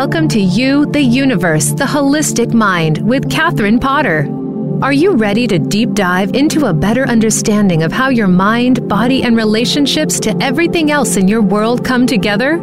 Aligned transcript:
welcome 0.00 0.28
to 0.28 0.38
You, 0.38 0.84
the 0.84 1.00
Universe, 1.00 1.70
the 1.70 1.86
Holistic 1.86 2.52
Mind 2.52 2.98
with 2.98 3.30
Catherine 3.30 3.80
Potter. 3.80 4.28
Are 4.82 4.92
you 4.92 5.14
ready 5.14 5.46
to 5.46 5.58
deep 5.58 5.94
dive 5.94 6.34
into 6.34 6.66
a 6.66 6.74
better 6.74 7.04
understanding 7.08 7.82
of 7.82 7.92
how 7.92 8.10
your 8.10 8.28
mind, 8.28 8.86
body, 8.90 9.22
and 9.22 9.34
relationships 9.38 10.20
to 10.20 10.36
everything 10.42 10.90
else 10.90 11.16
in 11.16 11.28
your 11.28 11.40
world 11.40 11.82
come 11.82 12.06
together? 12.06 12.58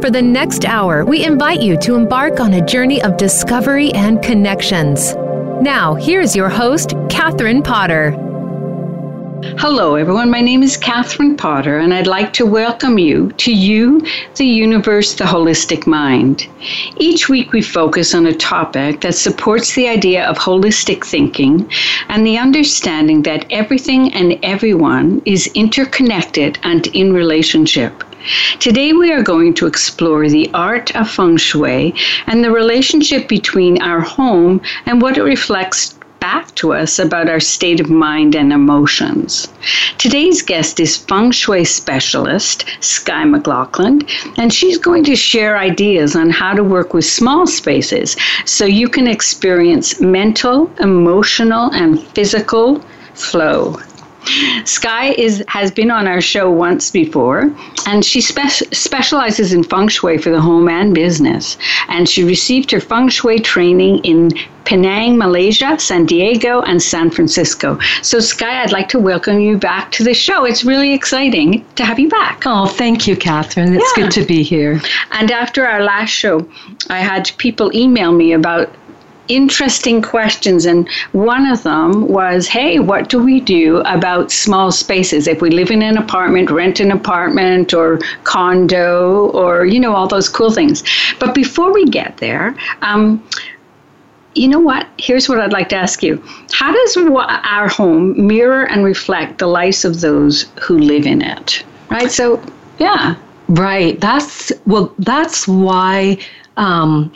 For 0.00 0.10
the 0.10 0.22
next 0.22 0.64
hour, 0.64 1.04
we 1.04 1.24
invite 1.24 1.60
you 1.60 1.76
to 1.78 1.96
embark 1.96 2.38
on 2.38 2.54
a 2.54 2.64
journey 2.64 3.02
of 3.02 3.16
discovery 3.16 3.90
and 3.92 4.22
connections. 4.22 5.16
Now, 5.60 5.96
here's 5.96 6.36
your 6.36 6.48
host, 6.48 6.94
Catherine 7.10 7.64
Potter. 7.64 8.12
Hello, 9.42 9.96
everyone. 9.96 10.30
My 10.30 10.40
name 10.40 10.62
is 10.62 10.78
Catherine 10.78 11.36
Potter, 11.36 11.78
and 11.78 11.92
I'd 11.92 12.06
like 12.06 12.32
to 12.34 12.46
welcome 12.46 12.98
you 12.98 13.32
to 13.32 13.52
You, 13.52 14.00
the 14.36 14.46
Universe, 14.46 15.14
the 15.14 15.24
Holistic 15.24 15.86
Mind. 15.86 16.46
Each 16.96 17.28
week, 17.28 17.52
we 17.52 17.60
focus 17.60 18.14
on 18.14 18.26
a 18.26 18.34
topic 18.34 19.02
that 19.02 19.14
supports 19.14 19.74
the 19.74 19.88
idea 19.88 20.24
of 20.26 20.38
holistic 20.38 21.04
thinking 21.04 21.70
and 22.08 22.26
the 22.26 22.38
understanding 22.38 23.22
that 23.22 23.44
everything 23.50 24.14
and 24.14 24.38
everyone 24.42 25.20
is 25.26 25.48
interconnected 25.48 26.58
and 26.62 26.86
in 26.88 27.12
relationship. 27.12 28.04
Today, 28.58 28.92
we 28.92 29.12
are 29.12 29.22
going 29.22 29.52
to 29.54 29.66
explore 29.66 30.28
the 30.28 30.50
art 30.54 30.96
of 30.96 31.10
feng 31.10 31.36
shui 31.36 31.94
and 32.26 32.42
the 32.42 32.50
relationship 32.50 33.28
between 33.28 33.82
our 33.82 34.00
home 34.00 34.62
and 34.86 35.02
what 35.02 35.18
it 35.18 35.22
reflects 35.22 35.95
back 36.26 36.52
to 36.56 36.72
us 36.72 36.98
about 36.98 37.28
our 37.28 37.38
state 37.38 37.78
of 37.78 37.88
mind 37.88 38.34
and 38.34 38.52
emotions. 38.52 39.46
Today's 39.96 40.42
guest 40.42 40.80
is 40.80 40.96
feng 40.96 41.30
shui 41.30 41.64
specialist 41.64 42.64
Skye 42.80 43.24
MacLachlan, 43.24 44.02
and 44.36 44.52
she's 44.52 44.76
going 44.76 45.04
to 45.04 45.14
share 45.14 45.56
ideas 45.56 46.16
on 46.16 46.30
how 46.30 46.52
to 46.52 46.64
work 46.64 46.94
with 46.94 47.04
small 47.04 47.46
spaces 47.46 48.16
so 48.44 48.64
you 48.64 48.88
can 48.88 49.06
experience 49.06 50.00
mental, 50.00 50.68
emotional, 50.80 51.70
and 51.72 52.02
physical 52.08 52.80
flow. 53.14 53.76
Skye 54.64 55.14
is 55.16 55.44
has 55.48 55.70
been 55.70 55.90
on 55.90 56.06
our 56.06 56.20
show 56.20 56.50
once 56.50 56.90
before, 56.90 57.52
and 57.86 58.04
she 58.04 58.20
spe- 58.20 58.66
specializes 58.72 59.52
in 59.52 59.62
feng 59.62 59.88
shui 59.88 60.18
for 60.18 60.30
the 60.30 60.40
home 60.40 60.68
and 60.68 60.94
business. 60.94 61.56
And 61.88 62.08
she 62.08 62.24
received 62.24 62.70
her 62.72 62.80
feng 62.80 63.08
shui 63.08 63.38
training 63.38 63.98
in 64.04 64.30
Penang, 64.64 65.16
Malaysia, 65.16 65.78
San 65.78 66.06
Diego, 66.06 66.60
and 66.62 66.82
San 66.82 67.08
Francisco. 67.08 67.78
So, 68.02 68.18
Skye, 68.18 68.62
I'd 68.62 68.72
like 68.72 68.88
to 68.90 68.98
welcome 68.98 69.38
you 69.38 69.56
back 69.56 69.92
to 69.92 70.02
the 70.02 70.12
show. 70.12 70.44
It's 70.44 70.64
really 70.64 70.92
exciting 70.92 71.64
to 71.76 71.84
have 71.84 72.00
you 72.00 72.08
back. 72.08 72.42
Oh, 72.44 72.66
thank 72.66 73.06
you, 73.06 73.16
Catherine. 73.16 73.74
It's 73.74 73.92
yeah. 73.96 74.02
good 74.02 74.12
to 74.12 74.24
be 74.24 74.42
here. 74.42 74.80
And 75.12 75.30
after 75.30 75.64
our 75.64 75.82
last 75.84 76.10
show, 76.10 76.48
I 76.90 76.98
had 76.98 77.30
people 77.38 77.74
email 77.76 78.12
me 78.12 78.32
about 78.32 78.74
interesting 79.28 80.02
questions. 80.02 80.66
And 80.66 80.88
one 81.12 81.46
of 81.46 81.62
them 81.62 82.08
was, 82.08 82.46
hey, 82.46 82.78
what 82.78 83.08
do 83.08 83.22
we 83.22 83.40
do 83.40 83.78
about 83.80 84.30
small 84.30 84.72
spaces? 84.72 85.26
If 85.26 85.40
we 85.40 85.50
live 85.50 85.70
in 85.70 85.82
an 85.82 85.96
apartment, 85.96 86.50
rent 86.50 86.80
an 86.80 86.92
apartment 86.92 87.74
or 87.74 87.98
condo 88.24 89.30
or, 89.30 89.64
you 89.64 89.80
know, 89.80 89.94
all 89.94 90.08
those 90.08 90.28
cool 90.28 90.50
things. 90.50 90.82
But 91.18 91.34
before 91.34 91.72
we 91.72 91.84
get 91.86 92.16
there, 92.18 92.56
um, 92.82 93.26
you 94.34 94.48
know 94.48 94.60
what? 94.60 94.86
Here's 94.98 95.28
what 95.28 95.40
I'd 95.40 95.52
like 95.52 95.70
to 95.70 95.76
ask 95.76 96.02
you. 96.02 96.22
How 96.52 96.72
does 96.72 96.96
our 96.96 97.68
home 97.68 98.26
mirror 98.26 98.66
and 98.68 98.84
reflect 98.84 99.38
the 99.38 99.46
lives 99.46 99.84
of 99.84 100.00
those 100.00 100.46
who 100.60 100.78
live 100.78 101.06
in 101.06 101.22
it? 101.22 101.64
Right? 101.90 102.10
So, 102.10 102.42
yeah. 102.78 103.16
Right. 103.48 103.98
That's, 104.00 104.52
well, 104.66 104.92
that's 104.98 105.48
why 105.48 106.18
um, 106.56 107.12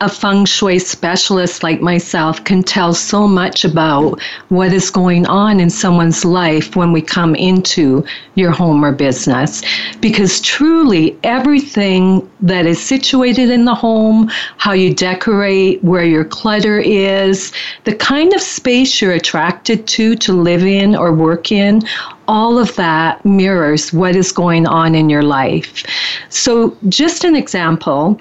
a 0.00 0.08
feng 0.08 0.44
shui 0.44 0.78
specialist 0.78 1.62
like 1.62 1.80
myself 1.80 2.42
can 2.42 2.62
tell 2.62 2.92
so 2.92 3.28
much 3.28 3.64
about 3.64 4.20
what 4.48 4.72
is 4.72 4.90
going 4.90 5.24
on 5.26 5.60
in 5.60 5.70
someone's 5.70 6.24
life 6.24 6.74
when 6.74 6.92
we 6.92 7.00
come 7.00 7.34
into 7.36 8.04
your 8.34 8.50
home 8.50 8.84
or 8.84 8.90
business. 8.90 9.62
Because 10.00 10.40
truly, 10.40 11.16
everything 11.22 12.28
that 12.40 12.66
is 12.66 12.84
situated 12.84 13.50
in 13.50 13.64
the 13.64 13.74
home, 13.74 14.28
how 14.56 14.72
you 14.72 14.92
decorate, 14.92 15.82
where 15.84 16.04
your 16.04 16.24
clutter 16.24 16.80
is, 16.80 17.52
the 17.84 17.94
kind 17.94 18.34
of 18.34 18.40
space 18.40 19.00
you're 19.00 19.12
attracted 19.12 19.86
to 19.86 20.16
to 20.16 20.32
live 20.32 20.64
in 20.64 20.96
or 20.96 21.12
work 21.12 21.52
in, 21.52 21.82
all 22.26 22.58
of 22.58 22.74
that 22.74 23.24
mirrors 23.24 23.92
what 23.92 24.16
is 24.16 24.32
going 24.32 24.66
on 24.66 24.94
in 24.94 25.08
your 25.08 25.22
life. 25.22 25.84
So, 26.30 26.76
just 26.88 27.22
an 27.22 27.36
example 27.36 28.20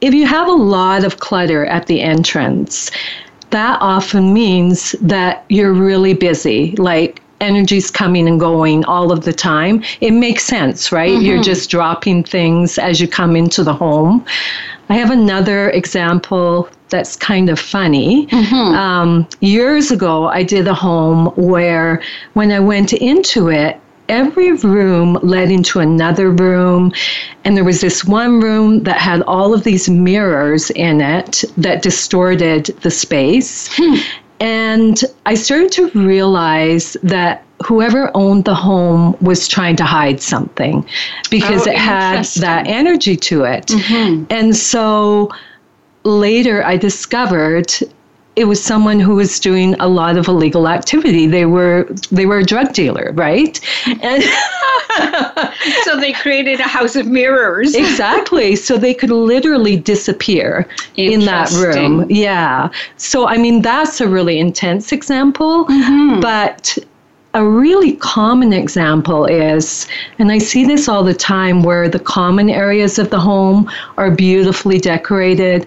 if 0.00 0.14
you 0.14 0.26
have 0.26 0.48
a 0.48 0.52
lot 0.52 1.04
of 1.04 1.18
clutter 1.18 1.66
at 1.66 1.86
the 1.86 2.00
entrance, 2.00 2.90
that 3.50 3.78
often 3.80 4.32
means 4.32 4.92
that 5.00 5.44
you're 5.48 5.72
really 5.72 6.14
busy. 6.14 6.74
Like 6.76 7.22
energy's 7.40 7.90
coming 7.90 8.28
and 8.28 8.40
going 8.40 8.84
all 8.84 9.12
of 9.12 9.24
the 9.24 9.32
time. 9.32 9.82
It 10.00 10.10
makes 10.12 10.44
sense, 10.44 10.92
right? 10.92 11.10
Mm-hmm. 11.10 11.24
You're 11.24 11.42
just 11.42 11.70
dropping 11.70 12.24
things 12.24 12.78
as 12.78 13.00
you 13.00 13.08
come 13.08 13.36
into 13.36 13.62
the 13.62 13.74
home. 13.74 14.24
I 14.88 14.94
have 14.94 15.10
another 15.10 15.70
example 15.70 16.68
that's 16.88 17.16
kind 17.16 17.50
of 17.50 17.58
funny. 17.58 18.26
Mm-hmm. 18.26 18.54
Um, 18.54 19.28
years 19.40 19.90
ago, 19.90 20.28
I 20.28 20.42
did 20.42 20.66
a 20.66 20.74
home 20.74 21.26
where 21.36 22.02
when 22.32 22.50
I 22.50 22.60
went 22.60 22.92
into 22.92 23.50
it, 23.50 23.80
every 24.08 24.52
room 24.52 25.18
led 25.22 25.50
into 25.50 25.80
another 25.80 26.30
room. 26.30 26.92
And 27.44 27.56
there 27.56 27.64
was 27.64 27.80
this 27.80 28.04
one 28.04 28.40
room 28.40 28.82
that 28.84 28.98
had 28.98 29.22
all 29.22 29.54
of 29.54 29.64
these 29.64 29.88
mirrors 29.88 30.70
in 30.70 31.00
it 31.00 31.44
that 31.56 31.82
distorted 31.82 32.66
the 32.82 32.90
space. 32.90 33.68
Hmm. 33.72 33.96
And 34.40 35.00
I 35.26 35.34
started 35.34 35.72
to 35.72 35.90
realize 35.90 36.96
that 37.02 37.44
whoever 37.66 38.10
owned 38.14 38.44
the 38.44 38.54
home 38.54 39.16
was 39.20 39.48
trying 39.48 39.76
to 39.76 39.84
hide 39.84 40.20
something 40.20 40.86
because 41.28 41.66
oh, 41.66 41.70
it 41.70 41.76
had 41.76 42.24
that 42.36 42.68
energy 42.68 43.16
to 43.16 43.44
it. 43.44 43.66
Mm-hmm. 43.66 44.24
And 44.30 44.56
so 44.56 45.32
later 46.04 46.64
I 46.64 46.76
discovered 46.76 47.72
it 48.38 48.46
was 48.46 48.62
someone 48.62 49.00
who 49.00 49.16
was 49.16 49.40
doing 49.40 49.74
a 49.80 49.88
lot 49.88 50.16
of 50.16 50.28
illegal 50.28 50.68
activity. 50.68 51.26
They 51.26 51.44
were 51.44 51.84
they 52.12 52.24
were 52.24 52.38
a 52.38 52.44
drug 52.44 52.72
dealer, 52.72 53.10
right? 53.14 53.60
And 54.00 54.22
so 55.82 55.98
they 55.98 56.12
created 56.12 56.60
a 56.60 56.68
house 56.68 56.94
of 56.94 57.08
mirrors. 57.08 57.74
exactly. 57.74 58.54
So 58.54 58.78
they 58.78 58.94
could 58.94 59.10
literally 59.10 59.76
disappear 59.76 60.68
in 60.96 61.24
that 61.24 61.50
room. 61.50 62.06
Yeah. 62.08 62.70
So 62.96 63.26
I 63.26 63.38
mean 63.38 63.60
that's 63.62 64.00
a 64.00 64.08
really 64.08 64.38
intense 64.38 64.92
example, 64.92 65.66
mm-hmm. 65.66 66.20
but 66.20 66.78
a 67.34 67.44
really 67.44 67.92
common 67.96 68.52
example 68.52 69.26
is, 69.26 69.86
and 70.18 70.32
I 70.32 70.38
see 70.38 70.64
this 70.64 70.88
all 70.88 71.04
the 71.04 71.14
time, 71.14 71.62
where 71.62 71.88
the 71.88 71.98
common 71.98 72.48
areas 72.48 72.98
of 72.98 73.10
the 73.10 73.20
home 73.20 73.70
are 73.98 74.10
beautifully 74.10 74.78
decorated 74.78 75.66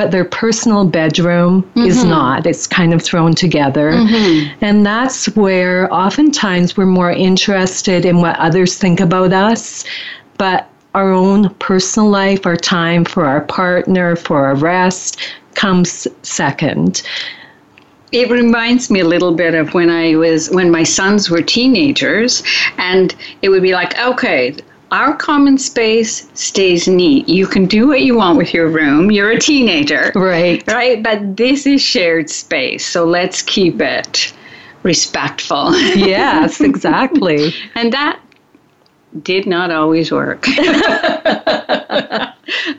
but 0.00 0.12
their 0.12 0.24
personal 0.24 0.86
bedroom 0.86 1.62
mm-hmm. 1.62 1.82
is 1.82 2.04
not. 2.04 2.46
It's 2.46 2.66
kind 2.66 2.94
of 2.94 3.02
thrown 3.02 3.34
together. 3.34 3.92
Mm-hmm. 3.92 4.64
And 4.64 4.86
that's 4.86 5.26
where 5.36 5.92
oftentimes 5.92 6.74
we're 6.74 6.86
more 6.86 7.10
interested 7.10 8.06
in 8.06 8.22
what 8.22 8.34
others 8.38 8.78
think 8.78 8.98
about 8.98 9.34
us, 9.34 9.84
but 10.38 10.70
our 10.94 11.12
own 11.12 11.50
personal 11.56 12.08
life, 12.08 12.46
our 12.46 12.56
time 12.56 13.04
for 13.04 13.26
our 13.26 13.42
partner, 13.42 14.16
for 14.16 14.46
our 14.46 14.54
rest 14.54 15.20
comes 15.54 16.08
second. 16.22 17.02
It 18.10 18.30
reminds 18.30 18.90
me 18.90 19.00
a 19.00 19.06
little 19.06 19.34
bit 19.34 19.54
of 19.54 19.74
when 19.74 19.90
I 19.90 20.16
was 20.16 20.48
when 20.48 20.70
my 20.70 20.82
sons 20.82 21.28
were 21.28 21.42
teenagers 21.42 22.42
and 22.78 23.14
it 23.42 23.50
would 23.50 23.62
be 23.62 23.74
like, 23.74 23.98
okay, 23.98 24.56
our 24.90 25.16
common 25.16 25.56
space 25.58 26.28
stays 26.34 26.88
neat. 26.88 27.28
You 27.28 27.46
can 27.46 27.66
do 27.66 27.88
what 27.88 28.02
you 28.02 28.16
want 28.16 28.38
with 28.38 28.52
your 28.52 28.68
room. 28.68 29.10
You're 29.10 29.30
a 29.30 29.38
teenager. 29.38 30.12
Right. 30.14 30.66
Right. 30.66 31.02
But 31.02 31.36
this 31.36 31.66
is 31.66 31.80
shared 31.80 32.28
space. 32.28 32.86
So 32.86 33.04
let's 33.04 33.42
keep 33.42 33.80
it 33.80 34.32
respectful. 34.82 35.76
Yes, 35.76 36.60
exactly. 36.70 37.54
and 37.74 37.92
that 37.92 38.20
did 39.22 39.46
not 39.46 39.70
always 39.70 40.12
work. 40.12 40.46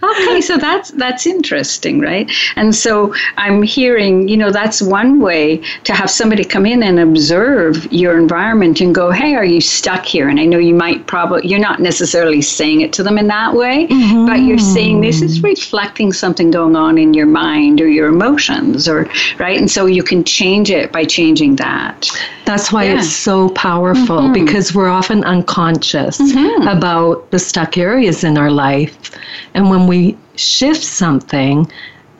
okay, 0.03 0.41
so 0.41 0.57
that's 0.57 0.91
that's 0.91 1.27
interesting, 1.27 1.99
right? 1.99 2.31
And 2.55 2.73
so 2.73 3.13
I'm 3.37 3.61
hearing, 3.61 4.27
you 4.29 4.37
know, 4.37 4.51
that's 4.51 4.81
one 4.81 5.19
way 5.19 5.57
to 5.83 5.93
have 5.93 6.09
somebody 6.09 6.45
come 6.45 6.65
in 6.65 6.83
and 6.83 6.99
observe 6.99 7.91
your 7.91 8.17
environment 8.17 8.79
and 8.81 8.95
go, 8.95 9.11
"Hey, 9.11 9.35
are 9.35 9.45
you 9.45 9.59
stuck 9.61 10.05
here?" 10.05 10.29
And 10.29 10.39
I 10.39 10.45
know 10.45 10.57
you 10.57 10.73
might 10.75 11.00
probably 11.11 11.45
you're 11.45 11.59
not 11.59 11.81
necessarily 11.81 12.41
saying 12.41 12.79
it 12.79 12.93
to 12.93 13.03
them 13.03 13.17
in 13.17 13.27
that 13.27 13.53
way, 13.53 13.85
mm-hmm. 13.85 14.25
but 14.25 14.39
you're 14.39 14.57
saying 14.57 15.01
this 15.01 15.21
is 15.21 15.43
reflecting 15.43 16.13
something 16.13 16.49
going 16.51 16.77
on 16.77 16.97
in 16.97 17.13
your 17.13 17.25
mind 17.25 17.81
or 17.81 17.87
your 17.89 18.07
emotions 18.07 18.87
or 18.87 19.09
right? 19.37 19.59
And 19.59 19.69
so 19.69 19.87
you 19.87 20.03
can 20.03 20.23
change 20.23 20.71
it 20.71 20.89
by 20.93 21.03
changing 21.03 21.57
that. 21.57 22.09
That's 22.45 22.71
why 22.71 22.85
yeah. 22.85 22.99
it's 22.99 23.13
so 23.13 23.49
powerful 23.49 24.21
mm-hmm. 24.21 24.45
because 24.45 24.73
we're 24.73 24.87
often 24.87 25.25
unconscious 25.25 26.17
mm-hmm. 26.17 26.65
about 26.69 27.29
the 27.31 27.39
stuck 27.39 27.77
areas 27.77 28.23
in 28.23 28.37
our 28.37 28.49
life. 28.49 29.11
And 29.53 29.69
when 29.69 29.87
we 29.87 30.17
shift 30.37 30.81
something, 30.81 31.69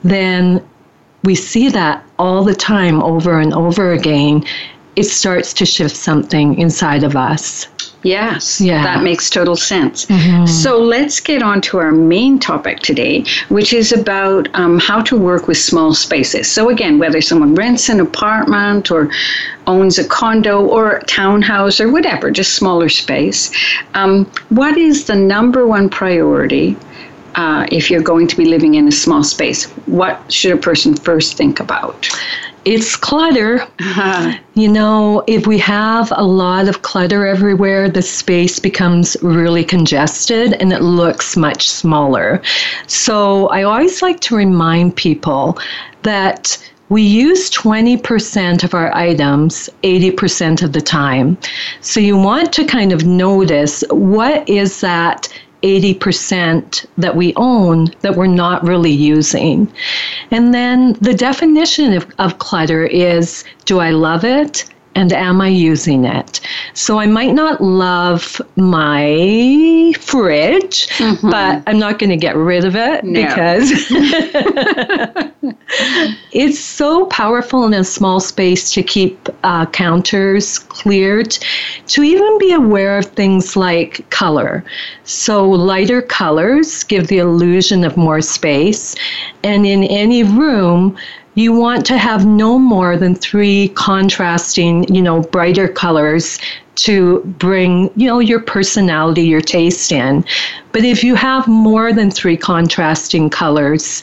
then 0.04 0.62
we 1.24 1.34
see 1.34 1.70
that 1.70 2.04
all 2.18 2.44
the 2.44 2.54
time 2.54 3.02
over 3.02 3.40
and 3.40 3.54
over 3.54 3.92
again. 3.92 4.44
It 4.96 5.04
starts 5.04 5.54
to 5.54 5.64
shift 5.64 5.96
something 5.96 6.58
inside 6.58 7.04
of 7.04 7.16
us. 7.16 7.66
Yes, 8.02 8.60
Yeah. 8.60 8.82
that 8.82 9.02
makes 9.02 9.30
total 9.30 9.56
sense. 9.56 10.06
So 10.46 10.78
let's 10.78 11.20
get 11.20 11.42
on 11.42 11.60
to 11.62 11.78
our 11.78 11.92
main 11.92 12.38
topic 12.38 12.80
today, 12.80 13.24
which 13.48 13.72
is 13.72 13.92
about 13.92 14.48
um, 14.54 14.78
how 14.78 15.00
to 15.02 15.16
work 15.16 15.46
with 15.48 15.56
small 15.58 15.94
spaces. 15.94 16.50
So, 16.50 16.68
again, 16.68 16.98
whether 16.98 17.20
someone 17.20 17.54
rents 17.54 17.88
an 17.88 18.00
apartment 18.00 18.90
or 18.90 19.10
owns 19.66 19.98
a 19.98 20.04
condo 20.04 20.64
or 20.64 20.96
a 20.96 21.04
townhouse 21.04 21.80
or 21.80 21.90
whatever, 21.90 22.30
just 22.30 22.54
smaller 22.56 22.88
space, 22.88 23.50
um, 23.94 24.26
what 24.48 24.76
is 24.76 25.04
the 25.04 25.14
number 25.14 25.66
one 25.66 25.88
priority? 25.88 26.76
Uh, 27.34 27.66
if 27.72 27.90
you're 27.90 28.02
going 28.02 28.26
to 28.26 28.36
be 28.36 28.44
living 28.44 28.74
in 28.74 28.86
a 28.88 28.92
small 28.92 29.24
space, 29.24 29.64
what 29.86 30.30
should 30.30 30.52
a 30.52 30.56
person 30.56 30.94
first 30.94 31.34
think 31.36 31.60
about? 31.60 32.06
It's 32.64 32.96
clutter. 32.96 33.66
You 34.54 34.68
know, 34.68 35.24
if 35.26 35.46
we 35.46 35.56
have 35.60 36.12
a 36.14 36.22
lot 36.22 36.68
of 36.68 36.82
clutter 36.82 37.26
everywhere, 37.26 37.88
the 37.88 38.02
space 38.02 38.58
becomes 38.58 39.16
really 39.22 39.64
congested 39.64 40.52
and 40.52 40.74
it 40.74 40.82
looks 40.82 41.38
much 41.38 41.70
smaller. 41.70 42.42
So 42.86 43.48
I 43.48 43.62
always 43.62 44.02
like 44.02 44.20
to 44.20 44.36
remind 44.36 44.94
people 44.94 45.58
that 46.02 46.58
we 46.90 47.00
use 47.00 47.50
20% 47.50 48.62
of 48.62 48.74
our 48.74 48.94
items 48.94 49.70
80% 49.82 50.62
of 50.62 50.74
the 50.74 50.82
time. 50.82 51.38
So 51.80 51.98
you 51.98 52.18
want 52.18 52.52
to 52.52 52.66
kind 52.66 52.92
of 52.92 53.06
notice 53.06 53.82
what 53.88 54.46
is 54.46 54.82
that 54.82 55.28
80% 55.62 56.86
that 56.98 57.16
we 57.16 57.32
own 57.36 57.86
that 58.00 58.16
we're 58.16 58.26
not 58.26 58.62
really 58.66 58.90
using. 58.90 59.72
And 60.30 60.52
then 60.52 60.94
the 60.94 61.14
definition 61.14 61.92
of, 61.92 62.06
of 62.18 62.38
clutter 62.38 62.84
is 62.86 63.44
do 63.64 63.78
I 63.78 63.90
love 63.90 64.24
it? 64.24 64.64
And 64.94 65.12
am 65.12 65.40
I 65.40 65.48
using 65.48 66.04
it? 66.04 66.40
So 66.74 66.98
I 66.98 67.06
might 67.06 67.34
not 67.34 67.60
love 67.62 68.40
my 68.56 69.92
fridge, 69.98 70.88
but 71.22 71.62
I'm 71.66 71.78
not 71.78 71.98
going 71.98 72.10
to 72.10 72.16
get 72.16 72.36
rid 72.36 72.64
of 72.64 72.76
it 72.76 73.04
No. 73.04 73.22
because 73.22 73.70
it's 76.32 76.58
so 76.58 77.06
powerful 77.06 77.64
in 77.64 77.74
a 77.74 77.84
small 77.84 78.20
space 78.20 78.70
to 78.72 78.82
keep 78.82 79.28
uh, 79.44 79.66
counters 79.66 80.58
cleared, 80.58 81.38
to 81.86 82.02
even 82.02 82.38
be 82.38 82.52
aware 82.52 82.98
of 82.98 83.06
things 83.06 83.56
like 83.56 84.08
color. 84.10 84.64
So, 85.04 85.48
lighter 85.48 86.02
colors 86.02 86.84
give 86.84 87.08
the 87.08 87.18
illusion 87.18 87.84
of 87.84 87.96
more 87.96 88.20
space. 88.20 88.94
And 89.42 89.66
in 89.66 89.84
any 89.84 90.22
room, 90.22 90.96
you 91.34 91.52
want 91.52 91.86
to 91.86 91.96
have 91.96 92.26
no 92.26 92.58
more 92.58 92.96
than 92.96 93.14
three 93.14 93.68
contrasting, 93.68 94.92
you 94.94 95.00
know, 95.00 95.20
brighter 95.20 95.68
colors 95.68 96.38
to 96.74 97.20
bring, 97.38 97.90
you 97.96 98.06
know, 98.06 98.18
your 98.18 98.40
personality, 98.40 99.22
your 99.22 99.40
taste 99.40 99.92
in. 99.92 100.24
But 100.72 100.84
if 100.84 101.02
you 101.04 101.14
have 101.14 101.46
more 101.46 101.92
than 101.92 102.10
three 102.10 102.36
contrasting 102.36 103.30
colors, 103.30 104.02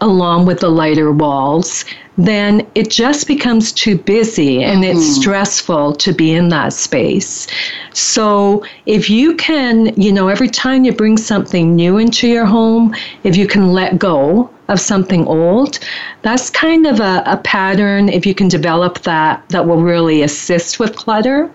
along 0.00 0.46
with 0.46 0.60
the 0.60 0.68
lighter 0.68 1.12
walls, 1.12 1.84
then 2.16 2.66
it 2.74 2.90
just 2.90 3.26
becomes 3.26 3.72
too 3.72 3.96
busy 3.96 4.62
and 4.62 4.84
it's 4.84 5.06
hmm. 5.06 5.20
stressful 5.20 5.94
to 5.94 6.12
be 6.12 6.32
in 6.32 6.48
that 6.48 6.72
space. 6.72 7.46
So 7.92 8.64
if 8.86 9.10
you 9.10 9.34
can, 9.36 10.00
you 10.00 10.12
know, 10.12 10.28
every 10.28 10.48
time 10.48 10.84
you 10.84 10.92
bring 10.92 11.16
something 11.16 11.74
new 11.74 11.98
into 11.98 12.28
your 12.28 12.44
home, 12.44 12.94
if 13.24 13.36
you 13.36 13.46
can 13.46 13.72
let 13.72 13.98
go 13.98 14.50
of 14.68 14.80
something 14.80 15.26
old, 15.26 15.78
that's 16.22 16.50
kind 16.50 16.86
of 16.86 17.00
a, 17.00 17.22
a 17.26 17.38
pattern. 17.38 18.08
If 18.08 18.26
you 18.26 18.34
can 18.34 18.48
develop 18.48 19.00
that, 19.00 19.48
that 19.48 19.66
will 19.66 19.82
really 19.82 20.22
assist 20.22 20.78
with 20.78 20.96
clutter 20.96 21.50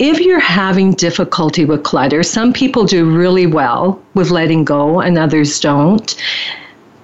if 0.00 0.18
you're 0.18 0.40
having 0.40 0.92
difficulty 0.92 1.66
with 1.66 1.82
clutter, 1.82 2.22
some 2.22 2.54
people 2.54 2.86
do 2.86 3.04
really 3.04 3.46
well 3.46 4.02
with 4.14 4.30
letting 4.30 4.64
go 4.64 5.00
and 5.00 5.18
others 5.18 5.60
don't. 5.60 6.16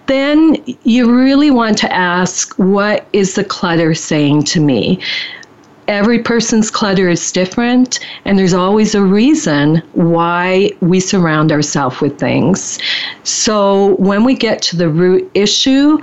Then 0.07 0.57
you 0.83 1.15
really 1.15 1.51
want 1.51 1.77
to 1.79 1.93
ask, 1.93 2.55
what 2.55 3.07
is 3.13 3.35
the 3.35 3.45
clutter 3.45 3.93
saying 3.93 4.45
to 4.45 4.61
me? 4.61 4.99
Every 5.89 6.19
person's 6.19 6.71
clutter 6.71 7.09
is 7.09 7.31
different, 7.31 8.01
and 8.25 8.39
there's 8.39 8.55
always 8.55 8.95
a 8.95 9.03
reason 9.03 9.83
why 9.93 10.71
we 10.81 10.99
surround 10.99 11.53
ourselves 11.53 12.01
with 12.01 12.19
things. 12.19 12.79
So 13.23 13.95
when 13.97 14.25
we 14.25 14.35
get 14.35 14.63
to 14.63 14.77
the 14.77 14.89
root 14.89 15.31
issue, 15.35 15.99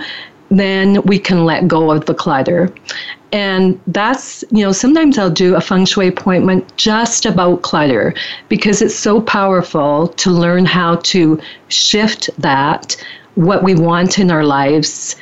then 0.50 1.02
we 1.04 1.20
can 1.20 1.46
let 1.46 1.68
go 1.68 1.92
of 1.92 2.06
the 2.06 2.14
clutter. 2.14 2.74
And 3.34 3.82
that's, 3.88 4.44
you 4.52 4.64
know, 4.64 4.72
sometimes 4.72 5.18
I'll 5.18 5.30
do 5.32 5.56
a 5.56 5.62
feng 5.62 5.86
shui 5.86 6.08
appointment 6.08 6.78
just 6.78 7.26
about 7.26 7.64
clutter 7.64 8.14
because 8.48 8.82
it's 8.82 8.96
so 8.96 9.20
powerful 9.20 10.10
to 10.10 10.30
learn 10.30 10.66
how 10.66 10.98
to 10.98 11.42
shift 11.70 12.30
that, 12.38 12.96
what 13.34 13.64
we 13.64 13.74
want 13.74 14.20
in 14.20 14.30
our 14.30 14.44
lives. 14.44 15.16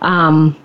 Um, 0.00 0.56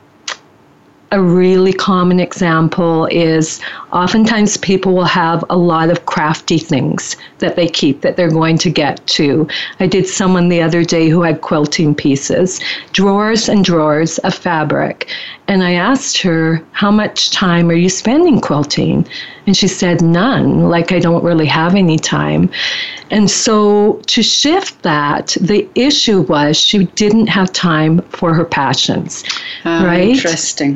a 1.13 1.21
really 1.21 1.71
common 1.74 2.19
example 2.19 3.06
is 3.06 3.62
oftentimes 3.94 4.57
people 4.57 4.94
will 4.94 5.06
have 5.06 5.44
a 5.50 5.57
lot 5.57 5.90
of 5.90 6.06
crafty 6.06 6.57
things 6.57 7.16
that 7.40 7.56
they 7.56 7.68
keep 7.68 8.01
that 8.01 8.18
they're 8.18 8.30
going 8.30 8.57
to 8.57 8.69
get 8.69 9.06
to. 9.07 9.48
I 9.80 9.88
did 9.88 10.07
someone 10.07 10.50
the 10.50 10.62
other 10.62 10.84
day 10.84 11.10
who 11.10 11.22
had 11.22 11.42
quilting 11.42 11.94
pieces, 11.94 12.60
drawers 12.92 13.48
and 13.48 13.63
drawers 13.63 14.18
of 14.19 14.34
fabric. 14.34 15.07
And 15.48 15.62
I 15.63 15.74
asked 15.74 16.22
her, 16.22 16.63
How 16.72 16.90
much 16.90 17.31
time 17.31 17.69
are 17.69 17.75
you 17.75 17.90
spending 17.90 18.40
quilting? 18.40 19.06
And 19.45 19.56
she 19.56 19.68
said, 19.68 20.01
None, 20.01 20.69
like 20.69 20.92
I 20.92 21.00
don't 21.00 21.24
really 21.24 21.46
have 21.46 21.75
any 21.75 22.00
time. 22.00 22.50
And 23.12 23.30
so 23.30 24.01
to 24.07 24.24
shift 24.24 24.81
that, 24.84 25.36
the 25.39 25.68
issue 25.75 26.22
was 26.22 26.57
she 26.57 26.86
didn't 26.96 27.28
have 27.28 27.51
time 27.51 28.01
for 28.10 28.34
her 28.34 28.46
passions, 28.46 29.24
Ah, 29.66 29.84
right? 29.86 30.10
Interesting. 30.10 30.75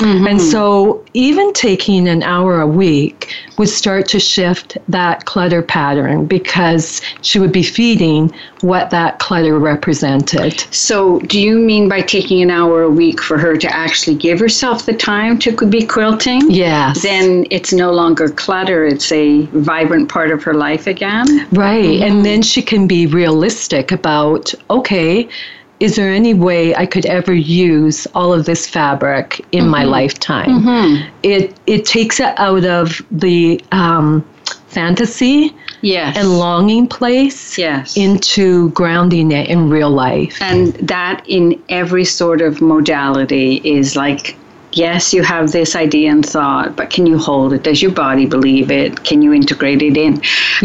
And 0.00 0.40
so, 0.40 1.02
even 1.14 1.52
taking 1.54 2.06
an 2.06 2.22
hour 2.22 2.35
a 2.36 2.66
week 2.66 3.34
would 3.58 3.68
start 3.68 4.06
to 4.08 4.20
shift 4.20 4.76
that 4.88 5.24
clutter 5.24 5.62
pattern 5.62 6.26
because 6.26 7.00
she 7.22 7.38
would 7.38 7.52
be 7.52 7.62
feeding 7.62 8.32
what 8.60 8.90
that 8.90 9.18
clutter 9.18 9.58
represented. 9.58 10.60
So, 10.70 11.20
do 11.20 11.40
you 11.40 11.58
mean 11.58 11.88
by 11.88 12.02
taking 12.02 12.42
an 12.42 12.50
hour 12.50 12.82
a 12.82 12.90
week 12.90 13.20
for 13.22 13.38
her 13.38 13.56
to 13.56 13.68
actually 13.74 14.16
give 14.16 14.38
herself 14.38 14.86
the 14.86 14.94
time 14.94 15.38
to 15.40 15.66
be 15.66 15.86
quilting? 15.86 16.50
Yes. 16.50 17.02
Then 17.02 17.46
it's 17.50 17.72
no 17.72 17.92
longer 17.92 18.28
clutter, 18.28 18.84
it's 18.84 19.10
a 19.12 19.42
vibrant 19.46 20.08
part 20.08 20.30
of 20.30 20.42
her 20.42 20.54
life 20.54 20.86
again. 20.86 21.26
Right. 21.52 22.02
And 22.02 22.14
mm-hmm. 22.14 22.22
then 22.22 22.42
she 22.42 22.62
can 22.62 22.86
be 22.86 23.06
realistic 23.06 23.92
about 23.92 24.54
okay, 24.70 25.28
is 25.80 25.96
there 25.96 26.10
any 26.12 26.32
way 26.34 26.74
I 26.74 26.86
could 26.86 27.06
ever 27.06 27.34
use 27.34 28.06
all 28.14 28.32
of 28.32 28.46
this 28.46 28.66
fabric 28.66 29.44
in 29.52 29.68
my 29.68 29.84
lifetime? 29.84 30.66
It 31.22 31.58
it 31.66 31.84
takes 31.84 32.18
it 32.20 32.38
out 32.38 32.64
of 32.64 33.02
the 33.10 33.60
um, 33.72 34.24
fantasy 34.68 35.54
Yes. 35.82 36.16
and 36.16 36.38
longing 36.38 36.86
place 36.88 37.58
Yes. 37.58 37.96
into 37.96 38.70
grounding 38.70 39.30
it 39.32 39.48
in 39.48 39.68
real 39.68 39.90
life. 39.90 40.38
and 40.40 40.72
that 40.88 41.22
in 41.28 41.62
every 41.68 42.04
sort 42.04 42.40
of 42.40 42.60
modality 42.60 43.60
is 43.64 43.94
like 43.96 44.36
yes 44.76 45.12
you 45.14 45.22
have 45.22 45.50
this 45.52 45.74
idea 45.74 46.10
and 46.10 46.24
thought 46.24 46.76
but 46.76 46.90
can 46.90 47.06
you 47.06 47.16
hold 47.18 47.52
it 47.54 47.62
does 47.62 47.80
your 47.82 47.90
body 47.90 48.26
believe 48.26 48.70
it 48.70 49.02
can 49.04 49.22
you 49.22 49.32
integrate 49.32 49.82
it 49.82 49.96
in 49.96 50.14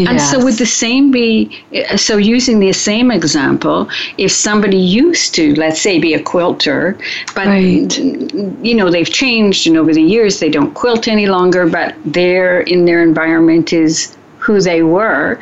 and 0.06 0.20
so 0.20 0.36
Yes. 0.36 0.44
would 0.44 0.54
the 0.58 0.66
same 0.66 1.10
be 1.10 1.64
so 1.96 2.18
using 2.18 2.58
the 2.60 2.72
same 2.72 3.10
example 3.10 3.88
if 4.18 4.30
somebody 4.30 4.76
used 4.76 5.34
to 5.36 5.54
let's 5.54 5.80
say 5.80 5.98
be 5.98 6.12
a 6.14 6.22
quilter 6.22 6.96
but 7.34 7.46
Right. 7.46 7.98
you 7.98 8.74
know 8.74 8.90
they've 8.90 9.10
changed 9.10 9.66
and 9.66 9.76
over 9.78 9.92
the 9.94 10.02
years 10.02 10.40
they 10.40 10.50
don't 10.50 10.74
quilt 10.74 11.08
any 11.08 11.26
longer 11.26 11.66
but 11.66 11.94
they're 12.04 12.60
in 12.60 12.84
their 12.84 13.02
environment 13.02 13.72
is 13.72 14.16
who 14.42 14.60
they 14.60 14.82
were 14.82 15.38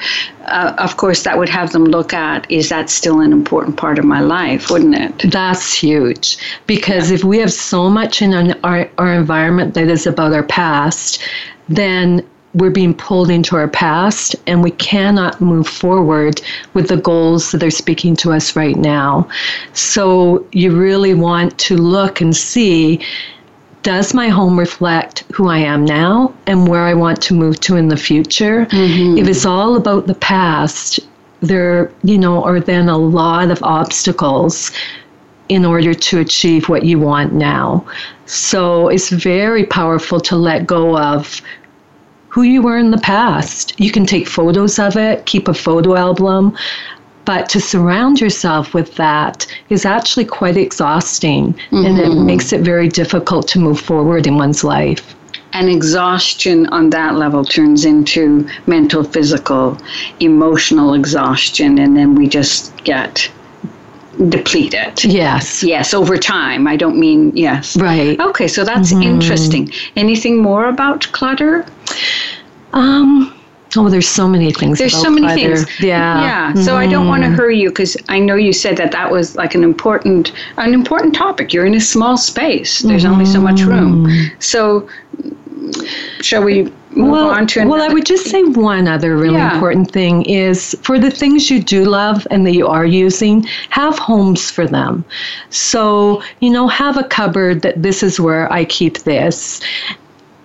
uh, 0.47 0.75
of 0.79 0.97
course 0.97 1.23
that 1.23 1.39
would 1.39 1.49
have 1.49 1.73
them 1.73 1.85
look 1.85 2.13
at 2.13 2.51
is 2.51 2.69
that 2.69 2.91
still 2.91 3.21
an 3.21 3.33
important 3.33 3.77
part 3.77 3.99
of 3.99 4.05
my 4.05 4.21
life 4.21 4.71
wouldn't 4.71 4.95
it? 4.95 5.31
That's 5.31 5.75
huge. 5.75 6.39
Because 6.67 7.11
if 7.11 7.25
we 7.25 7.39
have 7.39 7.53
so 7.53 7.89
much 7.89 8.23
in 8.23 8.53
our, 8.65 8.91
our 8.99 9.13
environment 9.13 9.75
that 9.75 9.89
is 9.89 10.07
about 10.07 10.33
our 10.33 10.43
past, 10.43 11.23
then 11.69 12.27
we're 12.55 12.71
being 12.71 12.95
pulled 12.95 13.31
into 13.31 13.55
our 13.55 13.69
past 13.69 14.35
and 14.49 14.63
we 14.63 14.73
cannot 14.73 15.41
move 15.41 15.69
forward 15.69 16.41
with 16.75 16.89
the 16.89 16.97
goals 16.97 17.53
that 17.53 17.63
are 17.63 17.71
speaking 17.71 18.17
to 18.17 18.33
us 18.33 18.57
right 18.57 18.77
now. 18.77 19.29
So 19.73 20.45
you 20.51 20.77
really 20.77 21.15
want 21.15 21.57
to 21.59 21.77
look 21.77 22.21
and 22.21 22.37
see 22.37 23.01
does 23.83 24.13
my 24.13 24.29
home 24.29 24.59
reflect 24.59 25.25
who 25.33 25.49
I 25.49 25.59
am 25.59 25.85
now 25.85 26.35
and 26.47 26.69
where 26.69 26.83
I 26.83 26.95
want 26.95 27.23
to 27.23 27.35
move 27.35 27.61
to 27.61 27.77
in 27.77 27.89
the 27.89 27.97
future? 27.97 28.67
Mm-hmm. 28.67 29.19
If 29.19 29.29
it's 29.29 29.47
all 29.47 29.77
about 29.77 30.07
the 30.07 30.15
past, 30.15 31.01
there, 31.41 31.91
you 32.03 32.19
know, 32.19 32.45
are 32.45 32.61
then 32.61 32.89
a 32.89 32.99
lot 32.99 33.51
of 33.51 33.63
obstacles 33.63 34.71
in 35.49 35.65
order 35.65 35.95
to 35.95 36.21
achieve 36.21 36.69
what 36.69 36.85
you 36.85 36.99
want 36.99 37.33
now. 37.33 37.85
So 38.27 38.89
it's 38.89 39.09
very 39.09 39.65
powerful 39.65 40.21
to 40.21 40.37
let 40.37 40.67
go 40.67 40.97
of 40.97 41.41
who 42.29 42.43
you 42.43 42.63
were 42.63 42.79
in 42.79 42.93
the 42.93 42.99
past. 42.99 43.79
You 43.81 43.91
can 43.91 44.07
take 44.07 44.29
photos 44.29 44.79
of 44.79 44.97
it, 44.97 45.27
keep 45.27 45.49
a 45.49 45.55
photo 45.55 45.97
album, 45.97 46.57
but 47.31 47.49
to 47.49 47.61
surround 47.61 48.21
yourself 48.21 48.75
with 48.75 48.97
that 48.97 49.47
is 49.69 49.87
actually 49.87 50.25
quite 50.25 50.57
exhausting 50.57 51.53
mm-hmm. 51.53 51.87
and 51.87 51.97
it 52.01 52.09
mm-hmm. 52.09 52.27
makes 52.27 52.53
it 52.53 52.61
very 52.63 52.89
difficult 52.89 53.47
to 53.47 53.61
move 53.61 53.81
forward 53.81 54.27
in 54.27 54.35
one's 54.35 54.65
life. 54.65 55.15
And 55.53 55.69
exhaustion 55.69 56.67
on 56.79 56.91
that 56.91 57.15
level 57.15 57.45
turns 57.45 57.85
into 57.85 58.49
mental, 58.67 59.05
physical, 59.05 59.79
emotional 60.19 60.95
exhaustion, 60.95 61.79
and 61.79 61.97
then 61.97 62.17
we 62.17 62.27
just 62.27 62.77
get 62.83 63.31
depleted. 64.29 65.05
Yes. 65.05 65.63
Yes, 65.63 65.95
over 65.95 66.17
time. 66.17 66.67
I 66.67 66.75
don't 66.75 66.99
mean 66.99 67.31
yes. 67.37 67.77
Right. 67.77 68.19
Okay, 68.19 68.49
so 68.49 68.65
that's 68.65 68.93
mm-hmm. 68.93 69.05
interesting. 69.05 69.71
Anything 69.95 70.43
more 70.43 70.65
about 70.65 71.07
clutter? 71.13 71.65
Um 72.73 73.40
Oh, 73.77 73.89
there's 73.89 74.09
so 74.09 74.29
many 74.29 74.53
things. 74.53 74.79
There's 74.79 75.01
so 75.01 75.11
many 75.11 75.27
clutter. 75.27 75.65
things. 75.65 75.81
Yeah. 75.81 76.23
Yeah. 76.23 76.53
Mm-hmm. 76.53 76.63
So 76.63 76.77
I 76.77 76.87
don't 76.87 77.07
want 77.07 77.23
to 77.23 77.29
mm-hmm. 77.29 77.37
hurry 77.37 77.61
you 77.61 77.69
because 77.69 77.97
I 78.09 78.19
know 78.19 78.35
you 78.35 78.53
said 78.53 78.77
that 78.79 78.91
that 78.93 79.11
was 79.11 79.37
like 79.37 79.55
an 79.55 79.63
important 79.63 80.33
an 80.57 80.75
important 80.75 81.15
topic. 81.15 81.53
You're 81.53 81.67
in 81.67 81.75
a 81.75 81.81
small 81.81 82.17
space. 82.17 82.81
There's 82.81 83.05
mm-hmm. 83.05 83.13
only 83.13 83.27
so 83.27 83.41
much 83.41 83.61
room. 83.63 84.07
Mm-hmm. 84.07 84.41
So 84.41 84.89
shall 86.21 86.43
we 86.43 86.65
move 86.91 87.13
well, 87.13 87.31
on 87.31 87.47
to 87.49 87.61
another? 87.61 87.79
Well, 87.79 87.91
I 87.91 87.93
would 87.93 88.07
just 88.07 88.27
say 88.27 88.43
one 88.43 88.89
other 88.89 89.17
really 89.17 89.35
yeah. 89.35 89.55
important 89.55 89.91
thing 89.91 90.23
is 90.23 90.77
for 90.83 90.99
the 90.99 91.11
things 91.11 91.51
you 91.51 91.63
do 91.63 91.85
love 91.85 92.27
and 92.31 92.47
that 92.47 92.55
you 92.55 92.67
are 92.67 92.85
using, 92.85 93.43
have 93.71 93.99
homes 93.99 94.51
for 94.51 94.67
them. 94.67 95.05
So, 95.51 96.23
you 96.41 96.51
know, 96.51 96.69
have 96.69 96.97
a 96.97 97.05
cupboard 97.05 97.63
that 97.63 97.83
this 97.83 98.03
is 98.03 98.19
where 98.19 98.53
I 98.53 98.65
keep 98.65 98.99
this 98.99 99.61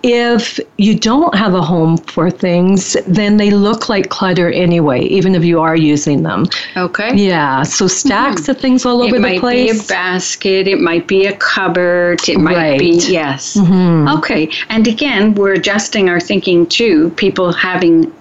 if 0.06 0.60
you 0.78 0.96
don't 0.96 1.34
have 1.34 1.54
a 1.54 1.62
home 1.62 1.96
for 1.96 2.30
things, 2.30 2.96
then 3.06 3.36
they 3.36 3.50
look 3.50 3.88
like 3.88 4.08
clutter 4.08 4.50
anyway, 4.52 5.02
even 5.02 5.34
if 5.34 5.44
you 5.44 5.60
are 5.60 5.74
using 5.74 6.22
them. 6.22 6.46
Okay. 6.76 7.14
Yeah. 7.16 7.64
So 7.64 7.88
stacks 7.88 8.42
mm-hmm. 8.42 8.50
of 8.52 8.60
things 8.60 8.86
all 8.86 9.02
over 9.02 9.18
the 9.18 9.38
place. 9.40 9.70
It 9.70 9.74
might 9.74 9.78
be 9.78 9.84
a 9.84 9.88
basket. 9.88 10.68
It 10.68 10.80
might 10.80 11.08
be 11.08 11.26
a 11.26 11.36
cupboard. 11.36 12.28
It 12.28 12.38
might 12.38 12.56
right. 12.56 12.78
be 12.78 12.90
yes. 13.08 13.56
Mm-hmm. 13.56 14.16
Okay. 14.18 14.50
And 14.68 14.86
again, 14.86 15.34
we're 15.34 15.54
adjusting 15.54 16.08
our 16.08 16.20
thinking 16.20 16.66
to 16.66 17.10
people 17.10 17.52
having 17.52 18.12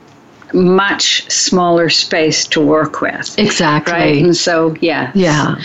much 0.56 1.30
smaller 1.30 1.90
space 1.90 2.48
to 2.48 2.62
work 2.62 3.02
with. 3.02 3.38
Exactly. 3.38 3.94
Right. 3.94 4.24
And 4.24 4.36
so, 4.36 4.76
yeah. 4.82 5.12
Yeah. 5.14 5.56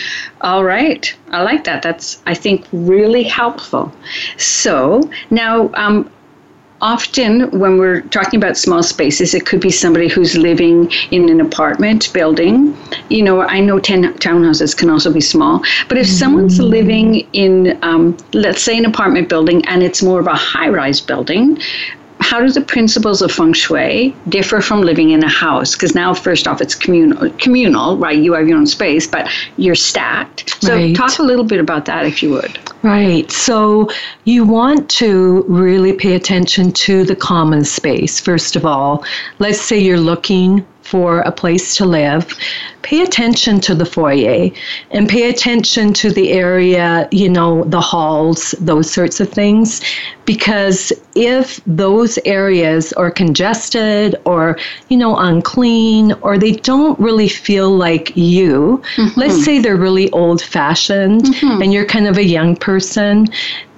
All 0.41 0.65
right. 0.65 1.15
I 1.31 1.43
like 1.43 1.65
that. 1.65 1.83
That's, 1.83 2.21
I 2.27 2.35
think, 2.35 2.67
really 2.73 3.23
helpful. 3.23 3.93
So 4.37 5.09
now, 5.31 5.71
um, 5.75 6.11
often 6.83 7.51
when 7.59 7.77
we're 7.77 8.01
talking 8.03 8.39
about 8.41 8.57
small 8.57 8.83
spaces, 8.83 9.35
it 9.35 9.47
could 9.47 9.61
be 9.61 9.71
somebody 9.71 10.09
who's 10.09 10.37
living 10.37 10.91
in 11.11 11.29
an 11.29 11.41
apartment 11.41 12.13
building. 12.13 12.77
You 13.11 13.23
know, 13.23 13.43
I 13.43 13.61
know 13.61 13.79
ten 13.79 14.15
townhouses 14.15 14.77
can 14.77 14.91
also 14.91 15.13
be 15.13 15.21
small, 15.21 15.63
but 15.89 15.99
if 15.99 16.07
mm-hmm. 16.07 16.17
someone's 16.17 16.59
living 16.59 17.27
in, 17.33 17.79
um, 17.83 18.17
let's 18.33 18.63
say, 18.63 18.77
an 18.79 18.87
apartment 18.87 19.29
building 19.29 19.65
and 19.67 19.83
it's 19.83 20.03
more 20.03 20.21
of 20.21 20.27
a 20.27 20.35
high 20.35 20.69
rise 20.69 21.01
building, 21.01 21.59
how 22.21 22.41
do 22.41 22.51
the 22.51 22.61
principles 22.61 23.23
of 23.23 23.33
feng 23.33 23.53
shui 23.53 24.15
differ 24.29 24.61
from 24.61 24.83
living 24.83 25.11
in 25.11 25.23
a 25.25 25.29
house? 25.29 25.75
Because 25.75 25.95
now, 25.95 26.15
first 26.15 26.47
off, 26.47 26.61
it's 26.61 26.75
communal, 26.75 27.31
communal, 27.39 27.97
right? 27.97 28.19
You 28.19 28.35
have 28.35 28.47
your 28.49 28.59
own 28.59 28.67
space, 28.67 29.07
but 29.07 29.29
you're 29.57 29.75
stacked. 29.75 30.63
So, 30.63 30.75
right. 30.75 30.95
talk 30.95 31.19
a 31.19 31.23
little 31.23 31.45
bit 31.45 31.61
about 31.61 31.87
that, 31.87 32.07
if 32.07 32.23
you 32.23 32.31
would. 32.31 32.59
Right. 32.83 33.31
So, 33.31 33.91
you 34.25 34.45
want 34.45 34.89
to 34.91 35.45
really 35.49 35.93
pay 35.93 36.15
attention 36.15 36.73
to 36.73 37.05
the 37.05 37.17
common 37.17 37.65
space, 37.65 38.21
first 38.21 38.57
of 38.57 38.65
all. 38.65 39.05
Let's 39.39 39.61
say 39.61 39.79
you're 39.79 40.01
looking 40.01 40.67
for 40.83 41.21
a 41.21 41.33
place 41.33 41.77
to 41.77 41.85
live, 41.85 42.37
pay 42.83 43.03
attention 43.03 43.61
to 43.61 43.75
the 43.75 43.85
foyer 43.85 44.51
and 44.91 45.09
pay 45.09 45.29
attention 45.29 45.93
to 45.93 46.11
the 46.11 46.33
area, 46.33 47.09
you 47.11 47.29
know, 47.29 47.65
the 47.65 47.81
halls, 47.81 48.53
those 48.61 48.91
sorts 48.91 49.21
of 49.21 49.29
things. 49.31 49.81
Because 50.25 50.93
if 51.15 51.61
those 51.67 52.19
areas 52.25 52.93
are 52.93 53.11
congested 53.11 54.15
or, 54.25 54.59
you 54.89 54.97
know, 54.97 55.17
unclean 55.17 56.13
or 56.23 56.39
they 56.39 56.53
don't 56.53 56.99
really 57.01 57.29
feel 57.29 57.77
like 57.77 58.17
you, 58.17 58.83
mm-hmm. 58.97 59.19
let's 59.19 59.45
say 59.45 59.59
they're 59.59 59.77
really 59.77 60.11
old 60.13 60.41
fashioned 60.41 61.23
mm-hmm. 61.23 61.63
and 61.63 61.73
you're 61.73 61.85
kind 61.85 62.07
of 62.07 62.17
a 62.17 62.25
young 62.25 62.55
person, 62.55 63.27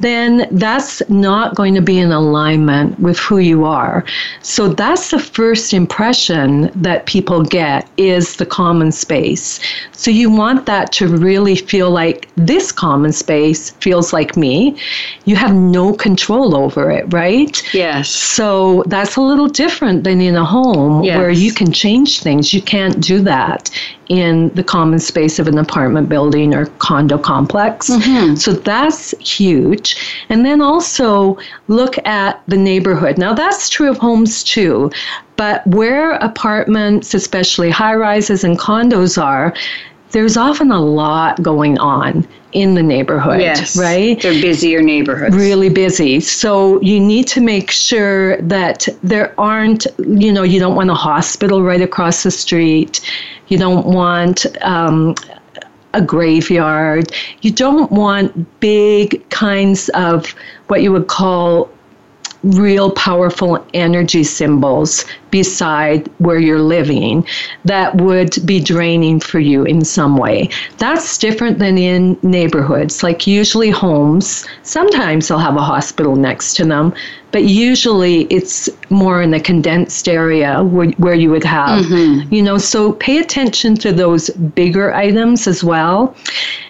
then 0.01 0.47
that's 0.51 1.01
not 1.09 1.55
going 1.55 1.75
to 1.75 1.81
be 1.81 1.99
in 1.99 2.13
alignment 2.13 2.99
with 3.01 3.19
who 3.19 3.39
you 3.39 3.65
are. 3.65 4.05
So 4.43 4.69
that's 4.69 5.11
the 5.11 5.19
first 5.19 5.73
impression 5.73 6.71
that 6.75 7.07
people 7.07 7.45
get 7.45 7.89
is 7.97 8.37
the 8.37 8.47
common 8.47 8.92
space. 8.93 9.61
So 9.93 10.11
you 10.11 10.31
want 10.31 10.67
that 10.67 10.93
to 10.93 11.09
really 11.09 11.57
feel 11.57 11.91
like 11.91 12.29
this 12.37 12.73
common 12.73 13.13
space 13.13 13.71
feels 13.81 14.13
like 14.13 14.37
me. 14.37 14.77
You 15.25 15.37
have 15.37 15.55
no 15.55 15.93
control 15.95 16.57
over 16.57 16.91
it, 16.91 17.13
right? 17.13 17.63
Yes. 17.75 18.09
So 18.09 18.85
that's 18.87 19.17
a 19.17 19.21
little 19.21 19.49
different 19.49 20.05
than 20.05 20.21
in 20.21 20.37
a 20.37 20.45
home 20.45 21.03
yes. 21.03 21.17
where 21.17 21.31
you 21.31 21.53
can 21.53 21.73
change 21.73 22.21
things. 22.21 22.53
You 22.53 22.63
can't 22.63 23.01
do 23.01 23.21
that 23.23 23.71
in 24.13 24.51
the 24.51 24.63
common 24.63 24.99
space 24.99 25.39
of 25.39 25.49
an 25.49 25.57
apartment 25.57 26.07
building 26.07 26.55
or 26.55 26.67
condo 26.81 27.17
complex. 27.17 27.89
Mm-hmm. 27.89 28.35
So 28.35 28.53
that's 28.53 29.13
huge. 29.27 29.97
And 30.29 30.45
then 30.45 30.61
also 30.61 31.39
look 31.69 31.97
at 32.07 32.43
the 32.47 32.59
neighborhood. 32.59 33.17
Now, 33.17 33.33
that's 33.33 33.71
true 33.71 33.89
of 33.89 33.97
homes 33.97 34.45
too, 34.45 34.91
but 35.37 35.67
where 35.67 36.13
apartments, 36.17 37.15
especially 37.15 37.71
high 37.71 37.95
rises 37.95 38.45
and 38.45 38.59
condos, 38.59 39.21
are, 39.21 39.55
there's 40.13 40.37
often 40.37 40.71
a 40.71 40.81
lot 40.81 41.43
going 41.43 41.79
on 41.79 42.27
in 42.53 42.75
the 42.75 42.83
neighborhood, 42.83 43.41
yes, 43.41 43.77
right? 43.77 44.21
They're 44.21 44.41
busier 44.41 44.83
neighborhoods. 44.83 45.35
Really 45.35 45.71
busy. 45.71 46.21
So 46.21 46.81
you 46.83 47.01
need 47.01 47.27
to 47.29 47.41
make 47.41 47.71
sure 47.71 48.41
that 48.43 48.87
there 49.03 49.35
aren't, 49.41 49.87
you 49.99 50.33
know, 50.33 50.43
you 50.43 50.61
don't 50.61 50.77
want 50.77 50.91
a 50.91 50.95
hospital 50.95 51.63
right 51.63 51.81
across 51.81 52.23
the 52.23 52.31
street. 52.31 53.01
You 53.49 53.59
don't 53.59 53.87
want 53.87 54.45
um, 54.63 55.15
a 55.95 56.03
graveyard. 56.03 57.13
You 57.41 57.51
don't 57.51 57.91
want 57.91 58.61
big 58.61 59.27
kinds 59.31 59.89
of 59.91 60.35
what 60.69 60.83
you 60.83 60.93
would 60.93 61.09
call 61.09 61.71
real 62.43 62.91
powerful 62.91 63.65
energy 63.73 64.25
symbols 64.25 65.05
beside 65.33 66.07
where 66.19 66.39
you're 66.39 66.63
living 66.63 67.27
that 67.65 67.97
would 67.97 68.37
be 68.45 68.61
draining 68.61 69.19
for 69.19 69.41
you 69.41 69.65
in 69.65 69.85
some 69.85 70.17
way. 70.17 70.49
That's 70.79 71.19
different 71.19 71.59
than 71.59 71.77
in 71.77 72.17
neighborhoods, 72.23 73.03
like 73.03 73.27
usually 73.27 73.71
homes. 73.71 74.47
Sometimes 74.63 75.27
they'll 75.27 75.39
have 75.39 75.57
a 75.57 75.63
hospital 75.63 76.15
next 76.15 76.55
to 76.59 76.65
them, 76.65 76.95
but 77.33 77.45
usually 77.45 78.25
it's 78.25 78.69
more 78.91 79.23
in 79.23 79.33
a 79.33 79.41
condensed 79.41 80.07
area 80.07 80.63
where, 80.63 80.91
where 80.99 81.15
you 81.15 81.31
would 81.31 81.45
have, 81.45 81.85
mm-hmm. 81.87 82.33
you 82.33 82.43
know, 82.43 82.59
so 82.59 82.93
pay 82.93 83.19
attention 83.19 83.75
to 83.77 83.91
those 83.91 84.29
bigger 84.55 84.93
items 84.93 85.47
as 85.47 85.65
well. 85.65 86.15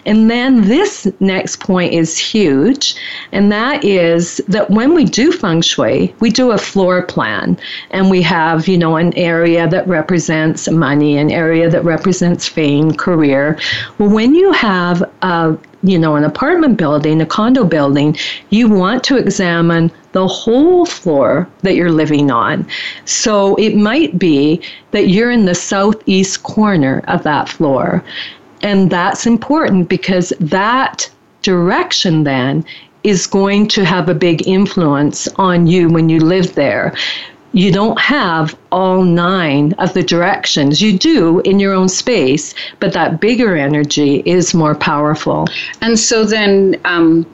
And 0.05 0.31
then 0.31 0.61
this 0.61 1.11
next 1.19 1.59
point 1.59 1.93
is 1.93 2.17
huge, 2.17 2.95
and 3.33 3.51
that 3.51 3.83
is 3.83 4.41
that 4.47 4.69
when 4.69 4.93
we 4.93 5.05
do 5.05 5.31
feng 5.31 5.61
shui, 5.61 6.15
we 6.19 6.29
do 6.29 6.51
a 6.51 6.57
floor 6.57 7.03
plan 7.03 7.57
and 7.91 8.09
we 8.09 8.21
have, 8.21 8.52
you 8.67 8.77
know, 8.77 8.95
an 8.95 9.13
area 9.15 9.67
that 9.67 9.87
represents 9.87 10.69
money, 10.69 11.17
an 11.17 11.31
area 11.31 11.69
that 11.69 11.83
represents 11.83 12.47
fame, 12.47 12.93
career. 12.93 13.57
Well, 13.97 14.09
when 14.09 14.35
you 14.35 14.51
have 14.53 15.01
a 15.21 15.57
you 15.83 15.99
know, 15.99 16.15
an 16.15 16.23
apartment 16.23 16.77
building, 16.77 17.21
a 17.21 17.25
condo 17.25 17.65
building, 17.65 18.17
you 18.49 18.69
want 18.69 19.03
to 19.03 19.17
examine 19.17 19.91
the 20.13 20.25
whole 20.25 20.85
floor 20.85 21.47
that 21.61 21.75
you're 21.75 21.91
living 21.91 22.31
on. 22.31 22.65
So 23.05 23.55
it 23.55 23.75
might 23.75 24.17
be 24.17 24.61
that 24.91 25.09
you're 25.09 25.31
in 25.31 25.45
the 25.45 25.55
southeast 25.55 26.43
corner 26.43 27.03
of 27.09 27.23
that 27.23 27.49
floor. 27.49 28.03
And 28.61 28.89
that's 28.89 29.27
important 29.27 29.89
because 29.89 30.31
that 30.39 31.11
direction 31.41 32.23
then 32.23 32.65
is 33.03 33.27
going 33.27 33.67
to 33.67 33.83
have 33.83 34.07
a 34.07 34.15
big 34.15 34.47
influence 34.47 35.27
on 35.35 35.67
you 35.67 35.89
when 35.89 36.07
you 36.07 36.21
live 36.21 36.55
there 36.55 36.95
you 37.53 37.71
don't 37.71 37.99
have 37.99 38.57
all 38.71 39.03
nine 39.03 39.73
of 39.73 39.93
the 39.93 40.03
directions. 40.03 40.81
You 40.81 40.97
do 40.97 41.39
in 41.41 41.59
your 41.59 41.73
own 41.73 41.87
space, 41.87 42.53
but 42.79 42.93
that 42.93 43.19
bigger 43.21 43.55
energy 43.55 44.23
is 44.25 44.53
more 44.53 44.75
powerful. 44.75 45.45
And 45.81 45.97
so 45.97 46.25
then, 46.25 46.79
um, 46.83 47.25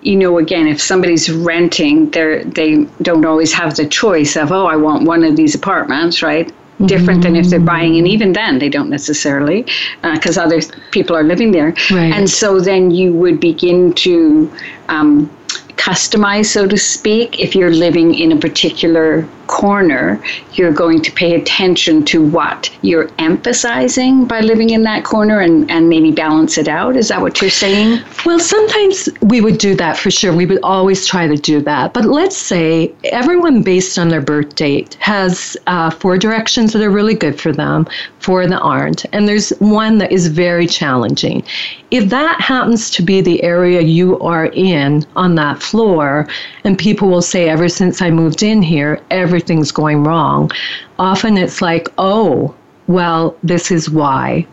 you 0.00 0.16
know, 0.16 0.38
again, 0.38 0.66
if 0.66 0.80
somebody's 0.80 1.30
renting, 1.30 2.10
they 2.10 2.42
they 2.44 2.84
don't 3.02 3.24
always 3.24 3.52
have 3.52 3.76
the 3.76 3.86
choice 3.86 4.36
of, 4.36 4.50
oh, 4.50 4.66
I 4.66 4.76
want 4.76 5.06
one 5.06 5.22
of 5.24 5.36
these 5.36 5.54
apartments, 5.54 6.22
right? 6.22 6.52
different 6.84 7.22
mm-hmm. 7.22 7.32
than 7.32 7.36
if 7.36 7.48
they're 7.48 7.58
buying 7.58 7.96
and 7.96 8.06
even 8.06 8.34
then 8.34 8.58
they 8.58 8.68
don't 8.68 8.90
necessarily 8.90 9.64
because 10.02 10.36
uh, 10.36 10.42
other 10.42 10.60
people 10.90 11.16
are 11.16 11.22
living 11.22 11.50
there 11.50 11.74
right. 11.90 12.12
and 12.12 12.28
so 12.28 12.60
then 12.60 12.90
you 12.90 13.14
would 13.14 13.40
begin 13.40 13.94
to 13.94 14.52
um, 14.90 15.30
customize, 15.76 16.46
so 16.46 16.66
to 16.66 16.76
speak. 16.76 17.38
If 17.38 17.54
you're 17.54 17.72
living 17.72 18.14
in 18.14 18.32
a 18.32 18.36
particular 18.36 19.28
corner, 19.46 20.20
you're 20.54 20.72
going 20.72 21.00
to 21.02 21.12
pay 21.12 21.34
attention 21.34 22.04
to 22.04 22.24
what 22.24 22.70
you're 22.82 23.08
emphasizing 23.18 24.24
by 24.24 24.40
living 24.40 24.70
in 24.70 24.82
that 24.82 25.04
corner 25.04 25.40
and, 25.40 25.70
and 25.70 25.88
maybe 25.88 26.10
balance 26.10 26.58
it 26.58 26.68
out. 26.68 26.96
Is 26.96 27.08
that 27.08 27.20
what 27.20 27.40
you're 27.40 27.50
saying? 27.50 28.02
Well, 28.24 28.40
sometimes 28.40 29.08
we 29.22 29.40
would 29.40 29.58
do 29.58 29.74
that 29.76 29.96
for 29.96 30.10
sure. 30.10 30.34
We 30.34 30.46
would 30.46 30.60
always 30.62 31.06
try 31.06 31.26
to 31.26 31.36
do 31.36 31.60
that. 31.62 31.94
But 31.94 32.06
let's 32.06 32.36
say 32.36 32.92
everyone, 33.04 33.62
based 33.62 33.98
on 33.98 34.08
their 34.08 34.20
birth 34.20 34.54
date, 34.54 34.94
has 34.94 35.56
uh, 35.66 35.90
four 35.90 36.18
directions 36.18 36.72
that 36.72 36.82
are 36.82 36.90
really 36.90 37.14
good 37.14 37.40
for 37.40 37.52
them, 37.52 37.86
four 38.18 38.46
that 38.46 38.60
aren't. 38.60 39.06
And 39.12 39.28
there's 39.28 39.50
one 39.60 39.98
that 39.98 40.10
is 40.10 40.26
very 40.26 40.66
challenging. 40.66 41.44
If 41.90 42.08
that 42.10 42.40
happens 42.40 42.90
to 42.90 43.02
be 43.02 43.20
the 43.20 43.42
area 43.42 43.80
you 43.80 44.18
are 44.20 44.46
in 44.46 45.06
on 45.14 45.36
that 45.36 45.62
floor, 45.66 46.26
and 46.64 46.78
people 46.78 47.08
will 47.08 47.22
say, 47.22 47.48
ever 47.48 47.68
since 47.68 48.00
I 48.00 48.10
moved 48.10 48.42
in 48.42 48.62
here, 48.62 49.00
everything's 49.10 49.72
going 49.72 50.04
wrong, 50.04 50.50
often 50.98 51.36
it's 51.36 51.60
like, 51.60 51.88
oh, 51.98 52.54
well, 52.86 53.36
this 53.42 53.70
is 53.70 53.90
why. 53.90 54.46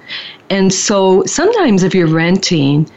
And 0.50 0.74
so 0.74 1.24
sometimes 1.26 1.84
if 1.84 1.94
you're 1.96 2.08
renting, 2.08 2.90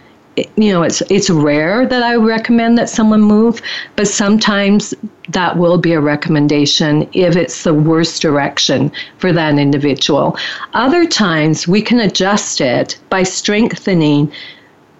you 0.56 0.70
know, 0.72 0.82
it's 0.82 1.00
it's 1.08 1.30
rare 1.30 1.86
that 1.86 2.02
I 2.02 2.16
recommend 2.16 2.76
that 2.76 2.90
someone 2.90 3.22
move, 3.22 3.62
but 3.96 4.06
sometimes 4.06 4.92
that 5.30 5.56
will 5.56 5.78
be 5.78 5.92
a 5.92 6.00
recommendation 6.00 7.08
if 7.12 7.36
it's 7.36 7.62
the 7.62 7.74
worst 7.74 8.20
direction 8.22 8.92
for 9.18 9.32
that 9.32 9.58
individual. 9.58 10.36
Other 10.74 11.06
times 11.06 11.66
we 11.66 11.80
can 11.80 12.00
adjust 12.00 12.60
it 12.60 12.98
by 13.08 13.22
strengthening 13.22 14.30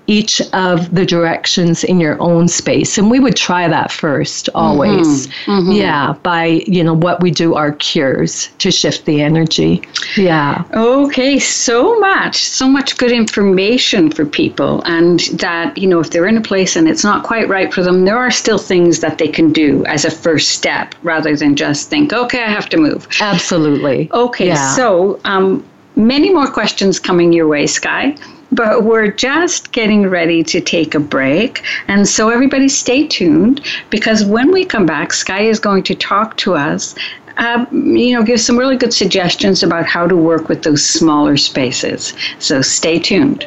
each 0.06 0.40
of 0.52 0.94
the 0.94 1.04
directions 1.04 1.84
in 1.84 2.00
your 2.00 2.20
own 2.20 2.48
space. 2.48 2.98
And 2.98 3.10
we 3.10 3.20
would 3.20 3.36
try 3.36 3.68
that 3.68 3.90
first 3.90 4.48
always. 4.54 5.26
Mm-hmm. 5.26 5.50
Mm-hmm. 5.56 5.72
yeah 5.72 6.12
by 6.22 6.44
you 6.66 6.84
know 6.84 6.94
what 6.94 7.20
we 7.22 7.30
do 7.30 7.54
our 7.54 7.72
cures 7.72 8.48
to 8.58 8.70
shift 8.70 9.04
the 9.04 9.20
energy. 9.22 9.82
Yeah. 10.16 10.64
Okay 10.72 11.38
so 11.38 11.98
much 11.98 12.36
so 12.36 12.68
much 12.68 12.96
good 12.96 13.12
information 13.12 14.10
for 14.10 14.25
people. 14.25 14.82
And 14.84 15.20
that 15.34 15.76
you 15.76 15.88
know 15.88 16.00
if 16.00 16.10
they're 16.10 16.26
in 16.26 16.36
a 16.36 16.42
place 16.42 16.76
and 16.76 16.88
it's 16.88 17.04
not 17.04 17.25
quite 17.25 17.48
right 17.48 17.72
for 17.72 17.82
them 17.82 18.04
there 18.04 18.18
are 18.18 18.30
still 18.30 18.58
things 18.58 19.00
that 19.00 19.18
they 19.18 19.28
can 19.28 19.52
do 19.52 19.84
as 19.86 20.04
a 20.04 20.10
first 20.10 20.50
step 20.50 20.94
rather 21.02 21.36
than 21.36 21.56
just 21.56 21.90
think 21.90 22.12
okay 22.12 22.42
i 22.42 22.50
have 22.50 22.68
to 22.70 22.76
move. 22.76 23.08
Absolutely. 23.20 24.10
Okay 24.12 24.48
yeah. 24.48 24.75
so 24.75 25.20
um, 25.25 25.64
many 25.96 26.32
more 26.32 26.50
questions 26.50 26.98
coming 26.98 27.32
your 27.32 27.48
way 27.48 27.66
Skye 27.66 28.16
but 28.52 28.84
we're 28.84 29.10
just 29.10 29.72
getting 29.72 30.08
ready 30.08 30.42
to 30.44 30.60
take 30.60 30.94
a 30.94 31.00
break. 31.00 31.62
And 31.88 32.06
so, 32.08 32.30
everybody, 32.30 32.68
stay 32.68 33.06
tuned 33.06 33.64
because 33.90 34.24
when 34.24 34.52
we 34.52 34.64
come 34.64 34.86
back, 34.86 35.12
Skye 35.12 35.42
is 35.42 35.58
going 35.58 35.82
to 35.84 35.94
talk 35.94 36.36
to 36.38 36.54
us. 36.54 36.94
Uh, 37.38 37.66
you 37.70 38.14
know, 38.14 38.22
give 38.22 38.40
some 38.40 38.58
really 38.58 38.78
good 38.78 38.94
suggestions 38.94 39.62
about 39.62 39.84
how 39.84 40.06
to 40.06 40.16
work 40.16 40.48
with 40.48 40.62
those 40.62 40.84
smaller 40.84 41.36
spaces. 41.36 42.14
So 42.38 42.62
stay 42.62 42.98
tuned. 42.98 43.46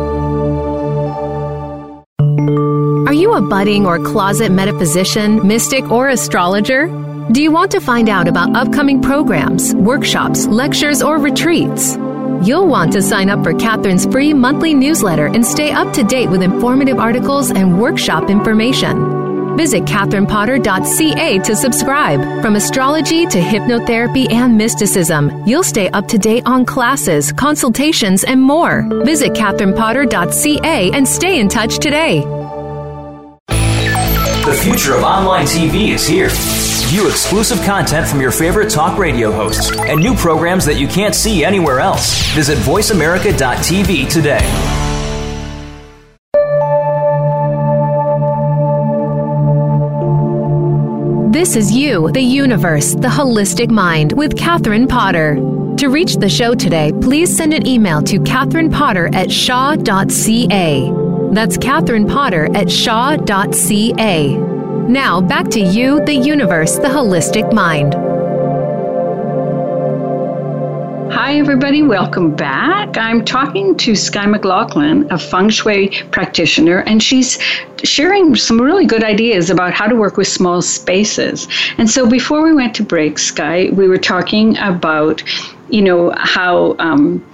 Are 3.07 3.15
you 3.15 3.33
a 3.33 3.41
budding 3.41 3.87
or 3.87 4.05
closet 4.05 4.53
metaphysician, 4.53 5.47
mystic, 5.47 5.91
or 5.91 6.11
astrologer? 6.11 6.89
Do 7.33 7.43
you 7.43 7.51
want 7.51 7.71
to 7.71 7.81
find 7.81 8.11
out 8.11 8.29
about 8.29 8.55
upcoming 8.55 9.01
programs, 9.01 9.75
workshops, 9.75 10.47
lectures, 10.47 11.01
or 11.01 11.17
retreats? 11.17 11.97
You'll 12.43 12.67
want 12.67 12.93
to 12.93 13.03
sign 13.03 13.31
up 13.31 13.43
for 13.43 13.53
Catherine's 13.53 14.07
free 14.07 14.35
monthly 14.35 14.75
newsletter 14.75 15.27
and 15.27 15.45
stay 15.45 15.71
up 15.71 15.93
to 15.95 16.03
date 16.03 16.29
with 16.29 16.43
informative 16.43 16.99
articles 16.99 17.51
and 17.51 17.81
workshop 17.81 18.31
information. 18.31 19.57
Visit 19.57 19.85
catherinepotter.ca 19.85 21.39
to 21.39 21.57
subscribe. 21.57 22.21
From 22.43 22.57
astrology 22.57 23.27
to 23.27 23.39
hypnotherapy 23.39 24.31
and 24.31 24.57
mysticism, 24.57 25.47
you'll 25.47 25.63
stay 25.63 25.89
up 25.91 26.07
to 26.09 26.19
date 26.19 26.45
on 26.45 26.67
classes, 26.67 27.33
consultations, 27.33 28.23
and 28.23 28.41
more. 28.41 28.87
Visit 29.05 29.33
catherinepotter.ca 29.33 30.91
and 30.93 31.09
stay 31.09 31.41
in 31.41 31.49
touch 31.49 31.79
today. 31.79 32.21
The 34.47 34.61
future 34.63 34.95
of 34.95 35.03
online 35.03 35.47
TV 35.47 35.89
is 35.89 36.07
here 36.07 36.29
View 36.87 37.09
exclusive 37.09 37.61
content 37.63 38.07
from 38.07 38.21
your 38.21 38.31
favorite 38.31 38.71
talk 38.71 38.97
radio 38.97 39.33
hosts 39.33 39.73
and 39.77 39.99
new 40.01 40.15
programs 40.15 40.65
that 40.65 40.79
you 40.79 40.87
can't 40.87 41.17
see 41.17 41.45
anywhere 41.45 41.81
else. 41.81 42.23
Visit 42.33 42.59
VoiceAmerica.tv 42.59 44.09
today. 44.09 44.39
This 51.33 51.57
is 51.57 51.73
You, 51.73 52.09
the 52.13 52.23
Universe, 52.23 52.93
the 52.93 53.09
Holistic 53.09 53.69
Mind 53.69 54.13
with 54.13 54.39
Catherine 54.39 54.87
Potter. 54.87 55.35
To 55.79 55.89
reach 55.89 56.15
the 56.15 56.29
show 56.29 56.55
today, 56.55 56.93
please 57.03 57.37
send 57.37 57.53
an 57.53 57.67
email 57.67 58.01
to 58.03 58.21
Catherine 58.23 58.71
Potter 58.71 59.11
at 59.13 59.33
shaw.ca. 59.33 60.93
That's 61.33 61.57
Catherine 61.59 62.07
Potter 62.07 62.49
at 62.57 62.71
shaw.ca. 62.71 64.56
Now, 64.89 65.21
back 65.21 65.49
to 65.49 65.59
you, 65.59 66.05
the 66.05 66.15
universe, 66.15 66.77
the 66.77 66.87
holistic 66.87 67.53
mind. 67.53 67.93
Hi, 71.13 71.39
everybody. 71.39 71.83
Welcome 71.83 72.37
back. 72.37 72.97
I'm 72.97 73.25
talking 73.25 73.77
to 73.79 73.97
Skye 73.97 74.27
MacLachlan, 74.27 75.11
a 75.11 75.19
feng 75.19 75.49
shui 75.49 75.89
practitioner, 76.13 76.83
and 76.83 77.03
she's 77.03 77.37
sharing 77.83 78.37
some 78.37 78.61
really 78.61 78.87
good 78.87 79.03
ideas 79.03 79.51
about 79.51 79.75
how 79.75 79.89
to 79.89 79.97
work 79.97 80.17
with 80.17 80.29
small 80.29 80.63
spaces. 80.63 81.49
And 81.79 81.91
so, 81.91 82.09
before 82.09 82.45
we 82.45 82.55
went 82.55 82.77
to 82.77 82.85
break, 82.85 83.19
Skye, 83.19 83.71
we 83.73 83.89
were 83.89 83.99
talking 83.99 84.57
about, 84.59 85.21
you 85.69 85.83
know, 85.83 86.15
how, 86.17 86.77
um, 86.79 87.27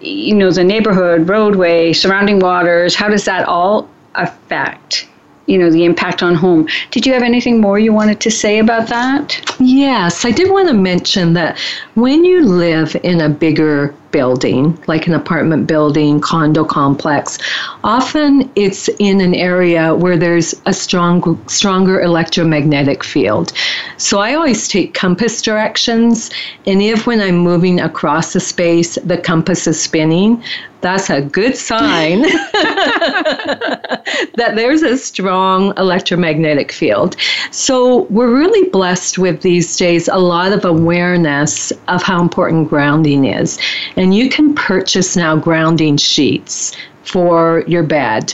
you 0.00 0.36
know, 0.36 0.52
the 0.52 0.62
neighborhood, 0.62 1.28
roadway, 1.28 1.92
surrounding 1.92 2.38
waters, 2.38 2.94
how 2.94 3.08
does 3.08 3.24
that 3.24 3.48
all 3.48 3.90
affect 4.14 5.08
you 5.46 5.58
know 5.58 5.70
the 5.70 5.84
impact 5.84 6.22
on 6.22 6.34
home. 6.34 6.68
Did 6.90 7.06
you 7.06 7.12
have 7.12 7.22
anything 7.22 7.60
more 7.60 7.78
you 7.78 7.92
wanted 7.92 8.20
to 8.20 8.30
say 8.30 8.58
about 8.58 8.88
that? 8.88 9.40
Yes 9.58 10.24
i 10.24 10.30
did 10.30 10.50
want 10.50 10.68
to 10.68 10.74
mention 10.74 11.32
that 11.34 11.58
when 11.94 12.24
you 12.24 12.44
live 12.44 12.96
in 13.02 13.20
a 13.20 13.28
bigger 13.28 13.94
building, 14.10 14.78
like 14.86 15.06
an 15.06 15.14
apartment 15.14 15.66
building, 15.66 16.20
condo 16.20 16.64
complex, 16.64 17.38
often 17.84 18.50
it's 18.56 18.88
in 18.98 19.20
an 19.20 19.34
area 19.34 19.94
where 19.94 20.16
there's 20.16 20.54
a 20.66 20.72
strong, 20.72 21.42
stronger 21.48 22.00
electromagnetic 22.00 23.04
field. 23.04 23.52
So 23.96 24.18
I 24.18 24.34
always 24.34 24.68
take 24.68 24.94
compass 24.94 25.42
directions, 25.42 26.30
and 26.66 26.82
if 26.82 27.06
when 27.06 27.20
I'm 27.20 27.38
moving 27.38 27.80
across 27.80 28.34
a 28.34 28.40
space, 28.40 28.96
the 29.04 29.18
compass 29.18 29.66
is 29.66 29.80
spinning, 29.80 30.42
that's 30.80 31.10
a 31.10 31.20
good 31.20 31.56
sign 31.56 32.22
that 34.36 34.52
there's 34.54 34.82
a 34.82 34.96
strong 34.96 35.74
electromagnetic 35.76 36.72
field. 36.72 37.16
So 37.50 38.04
we're 38.04 38.34
really 38.34 38.68
blessed 38.70 39.18
with 39.18 39.42
these 39.42 39.76
days 39.76 40.08
a 40.08 40.16
lot 40.16 40.52
of 40.52 40.64
awareness 40.64 41.70
of 41.88 42.02
how 42.02 42.22
important 42.22 42.68
grounding 42.68 43.26
is. 43.26 43.58
And 44.00 44.14
you 44.14 44.30
can 44.30 44.54
purchase 44.54 45.14
now 45.14 45.36
grounding 45.36 45.98
sheets 45.98 46.74
for 47.02 47.64
your 47.66 47.82
bed. 47.82 48.32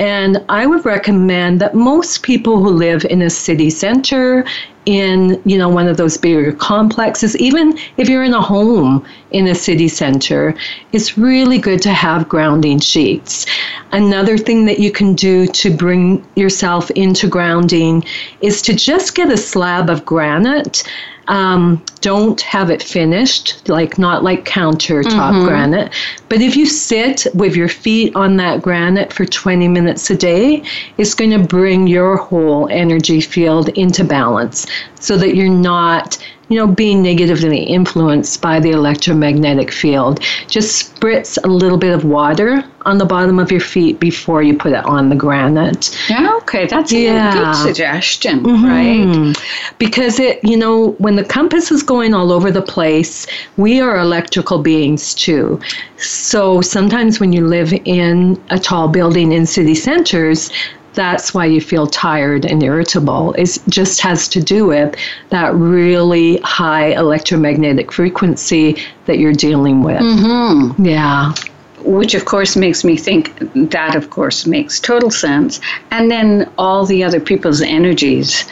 And 0.00 0.44
I 0.48 0.66
would 0.66 0.84
recommend 0.84 1.60
that 1.60 1.76
most 1.76 2.24
people 2.24 2.60
who 2.60 2.70
live 2.70 3.04
in 3.04 3.22
a 3.22 3.30
city 3.30 3.70
center 3.70 4.44
in 4.86 5.40
you 5.46 5.56
know 5.56 5.68
one 5.68 5.88
of 5.88 5.96
those 5.96 6.18
bigger 6.18 6.52
complexes 6.52 7.34
even 7.38 7.78
if 7.96 8.06
you're 8.06 8.22
in 8.22 8.34
a 8.34 8.42
home 8.42 9.02
in 9.30 9.46
a 9.46 9.54
city 9.54 9.88
center 9.88 10.54
it's 10.92 11.16
really 11.16 11.58
good 11.58 11.80
to 11.80 11.90
have 11.90 12.28
grounding 12.28 12.78
sheets 12.78 13.46
another 13.92 14.36
thing 14.36 14.66
that 14.66 14.78
you 14.78 14.92
can 14.92 15.14
do 15.14 15.46
to 15.46 15.74
bring 15.74 16.22
yourself 16.36 16.90
into 16.90 17.26
grounding 17.26 18.04
is 18.42 18.60
to 18.60 18.74
just 18.74 19.14
get 19.14 19.30
a 19.30 19.38
slab 19.38 19.88
of 19.88 20.04
granite 20.04 20.82
um, 21.28 21.82
don't 22.04 22.42
have 22.42 22.68
it 22.68 22.82
finished, 22.82 23.66
like 23.66 23.96
not 23.96 24.22
like 24.22 24.44
countertop 24.44 25.32
mm-hmm. 25.32 25.46
granite. 25.46 25.90
But 26.28 26.42
if 26.42 26.54
you 26.54 26.66
sit 26.66 27.26
with 27.32 27.56
your 27.56 27.70
feet 27.70 28.14
on 28.14 28.36
that 28.36 28.60
granite 28.60 29.10
for 29.10 29.24
20 29.24 29.68
minutes 29.68 30.10
a 30.10 30.16
day, 30.16 30.62
it's 30.98 31.14
going 31.14 31.30
to 31.30 31.38
bring 31.38 31.86
your 31.86 32.18
whole 32.18 32.68
energy 32.68 33.22
field 33.22 33.70
into 33.70 34.04
balance 34.04 34.66
so 35.00 35.16
that 35.16 35.34
you're 35.34 35.48
not 35.48 36.18
you 36.48 36.58
know, 36.58 36.66
being 36.66 37.02
negatively 37.02 37.62
influenced 37.62 38.42
by 38.42 38.60
the 38.60 38.70
electromagnetic 38.70 39.72
field. 39.72 40.20
Just 40.46 40.94
spritz 40.94 41.38
a 41.42 41.48
little 41.48 41.78
bit 41.78 41.94
of 41.94 42.04
water 42.04 42.62
on 42.82 42.98
the 42.98 43.04
bottom 43.04 43.38
of 43.38 43.50
your 43.50 43.60
feet 43.60 43.98
before 43.98 44.42
you 44.42 44.56
put 44.56 44.72
it 44.72 44.84
on 44.84 45.08
the 45.08 45.16
granite. 45.16 45.98
Yeah, 46.08 46.36
okay, 46.42 46.66
that's 46.66 46.92
yeah. 46.92 47.30
a 47.30 47.32
good 47.32 47.56
suggestion, 47.56 48.42
mm-hmm. 48.42 48.66
right? 48.66 49.76
Because 49.78 50.20
it, 50.20 50.44
you 50.44 50.56
know, 50.56 50.90
when 50.98 51.16
the 51.16 51.24
compass 51.24 51.72
is 51.72 51.82
going 51.82 51.93
all 51.94 52.32
over 52.32 52.50
the 52.50 52.62
place, 52.62 53.26
we 53.56 53.80
are 53.80 53.98
electrical 53.98 54.58
beings 54.58 55.14
too. 55.14 55.60
So 55.96 56.60
sometimes 56.60 57.20
when 57.20 57.32
you 57.32 57.46
live 57.46 57.72
in 57.84 58.42
a 58.50 58.58
tall 58.58 58.88
building 58.88 59.32
in 59.32 59.46
city 59.46 59.74
centers, 59.74 60.50
that's 60.94 61.34
why 61.34 61.46
you 61.46 61.60
feel 61.60 61.86
tired 61.86 62.44
and 62.44 62.62
irritable. 62.62 63.32
It 63.34 63.58
just 63.68 64.00
has 64.00 64.28
to 64.28 64.42
do 64.42 64.66
with 64.66 64.94
that 65.30 65.54
really 65.54 66.38
high 66.38 66.88
electromagnetic 66.92 67.92
frequency 67.92 68.76
that 69.06 69.18
you're 69.18 69.32
dealing 69.32 69.82
with. 69.82 70.00
Mm-hmm. 70.00 70.84
Yeah 70.84 71.32
which 71.84 72.14
of 72.14 72.24
course 72.24 72.56
makes 72.56 72.82
me 72.82 72.96
think 72.96 73.36
that 73.70 73.94
of 73.94 74.08
course 74.08 74.46
makes 74.46 74.80
total 74.80 75.10
sense 75.10 75.60
and 75.90 76.10
then 76.10 76.50
all 76.56 76.86
the 76.86 77.04
other 77.04 77.20
people's 77.20 77.60
energies 77.60 78.46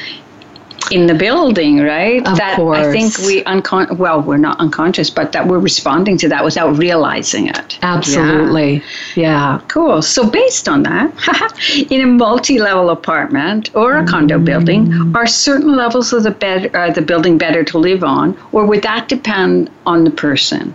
in 0.93 1.07
the 1.07 1.15
building, 1.15 1.81
right? 1.81 2.27
Of 2.27 2.37
that 2.37 2.57
course. 2.57 2.79
I 2.79 2.93
think 2.93 3.19
we 3.27 3.43
uncon 3.45 3.97
well, 3.97 4.21
we're 4.21 4.37
not 4.37 4.61
unconscious, 4.61 5.09
but 5.09 5.33
that 5.33 5.47
we're 5.47 5.59
responding 5.59 6.19
to 6.19 6.29
that 6.29 6.45
without 6.45 6.77
realizing 6.77 7.49
it. 7.49 7.79
Absolutely. 7.83 8.75
Yeah. 9.17 9.23
yeah. 9.23 9.61
Cool. 9.69 10.03
So 10.03 10.29
based 10.29 10.69
on 10.69 10.83
that, 10.83 11.87
in 11.91 12.03
a 12.03 12.07
multi-level 12.07 12.91
apartment 12.91 13.75
or 13.75 13.97
a 13.97 14.07
condo 14.07 14.39
mm. 14.39 14.45
building, 14.45 15.17
are 15.17 15.27
certain 15.27 15.75
levels 15.75 16.13
of 16.13 16.23
the 16.25 16.31
bed 16.31 16.75
uh, 16.75 16.91
the 16.91 17.03
building 17.03 17.39
better 17.39 17.65
to 17.65 17.79
live 17.79 18.05
on, 18.05 18.37
or 18.53 18.67
would 18.67 18.83
that 18.83 19.09
depend 19.09 19.71
on 19.87 20.05
the 20.05 20.11
person? 20.11 20.75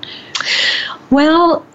Well, 1.11 1.65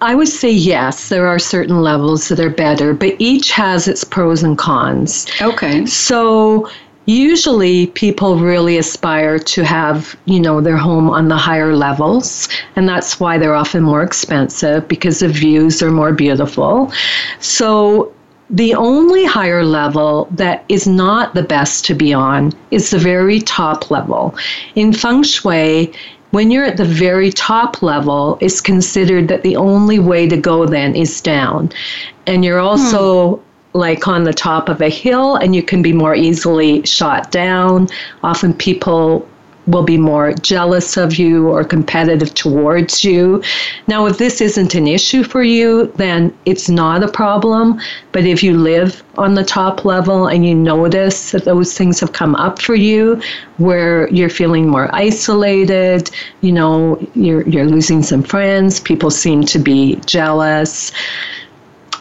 I 0.00 0.14
would 0.14 0.28
say 0.28 0.50
yes, 0.50 1.08
there 1.10 1.26
are 1.26 1.38
certain 1.38 1.82
levels 1.82 2.28
that 2.28 2.40
are 2.40 2.50
better, 2.50 2.94
but 2.94 3.14
each 3.18 3.50
has 3.52 3.86
its 3.86 4.02
pros 4.02 4.42
and 4.42 4.56
cons. 4.56 5.26
Okay. 5.42 5.84
So 5.86 6.70
usually 7.06 7.88
people 7.88 8.38
really 8.38 8.78
aspire 8.78 9.38
to 9.38 9.64
have 9.64 10.16
you 10.26 10.40
know 10.40 10.60
their 10.60 10.76
home 10.76 11.10
on 11.10 11.28
the 11.28 11.36
higher 11.36 11.74
levels 11.74 12.48
and 12.76 12.88
that's 12.88 13.18
why 13.18 13.38
they're 13.38 13.54
often 13.54 13.82
more 13.82 14.02
expensive 14.02 14.86
because 14.88 15.20
the 15.20 15.28
views 15.28 15.82
are 15.82 15.90
more 15.90 16.12
beautiful. 16.12 16.92
So 17.40 18.12
the 18.50 18.74
only 18.74 19.24
higher 19.24 19.64
level 19.64 20.28
that 20.32 20.64
is 20.68 20.86
not 20.86 21.34
the 21.34 21.42
best 21.42 21.84
to 21.86 21.94
be 21.94 22.12
on 22.12 22.52
is 22.70 22.90
the 22.90 22.98
very 22.98 23.40
top 23.40 23.90
level. 23.90 24.34
In 24.74 24.92
feng 24.92 25.22
shui 25.22 25.92
when 26.30 26.50
you're 26.52 26.64
at 26.64 26.76
the 26.76 26.84
very 26.84 27.32
top 27.32 27.82
level, 27.82 28.38
it's 28.40 28.60
considered 28.60 29.26
that 29.28 29.42
the 29.42 29.56
only 29.56 29.98
way 29.98 30.28
to 30.28 30.36
go 30.36 30.64
then 30.64 30.94
is 30.94 31.20
down. 31.20 31.72
And 32.26 32.44
you're 32.44 32.60
also 32.60 33.36
hmm 33.36 33.42
like 33.72 34.08
on 34.08 34.24
the 34.24 34.32
top 34.32 34.68
of 34.68 34.80
a 34.80 34.88
hill 34.88 35.36
and 35.36 35.54
you 35.54 35.62
can 35.62 35.82
be 35.82 35.92
more 35.92 36.14
easily 36.14 36.84
shot 36.84 37.30
down. 37.30 37.88
Often 38.22 38.54
people 38.54 39.28
will 39.66 39.82
be 39.82 39.98
more 39.98 40.32
jealous 40.32 40.96
of 40.96 41.16
you 41.16 41.48
or 41.48 41.62
competitive 41.62 42.34
towards 42.34 43.04
you. 43.04 43.42
Now, 43.86 44.06
if 44.06 44.18
this 44.18 44.40
isn't 44.40 44.74
an 44.74 44.86
issue 44.86 45.22
for 45.22 45.42
you, 45.42 45.92
then 45.96 46.36
it's 46.44 46.68
not 46.68 47.04
a 47.04 47.08
problem. 47.08 47.80
But 48.12 48.24
if 48.24 48.42
you 48.42 48.56
live 48.56 49.02
on 49.16 49.34
the 49.34 49.44
top 49.44 49.84
level 49.84 50.26
and 50.26 50.44
you 50.46 50.54
notice 50.54 51.32
that 51.32 51.44
those 51.44 51.76
things 51.76 52.00
have 52.00 52.12
come 52.12 52.34
up 52.36 52.60
for 52.60 52.74
you, 52.74 53.20
where 53.58 54.08
you're 54.08 54.30
feeling 54.30 54.68
more 54.68 54.92
isolated, 54.94 56.10
you 56.40 56.52
know, 56.52 56.98
you're, 57.14 57.46
you're 57.48 57.66
losing 57.66 58.02
some 58.02 58.22
friends, 58.22 58.80
people 58.80 59.10
seem 59.10 59.44
to 59.44 59.58
be 59.58 59.96
jealous 60.06 60.90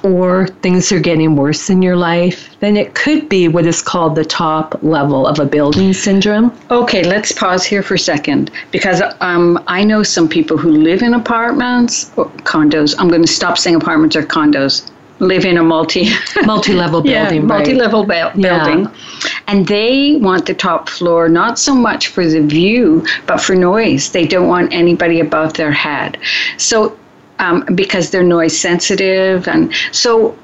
or 0.04 0.48
things 0.48 0.92
are 0.92 1.00
getting 1.00 1.36
worse 1.36 1.70
in 1.70 1.82
your 1.82 1.96
life, 1.96 2.56
then 2.60 2.78
it 2.78 2.96
could 2.96 3.28
be 3.30 3.48
what 3.48 3.66
is 3.66 3.82
called 3.82 4.16
the 4.16 4.26
top 4.26 4.82
level 4.82 5.28
of 5.28 5.40
a 5.40 5.46
building 5.46 5.94
syndrome. 5.94 6.58
Okay, 6.72 7.04
let's 7.04 7.32
pause 7.32 7.66
here 7.66 7.84
for 7.84 7.96
a 7.96 8.00
second 8.00 8.52
because 8.72 9.02
um, 9.22 9.62
I 9.68 9.84
know 9.84 10.04
some 10.04 10.28
people 10.28 10.58
who 10.58 10.72
live 10.72 11.02
in 11.02 11.14
apartments, 11.14 12.12
or 12.18 12.26
condos. 12.44 12.96
I'm 12.98 13.10
going 13.10 13.22
to 13.22 13.28
stop 13.28 13.58
saying 13.58 13.76
apartments 13.76 14.16
or 14.16 14.24
condos. 14.24 14.90
Live 15.22 15.44
in 15.44 15.58
a 15.58 15.64
multi 15.64 16.12
multi-level 16.46 17.02
building, 17.02 17.42
yeah, 17.42 17.46
multi-level 17.46 18.06
ba- 18.06 18.32
building, 18.40 18.86
yeah. 18.86 19.30
and 19.48 19.68
they 19.68 20.16
want 20.16 20.46
the 20.46 20.54
top 20.54 20.88
floor 20.88 21.28
not 21.28 21.60
so 21.60 21.76
much 21.76 22.08
for 22.08 22.26
the 22.26 22.42
view, 22.42 23.06
but 23.28 23.42
for 23.42 23.54
noise. 23.54 24.14
They 24.14 24.26
don't 24.26 24.48
want 24.48 24.72
anybody 24.72 25.20
above 25.20 25.56
their 25.56 25.74
head. 25.74 26.18
So 26.58 26.98
um, 27.39 27.65
because 27.73 28.12
they're 28.12 28.23
noise 28.23 28.58
sensitive. 28.58 29.47
And 29.47 29.73
so, 29.91 30.38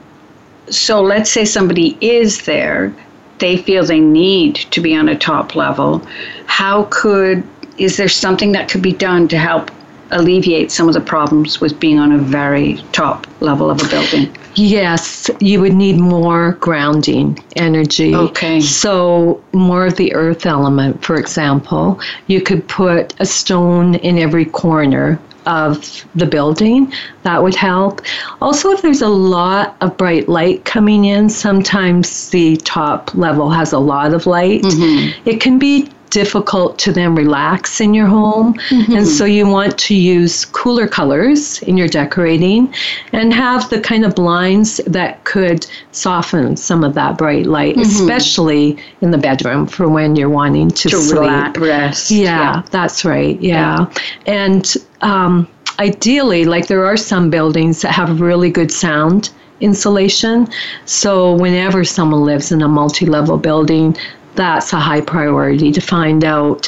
so 0.69 1.01
let's 1.01 1.29
say 1.29 1.45
somebody 1.45 1.97
is 2.01 2.45
there, 2.45 2.93
they 3.39 3.57
feel 3.57 3.85
they 3.85 3.99
need 3.99 4.55
to 4.55 4.81
be 4.81 4.95
on 4.95 5.09
a 5.09 5.17
top 5.17 5.55
level. 5.55 6.01
How 6.47 6.87
could, 6.89 7.43
is 7.77 7.97
there 7.97 8.09
something 8.09 8.53
that 8.53 8.69
could 8.69 8.81
be 8.81 8.93
done 8.93 9.27
to 9.27 9.37
help 9.37 9.71
alleviate 10.11 10.71
some 10.71 10.87
of 10.87 10.93
the 10.93 11.01
problems 11.01 11.59
with 11.59 11.79
being 11.79 11.99
on 11.99 12.11
a 12.11 12.17
very 12.17 12.75
top 12.91 13.27
level 13.41 13.69
of 13.69 13.81
a 13.83 13.87
building? 13.89 14.35
Yes, 14.55 15.29
you 15.41 15.59
would 15.59 15.73
need 15.73 15.97
more 15.97 16.53
grounding 16.53 17.43
energy. 17.57 18.15
Okay. 18.15 18.61
So, 18.61 19.43
more 19.51 19.85
of 19.85 19.97
the 19.97 20.13
earth 20.13 20.45
element, 20.45 21.03
for 21.03 21.15
example. 21.15 21.99
You 22.27 22.39
could 22.39 22.65
put 22.69 23.19
a 23.19 23.25
stone 23.25 23.95
in 23.95 24.17
every 24.17 24.45
corner 24.45 25.19
of 25.45 26.05
the 26.15 26.25
building. 26.25 26.93
That 27.23 27.41
would 27.41 27.55
help. 27.55 28.01
Also, 28.41 28.71
if 28.71 28.81
there's 28.81 29.01
a 29.01 29.07
lot 29.07 29.75
of 29.81 29.97
bright 29.97 30.27
light 30.29 30.65
coming 30.65 31.05
in, 31.05 31.29
sometimes 31.29 32.29
the 32.29 32.57
top 32.57 33.13
level 33.15 33.49
has 33.49 33.73
a 33.73 33.79
lot 33.79 34.13
of 34.13 34.25
light. 34.25 34.61
Mm-hmm. 34.61 35.29
It 35.29 35.41
can 35.41 35.59
be 35.59 35.89
difficult 36.15 36.79
to 36.79 36.93
then 36.93 37.13
relax 37.13 37.81
in 37.81 37.93
your 37.93 38.07
home. 38.07 38.53
Mm-hmm. 38.69 38.93
And 38.93 39.05
so 39.05 39.25
you 39.25 39.45
want 39.45 39.77
to 39.79 39.93
use 39.93 40.45
cooler 40.45 40.87
colors 40.87 41.61
in 41.63 41.75
your 41.75 41.89
decorating 41.89 42.73
and 43.11 43.33
have 43.33 43.69
the 43.69 43.81
kind 43.81 44.05
of 44.05 44.15
blinds 44.15 44.77
that 44.87 45.21
could 45.25 45.67
soften 45.91 46.55
some 46.55 46.85
of 46.85 46.93
that 46.93 47.17
bright 47.17 47.47
light, 47.47 47.75
mm-hmm. 47.75 47.81
especially 47.81 48.77
in 49.01 49.11
the 49.11 49.17
bedroom 49.17 49.67
for 49.67 49.89
when 49.89 50.15
you're 50.15 50.29
wanting 50.29 50.69
to, 50.69 50.87
to 50.87 51.01
sleep. 51.01 51.19
Relax, 51.19 51.59
rest. 51.59 52.11
Yeah, 52.11 52.23
yeah, 52.23 52.63
that's 52.71 53.03
right. 53.03 53.37
Yeah. 53.41 53.85
yeah. 53.85 54.01
And 54.25 54.73
um, 55.01 55.49
ideally, 55.79 56.45
like 56.45 56.67
there 56.67 56.85
are 56.85 56.95
some 56.95 57.29
buildings 57.29 57.81
that 57.81 57.91
have 57.91 58.21
really 58.21 58.49
good 58.49 58.71
sound 58.71 59.31
insulation. 59.59 60.47
So 60.85 61.33
whenever 61.33 61.83
someone 61.83 62.23
lives 62.23 62.53
in 62.53 62.61
a 62.61 62.69
multi 62.69 63.05
level 63.05 63.37
building, 63.37 63.97
that's 64.35 64.73
a 64.73 64.79
high 64.79 65.01
priority 65.01 65.71
to 65.71 65.81
find 65.81 66.23
out 66.23 66.67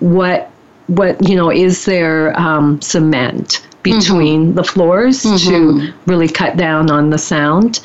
what 0.00 0.50
what 0.88 1.28
you 1.28 1.36
know 1.36 1.50
is 1.50 1.84
there 1.84 2.38
um, 2.38 2.80
cement 2.80 3.66
between 3.82 4.46
mm-hmm. 4.46 4.54
the 4.54 4.64
floors 4.64 5.22
mm-hmm. 5.22 5.48
to 5.48 5.94
really 6.06 6.28
cut 6.28 6.56
down 6.56 6.90
on 6.90 7.10
the 7.10 7.18
sound. 7.18 7.80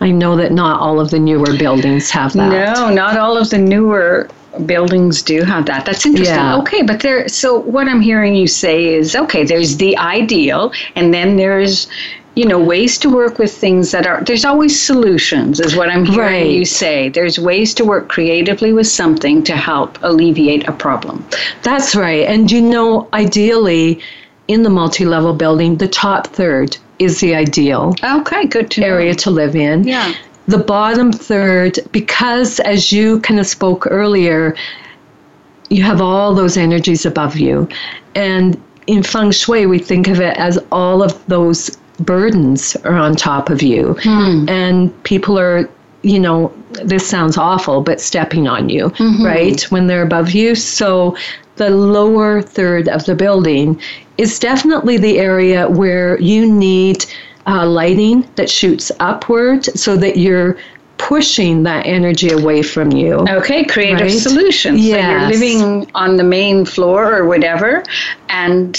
I 0.00 0.10
know 0.10 0.36
that 0.36 0.52
not 0.52 0.80
all 0.80 1.00
of 1.00 1.10
the 1.10 1.18
newer 1.18 1.56
buildings 1.56 2.10
have 2.10 2.32
that. 2.34 2.76
No, 2.76 2.92
not 2.92 3.16
all 3.16 3.36
of 3.36 3.50
the 3.50 3.58
newer 3.58 4.28
buildings 4.66 5.22
do 5.22 5.42
have 5.42 5.66
that. 5.66 5.84
That's 5.84 6.06
interesting. 6.06 6.36
Yeah. 6.36 6.58
Okay, 6.58 6.82
but 6.82 7.00
there 7.00 7.28
so 7.28 7.58
what 7.58 7.88
I'm 7.88 8.00
hearing 8.00 8.34
you 8.34 8.46
say 8.46 8.94
is 8.94 9.16
okay, 9.16 9.44
there's 9.44 9.76
the 9.76 9.96
ideal 9.98 10.72
and 10.94 11.12
then 11.12 11.36
there's 11.36 11.88
you 12.34 12.44
know 12.44 12.58
ways 12.58 12.98
to 12.98 13.08
work 13.08 13.38
with 13.38 13.52
things 13.52 13.90
that 13.90 14.06
are 14.06 14.22
there's 14.24 14.44
always 14.44 14.80
solutions 14.80 15.60
is 15.60 15.76
what 15.76 15.88
i'm 15.88 16.04
hearing 16.04 16.44
right. 16.44 16.50
you 16.50 16.64
say 16.64 17.08
there's 17.08 17.38
ways 17.38 17.74
to 17.74 17.84
work 17.84 18.08
creatively 18.08 18.72
with 18.72 18.86
something 18.86 19.42
to 19.42 19.56
help 19.56 19.98
alleviate 20.02 20.66
a 20.68 20.72
problem 20.72 21.24
that's 21.62 21.94
right 21.94 22.26
and 22.26 22.50
you 22.50 22.60
know 22.60 23.08
ideally 23.12 24.00
in 24.48 24.62
the 24.62 24.70
multi-level 24.70 25.32
building 25.32 25.76
the 25.76 25.88
top 25.88 26.26
third 26.28 26.76
is 26.98 27.20
the 27.20 27.34
ideal 27.34 27.94
okay 28.04 28.46
good 28.46 28.70
to 28.70 28.82
area 28.82 29.12
know. 29.12 29.16
to 29.16 29.30
live 29.30 29.54
in 29.54 29.84
yeah 29.84 30.14
the 30.46 30.58
bottom 30.58 31.10
third 31.10 31.78
because 31.90 32.60
as 32.60 32.92
you 32.92 33.18
kind 33.20 33.40
of 33.40 33.46
spoke 33.46 33.86
earlier 33.90 34.54
you 35.70 35.82
have 35.82 36.00
all 36.00 36.34
those 36.34 36.56
energies 36.56 37.06
above 37.06 37.36
you. 37.36 37.68
And 38.14 38.60
in 38.86 39.02
feng 39.02 39.30
shui, 39.30 39.66
we 39.66 39.78
think 39.78 40.08
of 40.08 40.20
it 40.20 40.36
as 40.36 40.58
all 40.70 41.02
of 41.02 41.24
those 41.26 41.76
burdens 42.00 42.76
are 42.84 42.94
on 42.96 43.14
top 43.16 43.50
of 43.50 43.62
you. 43.62 43.94
Hmm. 44.02 44.48
And 44.48 45.02
people 45.04 45.38
are, 45.38 45.68
you 46.02 46.18
know, 46.18 46.52
this 46.84 47.08
sounds 47.08 47.36
awful, 47.38 47.80
but 47.82 48.00
stepping 48.00 48.48
on 48.48 48.68
you, 48.68 48.90
Mm-hmm. 48.90 49.24
right? 49.24 49.62
When 49.70 49.86
they're 49.86 50.02
above 50.02 50.32
you. 50.32 50.54
So 50.54 51.16
the 51.56 51.70
lower 51.70 52.42
third 52.42 52.88
of 52.88 53.04
the 53.06 53.14
building 53.14 53.80
is 54.18 54.38
definitely 54.38 54.96
the 54.98 55.18
area 55.18 55.68
where 55.68 56.20
you 56.20 56.50
need 56.52 57.04
uh, 57.46 57.66
lighting 57.66 58.28
that 58.36 58.50
shoots 58.50 58.90
upward 59.00 59.64
so 59.78 59.96
that 59.96 60.16
you're 60.16 60.56
pushing 60.98 61.62
that 61.64 61.84
energy 61.86 62.30
away 62.30 62.62
from 62.62 62.90
you. 62.90 63.14
Okay, 63.28 63.64
creative 63.64 64.00
Right? 64.00 64.10
solutions. 64.10 64.80
So 64.80 64.96
you're 64.96 65.28
living 65.28 65.90
on 65.94 66.16
the 66.16 66.24
main 66.24 66.64
floor 66.64 67.14
or 67.14 67.26
whatever, 67.26 67.82
and 68.30 68.78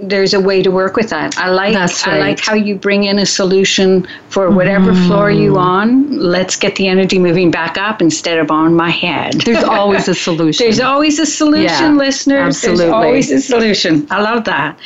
there's 0.00 0.34
a 0.34 0.40
way 0.40 0.62
to 0.62 0.70
work 0.70 0.96
with 0.96 1.10
that. 1.10 1.36
I 1.38 1.48
like 1.48 1.72
That's 1.72 2.06
right. 2.06 2.16
I 2.16 2.18
like 2.18 2.40
how 2.40 2.54
you 2.54 2.76
bring 2.76 3.04
in 3.04 3.18
a 3.18 3.26
solution 3.26 4.06
for 4.28 4.50
whatever 4.50 4.94
floor 4.94 5.30
you 5.30 5.54
mm. 5.54 5.58
on. 5.58 6.18
Let's 6.18 6.56
get 6.56 6.76
the 6.76 6.88
energy 6.88 7.18
moving 7.18 7.50
back 7.50 7.78
up 7.78 8.02
instead 8.02 8.38
of 8.38 8.50
on 8.50 8.74
my 8.74 8.90
head. 8.90 9.34
There's 9.42 9.64
always 9.64 10.08
a 10.08 10.14
solution. 10.26 10.64
There's 10.64 10.80
always 10.80 11.18
a 11.18 11.26
solution, 11.26 11.64
Yeah, 11.64 11.92
listeners. 11.92 12.56
absolutely. 12.56 12.84
There's 12.84 12.92
always 12.92 13.30
a 13.32 13.40
solution. 13.40 14.06
I 14.10 14.20
love 14.20 14.44
that. 14.44 14.78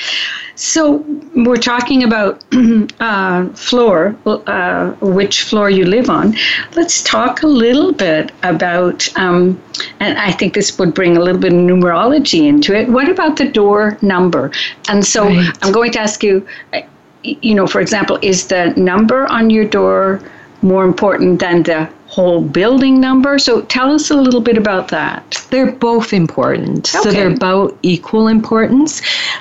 So 0.61 1.03
we're 1.35 1.57
talking 1.57 2.05
about 2.05 2.45
uh, 3.01 3.49
floor, 3.55 4.15
uh, 4.27 4.91
which 5.01 5.45
floor 5.45 5.71
you 5.71 5.87
live 5.87 6.11
on. 6.11 6.37
Let's 6.77 7.03
talk 7.03 7.43
a 7.43 7.47
little 7.47 7.93
bit 7.93 8.31
about, 8.43 9.09
um, 9.17 9.59
and 10.01 10.19
I 10.19 10.33
think 10.33 10.53
this 10.53 10.79
would 10.79 10.93
bring 10.93 11.17
a 11.17 11.21
little 11.21 11.41
bit 11.41 11.55
of 11.55 11.59
numerology 11.59 12.47
into 12.47 12.75
it. 12.79 12.91
What 12.91 13.09
about 13.09 13.39
the 13.39 13.49
door 13.49 13.97
number? 14.03 14.51
And 14.91 15.03
so 15.03 15.25
Right. 15.25 15.51
I'm 15.63 15.73
going 15.73 15.93
to 15.93 16.01
ask 16.01 16.23
you, 16.23 16.47
you 17.23 17.55
know, 17.55 17.67
for 17.67 17.81
example, 17.81 18.19
is 18.21 18.49
the 18.49 18.75
number 18.77 19.27
on 19.33 19.49
your 19.49 19.65
door 19.65 20.21
more 20.61 20.85
important 20.85 21.41
than 21.41 21.63
the 21.63 21.89
whole 22.11 22.43
building 22.43 23.01
number? 23.01 23.39
So 23.39 23.63
tell 23.63 23.93
us 23.93 24.11
a 24.11 24.17
little 24.17 24.41
bit 24.41 24.59
about 24.59 24.89
that. 24.89 25.47
They're 25.51 25.71
both 25.71 26.13
important. 26.13 26.89
So 26.89 27.13
they're 27.13 27.33
about 27.33 27.79
equal 27.83 28.27
importance. 28.27 29.01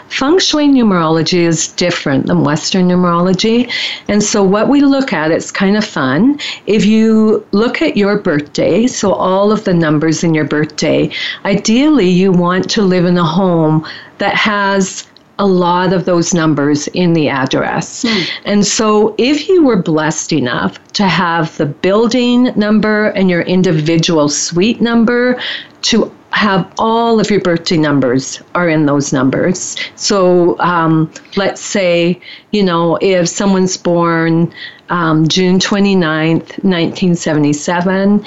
Feng 0.09 0.37
Shui 0.37 0.67
numerology 0.67 1.39
is 1.39 1.69
different 1.69 2.27
than 2.27 2.43
Western 2.43 2.87
numerology. 2.87 3.71
And 4.07 4.21
so 4.21 4.43
what 4.43 4.69
we 4.69 4.81
look 4.81 5.13
at, 5.13 5.31
it's 5.31 5.49
kind 5.49 5.77
of 5.77 5.83
fun. 5.83 6.39
If 6.67 6.85
you 6.85 7.43
look 7.53 7.81
at 7.81 7.97
your 7.97 8.19
birthday, 8.19 8.85
so 8.85 9.13
all 9.13 9.51
of 9.51 9.63
the 9.63 9.73
numbers 9.73 10.23
in 10.23 10.35
your 10.35 10.45
birthday, 10.45 11.11
ideally 11.45 12.07
you 12.07 12.31
want 12.31 12.69
to 12.69 12.83
live 12.83 13.05
in 13.05 13.17
a 13.17 13.25
home 13.25 13.83
that 14.19 14.35
has 14.35 15.07
a 15.39 15.47
lot 15.47 15.93
of 15.93 16.05
those 16.05 16.33
numbers 16.33 16.87
in 16.89 17.13
the 17.13 17.29
address. 17.29 18.05
And 18.45 18.65
so 18.65 19.15
if 19.17 19.47
you 19.47 19.63
were 19.63 19.81
blessed 19.81 20.33
enough 20.33 20.77
to 20.93 21.07
have 21.07 21.55
the 21.57 21.65
building 21.65 22.51
number 22.55 23.07
and 23.11 23.29
your 23.29 23.41
individual 23.41 24.29
suite 24.29 24.81
number 24.81 25.41
to 25.83 26.13
have 26.31 26.71
all 26.77 27.19
of 27.19 27.31
your 27.31 27.41
birthday 27.41 27.77
numbers 27.77 28.41
are 28.53 28.69
in 28.69 28.85
those 28.85 29.11
numbers. 29.11 29.75
So 29.95 30.59
um, 30.59 31.11
let's 31.35 31.61
say, 31.61 32.21
you 32.51 32.63
know, 32.63 32.97
if 33.01 33.27
someone's 33.27 33.77
born 33.77 34.53
um, 34.89 35.27
June 35.27 35.57
29th, 35.57 36.63
1977, 36.63 38.23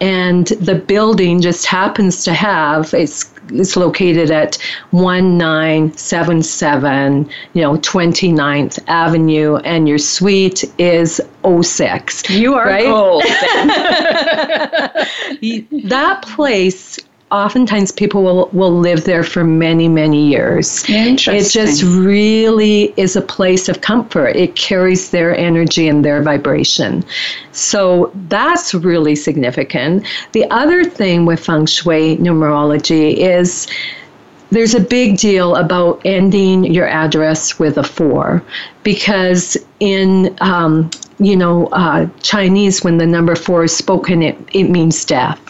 and 0.00 0.46
the 0.48 0.74
building 0.74 1.40
just 1.40 1.64
happens 1.64 2.24
to 2.24 2.34
have, 2.34 2.92
it's 2.92 3.24
it's 3.50 3.76
located 3.76 4.30
at 4.30 4.56
1977, 4.90 7.28
you 7.54 7.62
know, 7.62 7.76
29th 7.78 8.78
Avenue, 8.86 9.56
and 9.56 9.88
your 9.88 9.98
suite 9.98 10.62
is 10.78 11.20
06. 11.62 12.30
You 12.30 12.54
are 12.54 12.66
Right? 12.66 12.84
gold. 12.86 13.22
That 15.88 16.22
place, 16.22 16.98
oftentimes 17.32 17.90
people 17.90 18.22
will, 18.22 18.48
will 18.52 18.78
live 18.78 19.04
there 19.04 19.24
for 19.24 19.42
many, 19.42 19.88
many 19.88 20.28
years. 20.28 20.88
Interesting. 20.88 21.34
It 21.34 21.50
just 21.50 21.82
really 21.82 22.94
is 22.96 23.16
a 23.16 23.20
place 23.20 23.68
of 23.68 23.80
comfort. 23.80 24.36
It 24.36 24.54
carries 24.54 25.10
their 25.10 25.36
energy 25.36 25.88
and 25.88 26.04
their 26.04 26.22
vibration. 26.22 27.04
So 27.52 28.12
that's 28.28 28.74
really 28.74 29.16
significant. 29.16 30.06
The 30.32 30.44
other 30.50 30.84
thing 30.84 31.26
with 31.26 31.44
feng 31.44 31.66
shui 31.66 32.16
numerology 32.18 33.16
is 33.16 33.66
there's 34.50 34.74
a 34.74 34.80
big 34.80 35.18
deal 35.18 35.56
about 35.56 36.00
ending 36.04 36.64
your 36.72 36.86
address 36.86 37.58
with 37.58 37.78
a 37.78 37.82
four 37.82 38.42
because 38.84 39.56
in 39.80 40.36
um, 40.40 40.88
you 41.18 41.36
know 41.36 41.66
uh, 41.68 42.06
Chinese 42.22 42.84
when 42.84 42.98
the 42.98 43.06
number 43.06 43.34
four 43.34 43.64
is 43.64 43.76
spoken 43.76 44.22
it, 44.22 44.36
it 44.52 44.64
means 44.64 45.04
death 45.04 45.40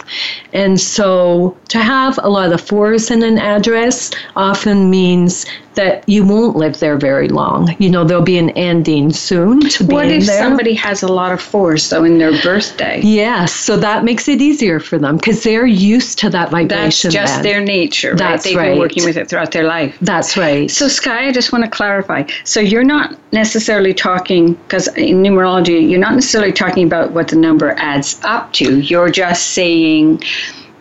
and 0.52 0.80
so 0.80 1.56
to 1.68 1.78
have 1.78 2.18
a 2.22 2.28
lot 2.28 2.52
of 2.52 2.60
fours 2.60 3.10
in 3.10 3.22
an 3.22 3.38
address 3.38 4.10
often 4.36 4.90
means 4.90 5.46
that 5.74 6.08
you 6.08 6.24
won't 6.24 6.56
live 6.56 6.78
there 6.80 6.96
very 6.96 7.28
long 7.28 7.74
you 7.78 7.90
know 7.90 8.04
there'll 8.04 8.22
be 8.22 8.38
an 8.38 8.50
ending 8.50 9.12
soon 9.12 9.60
to 9.60 9.84
be 9.84 9.88
there. 9.88 9.96
What 9.96 10.06
if 10.06 10.26
there. 10.26 10.42
somebody 10.42 10.74
has 10.74 11.02
a 11.02 11.08
lot 11.08 11.32
of 11.32 11.40
fours 11.40 11.88
though 11.90 12.04
in 12.04 12.18
their 12.18 12.32
birthday? 12.42 13.00
Yes, 13.02 13.52
so 13.52 13.76
that 13.76 14.04
makes 14.04 14.28
it 14.28 14.40
easier 14.40 14.80
for 14.80 14.98
them 14.98 15.16
because 15.16 15.42
they're 15.42 15.66
used 15.66 16.18
to 16.20 16.30
that 16.30 16.50
vibration. 16.50 16.68
That's 16.68 17.02
just 17.02 17.34
then. 17.34 17.42
their 17.42 17.60
nature, 17.60 18.10
right? 18.10 18.18
That's 18.18 18.44
They've 18.44 18.56
been 18.56 18.70
right. 18.70 18.78
working 18.78 19.04
with 19.04 19.16
it 19.16 19.28
throughout 19.28 19.52
their 19.52 19.64
life. 19.64 19.96
That's 20.00 20.36
right. 20.36 20.70
So, 20.70 20.88
Skye, 20.88 21.26
I 21.28 21.32
just 21.32 21.52
want 21.52 21.64
to 21.64 21.70
clarify. 21.70 22.24
So, 22.44 22.60
you're 22.60 22.84
not 22.84 23.18
necessarily 23.32 23.94
talking, 23.94 24.54
because 24.54 24.88
in 24.96 25.22
numerology, 25.22 25.55
you're 25.64 25.98
not 26.00 26.14
necessarily 26.14 26.52
talking 26.52 26.86
about 26.86 27.12
what 27.12 27.28
the 27.28 27.36
number 27.36 27.70
adds 27.72 28.20
up 28.24 28.52
to. 28.54 28.80
You're 28.80 29.10
just 29.10 29.50
saying, 29.52 30.22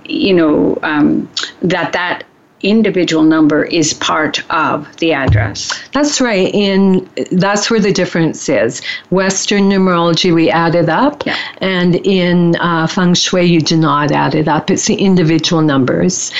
you 0.06 0.34
know, 0.34 0.78
um, 0.84 1.30
that 1.62 1.94
that 1.94 2.24
individual 2.62 3.22
number 3.24 3.64
is 3.66 3.94
part 3.94 4.44
of 4.52 4.88
the 4.98 5.14
address. 5.14 5.72
That's 5.92 6.20
right. 6.20 6.50
In 6.54 7.08
that's 7.32 7.70
where 7.70 7.80
the 7.80 7.92
difference 7.92 8.50
is. 8.50 8.82
Western 9.12 9.64
numerology 9.70 10.34
we 10.34 10.50
add 10.50 10.74
it 10.74 10.90
up, 10.90 11.24
Yeah. 11.26 11.38
and 11.60 11.96
in 11.98 12.56
uh, 12.56 12.88
feng 12.88 13.14
shui 13.14 13.44
you 13.44 13.62
do 13.62 13.78
not 13.78 14.12
add 14.12 14.34
it 14.36 14.48
up. 14.48 14.72
It's 14.72 14.86
the 14.86 14.96
individual 14.96 15.62
numbers, 15.62 16.32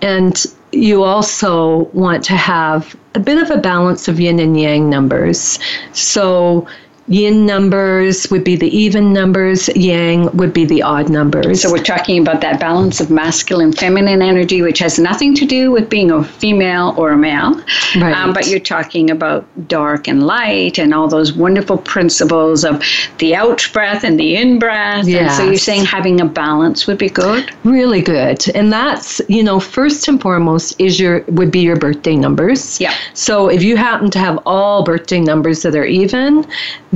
and 0.00 0.42
you 0.72 1.02
also 1.02 1.90
want 1.92 2.24
to 2.24 2.34
have 2.36 2.96
a 3.14 3.20
bit 3.20 3.38
of 3.42 3.50
a 3.50 3.58
balance 3.60 4.08
of 4.08 4.18
yin 4.20 4.38
and 4.40 4.58
yang 4.58 4.88
numbers. 4.88 5.58
So. 5.92 6.66
Yin 7.08 7.46
numbers 7.46 8.28
would 8.30 8.44
be 8.44 8.56
the 8.56 8.68
even 8.76 9.12
numbers, 9.12 9.68
yang 9.76 10.34
would 10.36 10.52
be 10.52 10.64
the 10.64 10.82
odd 10.82 11.08
numbers. 11.08 11.62
So, 11.62 11.70
we're 11.70 11.82
talking 11.82 12.20
about 12.20 12.40
that 12.40 12.58
balance 12.58 13.00
of 13.00 13.10
masculine 13.10 13.72
feminine 13.72 14.22
energy, 14.22 14.62
which 14.62 14.78
has 14.80 14.98
nothing 14.98 15.34
to 15.36 15.46
do 15.46 15.70
with 15.70 15.88
being 15.88 16.10
a 16.10 16.24
female 16.24 16.94
or 16.96 17.12
a 17.12 17.16
male. 17.16 17.54
Right. 17.96 18.14
Um, 18.14 18.32
but 18.32 18.48
you're 18.48 18.60
talking 18.60 19.10
about 19.10 19.46
dark 19.68 20.08
and 20.08 20.26
light 20.26 20.78
and 20.78 20.92
all 20.92 21.08
those 21.08 21.32
wonderful 21.32 21.78
principles 21.78 22.64
of 22.64 22.82
the 23.18 23.34
out 23.34 23.68
breath 23.72 24.04
and 24.04 24.18
the 24.18 24.36
in 24.36 24.58
breath. 24.58 25.06
And 25.06 25.30
so, 25.30 25.44
you're 25.44 25.56
saying 25.56 25.84
having 25.84 26.20
a 26.20 26.26
balance 26.26 26.86
would 26.86 26.98
be 26.98 27.08
good? 27.08 27.50
Really 27.64 28.02
good. 28.02 28.44
And 28.54 28.72
that's, 28.72 29.20
you 29.28 29.42
know, 29.42 29.60
first 29.60 30.08
and 30.08 30.20
foremost 30.20 30.74
is 30.80 30.98
your 30.98 31.22
would 31.28 31.50
be 31.50 31.60
your 31.60 31.76
birthday 31.76 32.16
numbers. 32.16 32.80
Yeah. 32.80 32.94
So 33.14 33.48
if 33.48 33.62
you 33.62 33.76
happen 33.76 34.10
to 34.10 34.18
have 34.18 34.38
all 34.46 34.84
birthday 34.84 35.20
numbers 35.20 35.62
that 35.62 35.74
are 35.74 35.84
even, 35.84 36.46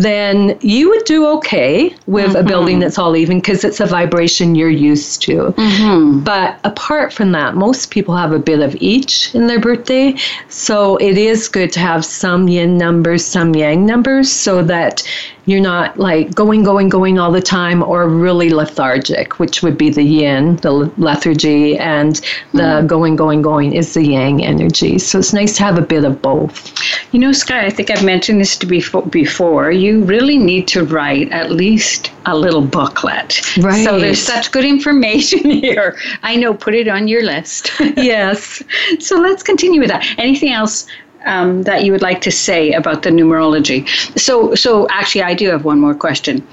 then 0.02 0.58
you 0.60 0.88
would 0.88 1.04
do 1.04 1.26
okay 1.26 1.94
with 2.06 2.34
a 2.34 2.42
building 2.42 2.76
mm-hmm. 2.76 2.82
that's 2.82 2.98
all 2.98 3.16
even 3.16 3.38
because 3.38 3.64
it's 3.64 3.80
a 3.80 3.86
vibration 3.86 4.54
you're 4.54 4.68
used 4.68 5.22
to. 5.22 5.52
Mm-hmm. 5.52 6.20
But 6.20 6.58
apart 6.64 7.12
from 7.12 7.32
that, 7.32 7.54
most 7.54 7.90
people 7.90 8.16
have 8.16 8.32
a 8.32 8.38
bit 8.38 8.60
of 8.60 8.76
each 8.80 9.34
in 9.34 9.46
their 9.46 9.60
birthday. 9.60 10.16
So 10.48 10.96
it 10.96 11.16
is 11.18 11.48
good 11.48 11.72
to 11.72 11.80
have 11.80 12.04
some 12.04 12.48
yin 12.48 12.76
numbers, 12.76 13.24
some 13.24 13.54
yang 13.54 13.86
numbers 13.86 14.30
so 14.30 14.62
that 14.64 15.02
you're 15.46 15.60
not 15.60 15.98
like 15.98 16.34
going, 16.34 16.62
going, 16.62 16.88
going 16.88 17.18
all 17.18 17.32
the 17.32 17.40
time 17.40 17.82
or 17.82 18.08
really 18.08 18.50
lethargic, 18.50 19.38
which 19.38 19.62
would 19.62 19.78
be 19.78 19.90
the 19.90 20.02
yin, 20.02 20.56
the 20.56 20.72
lethargy, 20.98 21.78
and 21.78 22.16
the 22.52 22.62
mm-hmm. 22.62 22.86
going, 22.86 23.16
going, 23.16 23.42
going 23.42 23.72
is 23.72 23.94
the 23.94 24.04
yang 24.04 24.44
energy. 24.44 24.98
So 24.98 25.18
it's 25.18 25.32
nice 25.32 25.56
to 25.56 25.62
have 25.62 25.78
a 25.78 25.82
bit 25.82 26.04
of 26.04 26.20
both. 26.22 26.72
You 27.12 27.20
know, 27.20 27.32
Skye, 27.32 27.66
I 27.66 27.70
think 27.70 27.90
I've 27.90 28.04
mentioned 28.04 28.40
this 28.40 28.56
to 28.58 28.66
before. 28.66 29.02
Before 29.02 29.70
you 29.70 30.04
really 30.04 30.38
need 30.38 30.68
to 30.68 30.84
write 30.84 31.30
at 31.32 31.50
least 31.50 32.12
a 32.26 32.36
little 32.36 32.62
booklet. 32.62 33.40
Right. 33.58 33.84
So 33.84 33.98
there's 33.98 34.20
such 34.20 34.52
good 34.52 34.64
information 34.64 35.50
here. 35.50 35.96
I 36.22 36.36
know. 36.36 36.54
Put 36.54 36.74
it 36.74 36.88
on 36.88 37.08
your 37.08 37.22
list. 37.22 37.70
Yes. 37.96 38.62
so 38.98 39.18
let's 39.18 39.42
continue 39.42 39.80
with 39.80 39.88
that. 39.88 40.06
Anything 40.18 40.52
else 40.52 40.86
um, 41.24 41.62
that 41.62 41.84
you 41.84 41.92
would 41.92 42.02
like 42.02 42.20
to 42.22 42.30
say 42.30 42.72
about 42.72 43.02
the 43.02 43.10
numerology? 43.10 43.88
So, 44.18 44.54
so 44.54 44.86
actually, 44.90 45.22
I 45.22 45.34
do 45.34 45.48
have 45.48 45.64
one 45.64 45.80
more 45.80 45.94
question. 45.94 46.46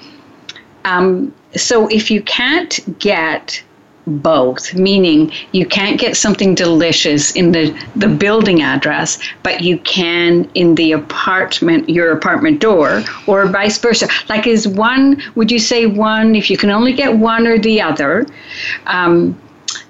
Um, 0.85 1.33
so, 1.55 1.87
if 1.87 2.11
you 2.11 2.21
can't 2.21 2.99
get 2.99 3.63
both, 4.07 4.73
meaning 4.73 5.31
you 5.51 5.65
can't 5.65 5.99
get 5.99 6.15
something 6.15 6.55
delicious 6.55 7.31
in 7.31 7.51
the, 7.51 7.77
the 7.95 8.07
building 8.07 8.61
address, 8.61 9.19
but 9.43 9.61
you 9.61 9.77
can 9.79 10.49
in 10.53 10.75
the 10.75 10.93
apartment, 10.93 11.89
your 11.89 12.11
apartment 12.11 12.59
door, 12.59 13.03
or 13.27 13.45
vice 13.47 13.77
versa. 13.77 14.07
Like, 14.29 14.47
is 14.47 14.67
one, 14.67 15.21
would 15.35 15.51
you 15.51 15.59
say 15.59 15.85
one, 15.85 16.35
if 16.35 16.49
you 16.49 16.57
can 16.57 16.69
only 16.69 16.93
get 16.93 17.17
one 17.17 17.45
or 17.45 17.59
the 17.59 17.81
other, 17.81 18.25
um, 18.85 19.37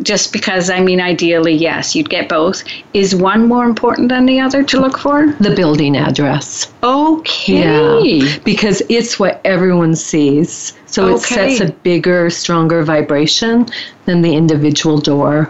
just 0.01 0.33
because 0.33 0.69
I 0.69 0.79
mean, 0.81 1.01
ideally, 1.01 1.53
yes, 1.53 1.95
you'd 1.95 2.09
get 2.09 2.29
both. 2.29 2.63
Is 2.93 3.15
one 3.15 3.47
more 3.47 3.65
important 3.65 4.09
than 4.09 4.25
the 4.25 4.39
other 4.39 4.63
to 4.63 4.79
look 4.79 4.97
for? 4.97 5.33
The 5.39 5.55
building 5.55 5.95
address. 5.95 6.71
Okay. 6.83 7.63
Yeah, 7.63 8.37
because 8.43 8.81
it's 8.89 9.19
what 9.19 9.41
everyone 9.45 9.95
sees. 9.95 10.73
So 10.87 11.05
Okay. 11.05 11.15
it 11.15 11.19
sets 11.57 11.59
a 11.69 11.73
bigger, 11.83 12.29
stronger 12.29 12.81
vibration 12.83 13.65
than 14.05 14.21
the 14.21 14.33
individual 14.35 14.97
door. 14.99 15.49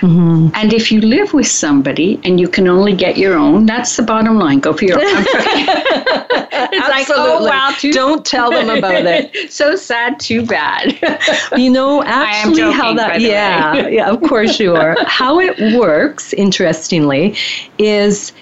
Mm-hmm. 0.00 0.48
And 0.54 0.72
if 0.72 0.90
you 0.90 1.00
live 1.00 1.34
with 1.34 1.46
somebody 1.46 2.18
and 2.24 2.40
you 2.40 2.48
can 2.48 2.66
only 2.66 2.94
get 2.94 3.16
your 3.18 3.34
own, 3.36 3.66
that's 3.66 3.96
the 3.96 4.02
bottom 4.02 4.38
line. 4.38 4.60
Go 4.60 4.72
for 4.72 4.84
your 4.86 4.98
own. 4.98 5.04
it's 5.06 6.88
like, 6.88 7.06
oh, 7.10 7.36
Absolutely. 7.38 7.48
wow, 7.50 7.74
too 7.78 7.92
Don't 7.92 8.24
tell 8.24 8.50
them 8.50 8.70
about 8.70 9.04
it. 9.04 9.50
so 9.52 9.76
sad, 9.76 10.18
too 10.18 10.44
bad. 10.46 10.98
You 11.56 11.70
know, 11.70 12.02
actually, 12.06 12.62
how 12.62 12.94
joking, 12.94 12.96
by 12.96 13.08
that, 13.08 13.20
yeah, 13.20 13.86
yeah, 13.88 14.10
of 14.10 14.22
course 14.22 14.58
you 14.58 14.74
are. 14.74 14.96
how 15.06 15.38
it 15.38 15.76
works, 15.78 16.32
interestingly, 16.32 17.36
is 17.78 18.32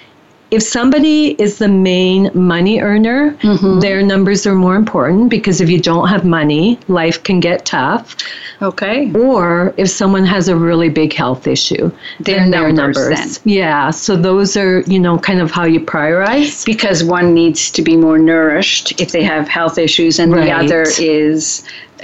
if 0.51 0.61
somebody 0.61 1.31
is 1.41 1.57
the 1.59 1.67
main 1.67 2.29
money 2.33 2.79
earner, 2.81 3.31
Mm-hmm. 3.41 3.79
their 3.79 4.03
numbers 4.03 4.45
are 4.45 4.53
more 4.55 4.75
important 4.75 5.29
because 5.29 5.61
if 5.61 5.69
you 5.69 5.79
don't 5.81 6.07
have 6.09 6.23
money, 6.25 6.77
life 6.87 7.23
can 7.23 7.39
get 7.39 7.65
tough. 7.65 8.15
okay. 8.61 9.11
Or 9.13 9.73
if 9.77 9.89
someone 9.89 10.25
has 10.25 10.47
a 10.47 10.55
really 10.55 10.89
big 10.89 11.13
health 11.13 11.47
issue, 11.47 11.91
Their 12.19 12.39
then 12.39 12.51
their 12.51 12.71
numbers, 12.71 13.09
numbers. 13.09 13.39
Yeah, 13.45 13.89
so 13.91 14.15
those 14.15 14.55
are, 14.57 14.81
you 14.81 14.99
know, 14.99 15.17
kind 15.17 15.41
of 15.41 15.49
how 15.51 15.65
you 15.65 15.79
prioritize. 15.79 16.65
Because 16.65 17.03
one 17.03 17.33
needs 17.33 17.71
to 17.71 17.81
be 17.81 17.95
more 17.97 18.19
nourished 18.19 18.99
if 19.01 19.11
they 19.11 19.23
have 19.23 19.47
health 19.47 19.77
issues, 19.77 20.19
and 20.19 20.31
the 20.33 20.51
other 20.51 20.83
is, 20.99 21.63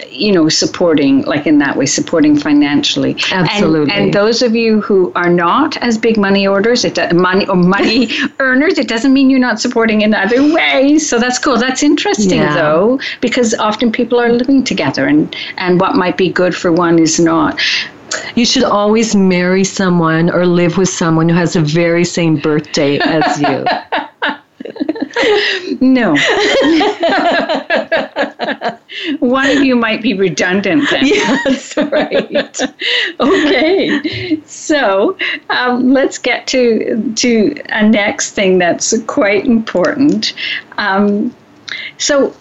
you 0.09 0.31
know, 0.31 0.47
supporting, 0.49 1.23
like 1.23 1.47
in 1.47 1.57
that 1.59 1.75
way, 1.75 1.85
supporting 1.85 2.37
financially. 2.37 3.15
Absolutely. 3.31 3.93
And, 3.93 4.13
those 4.13 4.41
of 4.41 4.55
you 4.55 4.81
who 4.81 5.11
are 5.15 5.29
not 5.29 5.77
as 5.77 5.97
big 5.97 6.17
money 6.17 6.47
orders, 6.47 6.85
it 6.85 6.95
do- 6.95 7.09
money 7.15 7.47
or 7.47 7.55
money 7.55 8.09
earners, 8.39 8.77
it 8.77 8.87
doesn't 8.87 9.13
mean 9.13 9.29
you're 9.29 9.39
not 9.39 9.59
supporting 9.59 10.01
in 10.01 10.13
other 10.13 10.41
ways. 10.53 11.07
So 11.09 11.19
that's 11.19 11.39
cool. 11.39 11.57
That's 11.57 11.83
interesting, 11.83 12.39
Yeah. 12.39 12.55
though, 12.55 12.99
because 13.21 13.53
often 13.55 13.91
people 13.91 14.19
are 14.19 14.29
living 14.31 14.63
together, 14.63 15.07
and 15.07 15.35
and 15.57 15.79
what 15.79 15.95
might 15.95 16.17
be 16.17 16.31
good 16.31 16.55
for 16.55 16.71
one 16.71 16.99
is 16.99 17.19
not. 17.19 17.59
You 18.35 18.45
should 18.45 18.63
always 18.63 19.15
marry 19.15 19.63
someone 19.63 20.29
or 20.29 20.45
live 20.45 20.77
with 20.77 20.89
someone 20.89 21.27
who 21.29 21.35
has 21.35 21.53
the 21.53 21.61
very 21.61 22.05
same 22.05 22.37
birthday 22.37 22.99
as 22.99 23.41
you. 23.41 23.65
No. 25.81 26.11
One 29.19 29.49
of 29.49 29.63
you 29.63 29.75
might 29.75 30.01
be 30.01 30.13
redundant 30.13 30.89
then. 30.89 31.05
Yes, 31.17 31.77
right. 31.77 32.61
okay. 33.19 34.41
So 34.45 35.17
um, 35.49 35.93
let's 35.93 36.17
get 36.17 36.47
to 36.47 37.13
to 37.15 37.55
a 37.69 37.87
next 37.87 38.31
thing 38.31 38.57
that's 38.57 38.99
quite 39.03 39.45
important. 39.45 40.33
Um, 40.77 41.33
so 41.97 42.35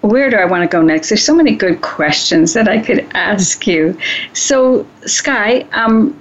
where 0.00 0.30
do 0.30 0.36
I 0.36 0.44
want 0.44 0.62
to 0.62 0.68
go 0.68 0.82
next? 0.82 1.08
There's 1.08 1.24
so 1.24 1.34
many 1.34 1.54
good 1.54 1.82
questions 1.82 2.54
that 2.54 2.68
I 2.68 2.80
could 2.80 3.06
ask 3.14 3.66
you. 3.66 3.98
So 4.32 4.86
Skye, 5.04 5.66
um, 5.72 6.18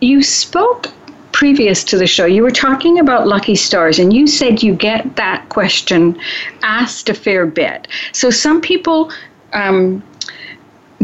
you 0.00 0.22
spoke 0.22 0.88
previous 1.34 1.82
to 1.82 1.98
the 1.98 2.06
show, 2.06 2.24
you 2.24 2.42
were 2.42 2.50
talking 2.50 3.00
about 3.00 3.26
lucky 3.26 3.56
stars, 3.56 3.98
and 3.98 4.12
you 4.12 4.26
said 4.26 4.62
you 4.62 4.72
get 4.72 5.16
that 5.16 5.46
question 5.48 6.18
asked 6.62 7.08
a 7.08 7.14
fair 7.14 7.44
bit. 7.44 7.88
So 8.12 8.30
some 8.30 8.60
people 8.60 9.10
um, 9.52 10.02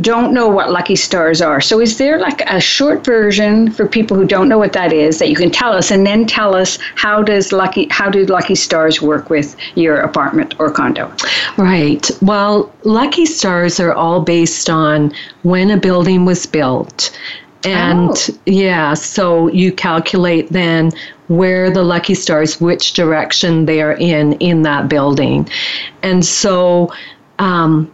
don't 0.00 0.32
know 0.32 0.48
what 0.48 0.70
lucky 0.70 0.94
stars 0.94 1.42
are. 1.42 1.60
So 1.60 1.80
is 1.80 1.98
there 1.98 2.18
like 2.20 2.40
a 2.42 2.60
short 2.60 3.04
version 3.04 3.72
for 3.72 3.88
people 3.88 4.16
who 4.16 4.24
don't 4.24 4.48
know 4.48 4.56
what 4.56 4.72
that 4.72 4.92
is 4.92 5.18
that 5.18 5.28
you 5.28 5.36
can 5.36 5.50
tell 5.50 5.72
us, 5.72 5.90
and 5.90 6.06
then 6.06 6.26
tell 6.26 6.54
us 6.54 6.78
how 6.94 7.24
does 7.24 7.50
lucky 7.50 7.88
how 7.90 8.08
do 8.08 8.24
lucky 8.24 8.54
stars 8.54 9.02
work 9.02 9.30
with 9.30 9.56
your 9.74 9.96
apartment 9.96 10.54
or 10.60 10.70
condo? 10.70 11.12
Right. 11.58 12.08
Well, 12.22 12.72
lucky 12.84 13.26
stars 13.26 13.80
are 13.80 13.92
all 13.92 14.22
based 14.22 14.70
on 14.70 15.12
when 15.42 15.72
a 15.72 15.76
building 15.76 16.24
was 16.24 16.46
built. 16.46 17.10
And 17.64 18.10
Oh. 18.10 18.34
yeah, 18.46 18.94
so 18.94 19.48
you 19.48 19.70
calculate 19.72 20.48
then 20.50 20.92
where 21.28 21.70
the 21.70 21.82
lucky 21.82 22.14
stars, 22.14 22.60
which 22.60 22.94
direction 22.94 23.66
they 23.66 23.82
are 23.82 23.92
in 23.94 24.32
in 24.34 24.62
that 24.62 24.88
building. 24.88 25.48
And 26.02 26.24
so 26.24 26.92
um, 27.38 27.90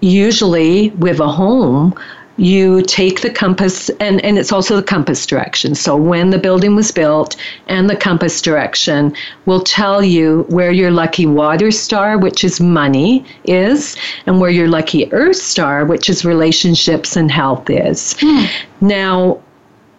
usually 0.00 0.90
with 0.90 1.20
a 1.20 1.28
home, 1.28 1.94
you 2.36 2.82
take 2.82 3.20
the 3.20 3.30
compass, 3.30 3.88
and, 4.00 4.24
and 4.24 4.38
it's 4.38 4.52
also 4.52 4.76
the 4.76 4.82
compass 4.82 5.24
direction. 5.24 5.74
So 5.74 5.96
when 5.96 6.30
the 6.30 6.38
building 6.38 6.74
was 6.74 6.90
built 6.90 7.36
and 7.68 7.88
the 7.88 7.96
compass 7.96 8.40
direction 8.42 9.14
will 9.46 9.60
tell 9.60 10.02
you 10.02 10.44
where 10.48 10.72
your 10.72 10.90
lucky 10.90 11.26
water 11.26 11.70
star, 11.70 12.18
which 12.18 12.42
is 12.42 12.60
money, 12.60 13.24
is, 13.44 13.96
and 14.26 14.40
where 14.40 14.50
your 14.50 14.68
lucky 14.68 15.12
earth 15.12 15.36
star, 15.36 15.84
which 15.84 16.08
is 16.08 16.24
relationships 16.24 17.16
and 17.16 17.30
health, 17.30 17.70
is. 17.70 18.16
Hmm. 18.18 18.44
Now, 18.80 19.40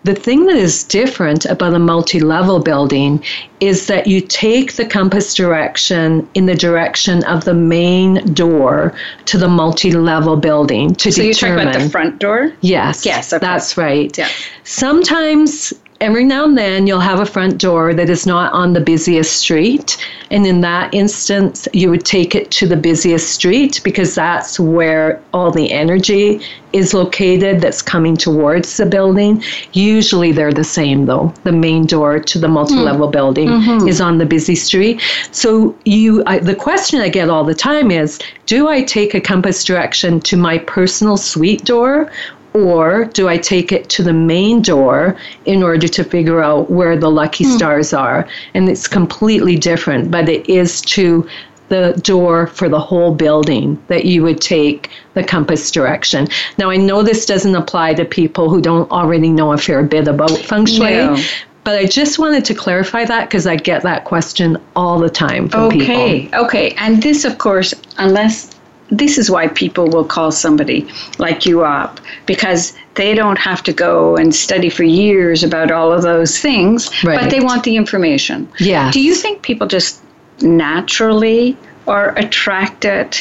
the 0.05 0.13
thing 0.13 0.45
that 0.45 0.55
is 0.55 0.83
different 0.83 1.45
about 1.45 1.73
a 1.73 1.79
multi 1.79 2.19
level 2.19 2.59
building 2.59 3.23
is 3.59 3.87
that 3.87 4.05
you 4.05 4.21
take 4.21 4.73
the 4.73 4.85
compass 4.85 5.33
direction 5.33 6.27
in 6.35 6.45
the 6.45 6.53
direction 6.53 7.23
of 7.23 7.43
the 7.43 7.55
main 7.55 8.23
door 8.33 8.93
to 9.25 9.39
the 9.39 9.47
multi 9.47 9.91
level 9.91 10.37
building 10.37 10.93
to 10.93 11.11
So 11.11 11.23
you're 11.23 11.33
talking 11.33 11.55
about 11.55 11.73
the 11.73 11.89
front 11.89 12.19
door? 12.19 12.53
Yes. 12.61 13.03
Yes, 13.03 13.33
okay. 13.33 13.43
That's 13.43 13.77
right. 13.77 14.15
Yeah. 14.15 14.29
Sometimes, 14.63 15.73
every 16.05 16.23
now 16.23 16.45
and 16.45 16.55
then, 16.55 16.85
you'll 16.85 16.99
have 16.99 17.19
a 17.19 17.25
front 17.25 17.57
door 17.57 17.91
that 17.91 18.11
is 18.11 18.27
not 18.27 18.53
on 18.53 18.73
the 18.73 18.79
busiest 18.79 19.37
street. 19.37 19.97
And 20.29 20.45
in 20.45 20.61
that 20.61 20.93
instance, 20.93 21.67
you 21.73 21.89
would 21.89 22.05
take 22.05 22.35
it 22.35 22.51
to 22.51 22.67
the 22.67 22.77
busiest 22.77 23.31
street 23.31 23.81
because 23.83 24.13
that's 24.13 24.59
where 24.59 25.19
all 25.33 25.49
the 25.49 25.71
energy 25.71 26.41
is 26.73 26.93
located 26.93 27.59
that's 27.59 27.81
coming 27.81 28.15
towards 28.15 28.77
the 28.77 28.85
building. 28.85 29.41
Usually 29.73 30.31
they're 30.31 30.53
the 30.53 30.63
same 30.63 31.07
though. 31.07 31.33
The 31.43 31.51
main 31.51 31.87
door 31.87 32.19
to 32.19 32.37
the 32.37 32.49
multi-level 32.49 33.07
hmm. 33.07 33.11
building 33.11 33.47
mm-hmm. 33.47 33.87
is 33.87 33.99
on 33.99 34.19
the 34.19 34.25
busy 34.25 34.55
street. 34.55 35.01
So 35.31 35.75
you 35.85 36.21
I, 36.27 36.37
the 36.37 36.55
question 36.55 36.99
I 36.99 37.09
get 37.09 37.29
all 37.29 37.45
the 37.45 37.55
time 37.55 37.89
is, 37.89 38.19
do 38.45 38.67
I 38.67 38.83
take 38.83 39.15
a 39.15 39.21
compass 39.21 39.63
direction 39.63 40.19
to 40.21 40.37
my 40.37 40.59
personal 40.59 41.17
suite 41.17 41.63
door 41.65 42.11
or 42.55 43.05
do 43.05 43.27
I 43.27 43.37
take 43.37 43.73
it 43.73 43.89
to 43.89 44.03
the 44.03 44.13
main 44.13 44.61
door 44.61 45.17
in 45.43 45.61
order 45.61 45.89
to 45.89 46.03
figure 46.05 46.41
out 46.41 46.71
where 46.71 46.97
the 46.97 47.11
lucky 47.11 47.43
hmm. 47.43 47.51
stars 47.51 47.93
are? 47.93 48.27
And 48.53 48.69
it's 48.69 48.87
completely 48.87 49.57
different, 49.57 50.09
but 50.09 50.29
it 50.29 50.49
is 50.49 50.81
to 50.81 51.27
the 51.67 51.99
door 52.03 52.47
for 52.47 52.69
the 52.69 52.79
whole 52.79 53.13
building 53.13 53.81
that 53.87 54.05
you 54.05 54.23
would 54.23 54.39
take 54.39 54.89
the 55.15 55.23
compass 55.23 55.69
direction. 55.69 56.27
Now, 56.57 56.69
I 56.69 56.77
know 56.77 57.03
this 57.03 57.25
doesn't 57.25 57.55
apply 57.55 57.95
to 57.95 58.05
people 58.05 58.49
who 58.49 58.61
don't 58.61 58.89
already 58.91 59.29
know 59.29 59.51
a 59.51 59.57
fair 59.57 59.83
bit 59.83 60.07
about 60.07 60.31
feng 60.31 60.65
shui. 60.65 60.91
No. 60.91 61.17
But 61.65 61.79
I 61.79 61.85
just 61.87 62.19
wanted 62.19 62.45
to 62.45 62.53
clarify 62.53 63.05
that 63.05 63.27
because 63.27 63.47
I 63.47 63.55
get 63.55 63.81
that 63.81 64.05
question 64.05 64.55
all 64.75 64.99
the 64.99 65.09
time 65.09 65.49
from 65.49 65.71
people. 65.71 65.95
Okay, 65.95 66.29
okay. 66.31 66.75
And 66.77 67.01
this, 67.01 67.25
of 67.25 67.39
course, 67.39 67.73
unless 67.97 68.54
this 68.97 69.17
is 69.17 69.30
why 69.30 69.47
people 69.47 69.88
will 69.88 70.05
call 70.05 70.32
somebody 70.32 70.88
like 71.17 71.45
you 71.45 71.63
up 71.63 71.99
because 72.26 72.74
they 72.95 73.13
don't 73.13 73.38
have 73.38 73.61
to 73.63 73.74
go 73.74 74.15
and 74.15 74.34
study 74.34 74.69
for 74.69 74.84
years 74.84 75.43
about 75.43 75.72
all 75.72 75.91
of 75.91 76.01
those 76.01 76.39
things, 76.39 76.89
right. 77.03 77.19
but 77.19 77.30
they 77.30 77.39
want 77.39 77.63
the 77.63 77.76
information. 77.76 78.49
Yes. 78.59 78.93
Do 78.93 79.01
you 79.01 79.15
think 79.15 79.41
people 79.41 79.67
just 79.67 80.01
naturally 80.41 81.57
are 81.88 82.17
attracted 82.17 83.17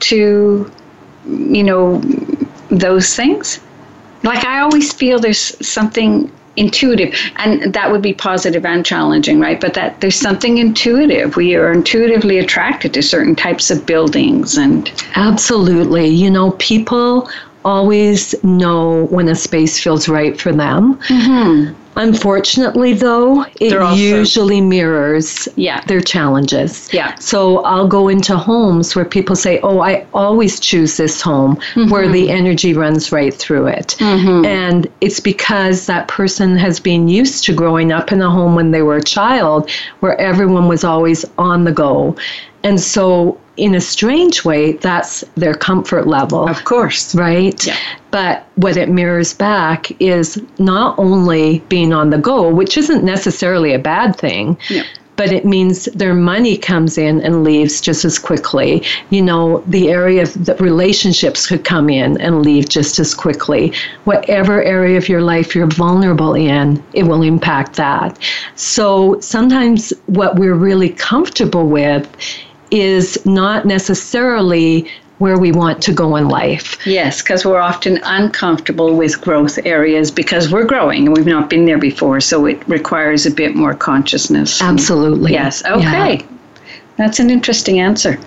to, 0.00 0.70
you 1.26 1.62
know, 1.62 2.00
those 2.68 3.14
things? 3.14 3.60
Like 4.22 4.44
I 4.44 4.60
always 4.60 4.92
feel 4.92 5.18
there's 5.18 5.66
something 5.66 6.30
intuitive 6.60 7.14
and 7.36 7.72
that 7.74 7.90
would 7.90 8.02
be 8.02 8.12
positive 8.12 8.64
and 8.64 8.84
challenging 8.84 9.40
right 9.40 9.60
but 9.60 9.74
that 9.74 10.00
there's 10.00 10.20
something 10.28 10.58
intuitive 10.58 11.36
we 11.36 11.54
are 11.54 11.72
intuitively 11.72 12.38
attracted 12.38 12.92
to 12.94 13.02
certain 13.02 13.34
types 13.34 13.70
of 13.70 13.84
buildings 13.86 14.56
and 14.56 14.90
Absolutely. 15.14 16.06
You 16.06 16.30
know, 16.30 16.52
people 16.52 17.28
always 17.64 18.34
know 18.42 19.06
when 19.06 19.28
a 19.28 19.34
space 19.34 19.82
feels 19.82 20.08
right 20.08 20.40
for 20.40 20.52
them. 20.52 20.96
Mm-hmm. 21.08 21.74
Unfortunately, 21.96 22.94
though, 22.94 23.44
it 23.60 23.76
also- 23.76 23.96
usually 23.96 24.60
mirrors 24.60 25.48
Yeah. 25.56 25.80
their 25.86 26.00
challenges. 26.00 26.88
Yeah. 26.92 27.14
So 27.18 27.58
I'll 27.62 27.88
go 27.88 28.08
into 28.08 28.36
homes 28.36 28.94
where 28.94 29.04
people 29.04 29.36
say, 29.36 29.60
"Oh, 29.62 29.80
I 29.80 30.04
always 30.14 30.60
choose 30.60 30.96
this 30.96 31.20
home 31.20 31.58
where 31.88 32.08
the 32.08 32.28
mm-hmm. 32.28 32.36
energy 32.36 32.74
runs 32.74 33.12
right 33.12 33.34
through 33.34 33.66
it," 33.66 33.96
mm-hmm. 33.98 34.44
and 34.44 34.86
it's 35.00 35.20
because 35.20 35.86
that 35.86 36.08
person 36.08 36.56
has 36.56 36.80
been 36.80 37.08
used 37.08 37.44
to 37.44 37.52
growing 37.52 37.92
up 37.92 38.12
in 38.12 38.22
a 38.22 38.30
home 38.30 38.54
when 38.54 38.70
they 38.70 38.82
were 38.82 38.96
a 38.96 39.02
child, 39.02 39.68
where 40.00 40.18
everyone 40.20 40.68
was 40.68 40.84
always 40.84 41.24
on 41.38 41.64
the 41.64 41.72
go, 41.72 42.14
and 42.62 42.80
so 42.80 43.38
in 43.56 43.74
a 43.74 43.80
strange 43.80 44.44
way, 44.44 44.72
that's 44.72 45.22
their 45.36 45.54
comfort 45.54 46.06
level 46.06 46.48
Of 46.48 46.64
course. 46.64 47.14
right? 47.14 47.66
Yeah. 47.66 47.76
But 48.10 48.46
what 48.54 48.76
it 48.76 48.88
mirrors 48.88 49.34
back 49.34 49.90
is 50.00 50.40
not 50.58 50.98
only 50.98 51.58
being 51.68 51.92
on 51.92 52.08
the 52.10 52.18
go, 52.18 52.48
which 52.48 52.78
isn't 52.78 53.04
necessarily 53.04 53.74
a 53.74 53.78
bad 53.78 54.16
thing. 54.16 54.56
Yeah. 54.70 54.84
But 55.16 55.32
it 55.32 55.44
means 55.44 55.84
their 55.94 56.14
money 56.14 56.56
comes 56.56 56.96
in 56.96 57.20
and 57.20 57.44
leaves 57.44 57.82
just 57.82 58.06
as 58.06 58.18
quickly. 58.18 58.82
You 59.10 59.20
know, 59.20 59.62
the 59.66 59.90
area 59.90 60.22
of 60.22 60.46
the 60.46 60.54
relationships 60.54 61.46
could 61.46 61.62
come 61.62 61.90
in 61.90 62.18
and 62.22 62.42
leave 62.42 62.70
just 62.70 62.98
as 62.98 63.14
quickly. 63.14 63.74
Whatever 64.04 64.62
area 64.62 64.96
of 64.96 65.10
your 65.10 65.20
life 65.20 65.54
you're 65.54 65.66
vulnerable 65.66 66.32
in, 66.34 66.82
it 66.94 67.02
will 67.02 67.20
impact 67.22 67.74
that. 67.76 68.18
So 68.54 69.20
sometimes 69.20 69.92
what 70.06 70.36
we're 70.36 70.54
really 70.54 70.88
comfortable 70.88 71.66
with 71.66 72.08
is 72.70 73.24
not 73.26 73.66
necessarily 73.66 74.90
where 75.18 75.38
we 75.38 75.52
want 75.52 75.82
to 75.82 75.92
go 75.92 76.16
in 76.16 76.28
life. 76.28 76.78
Yes, 76.86 77.20
because 77.20 77.44
we're 77.44 77.60
often 77.60 78.00
uncomfortable 78.04 78.96
with 78.96 79.20
growth 79.20 79.58
areas 79.64 80.10
because 80.10 80.50
we're 80.50 80.64
growing 80.64 81.06
and 81.06 81.16
we've 81.16 81.26
not 81.26 81.50
been 81.50 81.66
there 81.66 81.78
before, 81.78 82.20
so 82.20 82.46
it 82.46 82.66
requires 82.66 83.26
a 83.26 83.30
bit 83.30 83.54
more 83.54 83.74
consciousness. 83.74 84.62
Absolutely. 84.62 85.32
Yes, 85.32 85.62
okay. 85.66 86.24
That's 86.96 87.18
an 87.18 87.30
interesting 87.30 87.80
answer. 87.80 88.18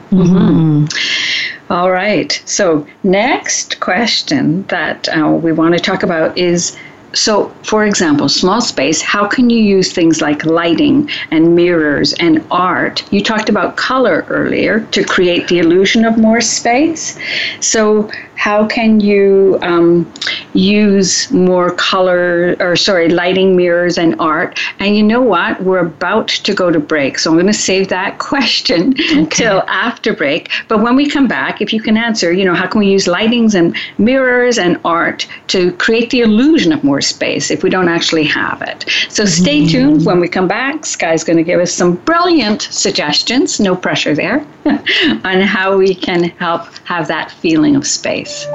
All 1.69 1.91
right. 1.91 2.41
So, 2.45 2.87
next 3.03 3.79
question 3.79 4.63
that 4.63 5.07
uh, 5.09 5.29
we 5.29 5.51
want 5.51 5.73
to 5.75 5.79
talk 5.79 6.03
about 6.03 6.37
is 6.37 6.77
so, 7.13 7.49
for 7.63 7.85
example, 7.85 8.27
small 8.27 8.59
space, 8.59 9.01
how 9.01 9.27
can 9.27 9.49
you 9.49 9.59
use 9.59 9.93
things 9.93 10.19
like 10.19 10.45
lighting 10.45 11.09
and 11.29 11.55
mirrors 11.55 12.13
and 12.13 12.43
art? 12.49 13.03
You 13.11 13.23
talked 13.23 13.49
about 13.49 13.77
color 13.77 14.25
earlier 14.29 14.81
to 14.91 15.03
create 15.03 15.47
the 15.47 15.59
illusion 15.59 16.05
of 16.05 16.17
more 16.17 16.41
space. 16.41 17.17
So, 17.59 18.09
how 18.35 18.67
can 18.67 18.99
you 18.99 19.57
um, 19.61 20.11
use 20.53 21.31
more 21.31 21.71
color 21.75 22.57
or, 22.59 22.75
sorry, 22.75 23.07
lighting, 23.09 23.55
mirrors, 23.55 23.97
and 23.97 24.15
art? 24.19 24.59
And 24.79 24.97
you 24.97 25.03
know 25.03 25.21
what? 25.21 25.61
We're 25.61 25.85
about 25.85 26.27
to 26.29 26.53
go 26.53 26.71
to 26.71 26.79
break. 26.79 27.19
So, 27.19 27.29
I'm 27.29 27.37
going 27.37 27.45
to 27.45 27.53
save 27.53 27.89
that 27.89 28.17
question 28.31 28.95
till 29.29 29.61
after 29.67 30.13
break. 30.13 30.51
But 30.67 30.81
when 30.81 30.95
we 30.95 31.07
come 31.07 31.27
back, 31.27 31.61
if 31.61 31.71
you 31.71 31.81
can 31.81 31.95
answer, 31.95 32.33
you 32.33 32.43
know, 32.43 32.55
how 32.55 32.67
can 32.67 32.79
we 32.79 32.87
use 32.89 33.05
lightings 33.05 33.53
and 33.53 33.75
mirrors 33.99 34.57
and 34.57 34.79
art 34.83 35.27
to 35.49 35.71
create 35.73 36.09
the 36.09 36.21
illusion 36.21 36.73
of 36.73 36.83
more 36.83 37.02
space 37.03 37.51
if 37.51 37.63
we 37.63 37.69
don't 37.69 37.89
actually 37.89 38.25
have 38.25 38.61
it? 38.61 38.85
So 39.09 39.23
mm-hmm. 39.23 39.43
stay 39.43 39.67
tuned. 39.67 40.05
When 40.05 40.19
we 40.19 40.27
come 40.27 40.47
back, 40.47 40.85
Skye's 40.85 41.23
going 41.23 41.37
to 41.37 41.43
give 41.43 41.59
us 41.59 41.71
some 41.71 41.95
brilliant 41.97 42.63
suggestions, 42.63 43.59
no 43.59 43.75
pressure 43.75 44.15
there, 44.15 44.45
on 44.65 45.41
how 45.41 45.77
we 45.77 45.93
can 45.93 46.23
help 46.23 46.65
have 46.85 47.07
that 47.07 47.31
feeling 47.31 47.75
of 47.75 47.85
space. 47.85 48.45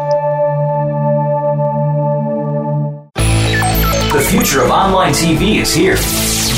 The 4.13 4.27
future 4.31 4.63
of 4.63 4.71
online 4.71 5.13
TV 5.13 5.57
is 5.57 5.75
here. 5.75 5.97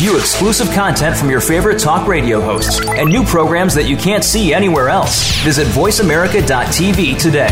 View 0.00 0.16
exclusive 0.16 0.70
content 0.70 1.14
from 1.14 1.28
your 1.28 1.42
favorite 1.42 1.78
talk 1.78 2.08
radio 2.08 2.40
hosts 2.40 2.80
and 2.86 3.10
new 3.10 3.22
programs 3.22 3.74
that 3.74 3.84
you 3.84 3.98
can't 3.98 4.24
see 4.24 4.54
anywhere 4.54 4.88
else. 4.88 5.30
Visit 5.42 5.66
VoiceAmerica.tv 5.66 7.20
today. 7.20 7.50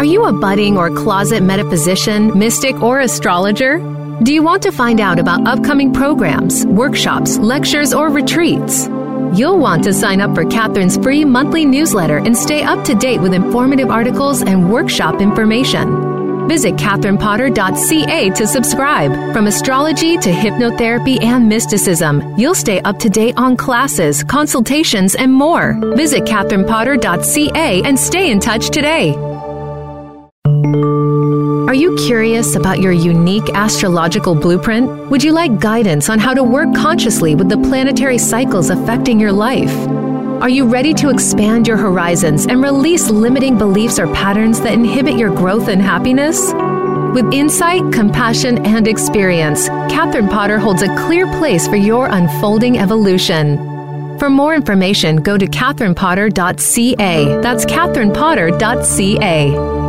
Are 0.00 0.12
you 0.12 0.24
a 0.24 0.32
budding 0.32 0.78
or 0.78 0.88
closet 0.88 1.42
metaphysician, 1.42 2.38
mystic, 2.38 2.80
or 2.80 3.00
astrologer? 3.00 3.76
Do 4.22 4.32
you 4.32 4.42
want 4.42 4.62
to 4.62 4.72
find 4.72 4.98
out 4.98 5.18
about 5.18 5.46
upcoming 5.46 5.92
programs, 5.92 6.64
workshops, 6.64 7.36
lectures, 7.36 7.92
or 7.92 8.08
retreats? 8.08 8.86
You'll 9.34 9.58
want 9.58 9.84
to 9.84 9.92
sign 9.92 10.22
up 10.22 10.34
for 10.34 10.46
Catherine's 10.46 10.96
free 10.96 11.26
monthly 11.26 11.66
newsletter 11.66 12.16
and 12.16 12.34
stay 12.34 12.62
up 12.62 12.82
to 12.86 12.94
date 12.94 13.20
with 13.20 13.34
informative 13.34 13.90
articles 13.90 14.40
and 14.40 14.72
workshop 14.72 15.20
information. 15.20 16.48
Visit 16.48 16.76
catherinepotter.ca 16.76 18.30
to 18.30 18.46
subscribe. 18.46 19.34
From 19.34 19.48
astrology 19.48 20.16
to 20.16 20.30
hypnotherapy 20.30 21.22
and 21.22 21.46
mysticism, 21.46 22.38
you'll 22.38 22.54
stay 22.54 22.80
up 22.80 22.98
to 23.00 23.10
date 23.10 23.34
on 23.36 23.54
classes, 23.54 24.24
consultations, 24.24 25.14
and 25.14 25.30
more. 25.30 25.74
Visit 25.94 26.22
catherinepotter.ca 26.22 27.82
and 27.82 27.98
stay 27.98 28.30
in 28.30 28.40
touch 28.40 28.70
today. 28.70 29.14
Are 30.72 31.74
you 31.74 31.96
curious 32.06 32.54
about 32.54 32.78
your 32.80 32.92
unique 32.92 33.48
astrological 33.54 34.34
blueprint? 34.34 34.88
Would 35.10 35.24
you 35.24 35.32
like 35.32 35.58
guidance 35.58 36.08
on 36.08 36.20
how 36.20 36.32
to 36.34 36.44
work 36.44 36.72
consciously 36.74 37.34
with 37.34 37.48
the 37.48 37.56
planetary 37.56 38.18
cycles 38.18 38.70
affecting 38.70 39.18
your 39.18 39.32
life? 39.32 39.72
Are 40.40 40.48
you 40.48 40.66
ready 40.66 40.94
to 40.94 41.10
expand 41.10 41.66
your 41.66 41.76
horizons 41.76 42.46
and 42.46 42.62
release 42.62 43.10
limiting 43.10 43.58
beliefs 43.58 43.98
or 43.98 44.06
patterns 44.14 44.60
that 44.60 44.72
inhibit 44.72 45.18
your 45.18 45.34
growth 45.34 45.66
and 45.68 45.82
happiness? 45.82 46.52
With 47.14 47.34
insight, 47.34 47.92
compassion, 47.92 48.64
and 48.64 48.86
experience, 48.86 49.66
Catherine 49.68 50.28
Potter 50.28 50.60
holds 50.60 50.82
a 50.82 50.96
clear 50.96 51.26
place 51.38 51.66
for 51.66 51.76
your 51.76 52.06
unfolding 52.06 52.78
evolution. 52.78 53.58
For 54.18 54.30
more 54.30 54.54
information, 54.54 55.16
go 55.16 55.36
to 55.36 55.46
catherinepotter.ca. 55.46 57.40
That's 57.40 57.64
catherinepotter.ca. 57.64 59.79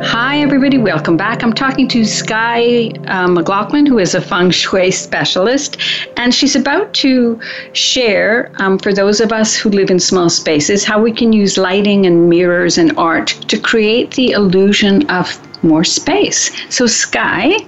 Hi, 0.04 0.38
everybody. 0.38 0.78
Welcome 0.78 1.16
back. 1.16 1.42
I'm 1.42 1.52
talking 1.52 1.88
to 1.88 2.04
Skye 2.04 2.92
uh, 3.08 3.26
MacLachlan, 3.26 3.84
who 3.84 3.98
is 3.98 4.14
a 4.14 4.20
feng 4.20 4.52
shui 4.52 4.92
specialist, 4.92 5.78
and 6.16 6.32
she's 6.32 6.54
about 6.54 6.94
to 6.94 7.40
share, 7.72 8.52
um, 8.60 8.78
for 8.78 8.94
those 8.94 9.20
of 9.20 9.32
us 9.32 9.56
who 9.56 9.70
live 9.70 9.90
in 9.90 9.98
small 9.98 10.30
spaces, 10.30 10.84
how 10.84 11.02
we 11.02 11.10
can 11.10 11.32
use 11.32 11.58
lighting 11.58 12.06
and 12.06 12.28
mirrors 12.28 12.78
and 12.78 12.96
art 12.96 13.26
to 13.48 13.58
create 13.58 14.12
the 14.12 14.30
illusion 14.30 15.04
of 15.10 15.36
more 15.64 15.82
space. 15.82 16.52
So, 16.72 16.86
Skye, 16.86 17.58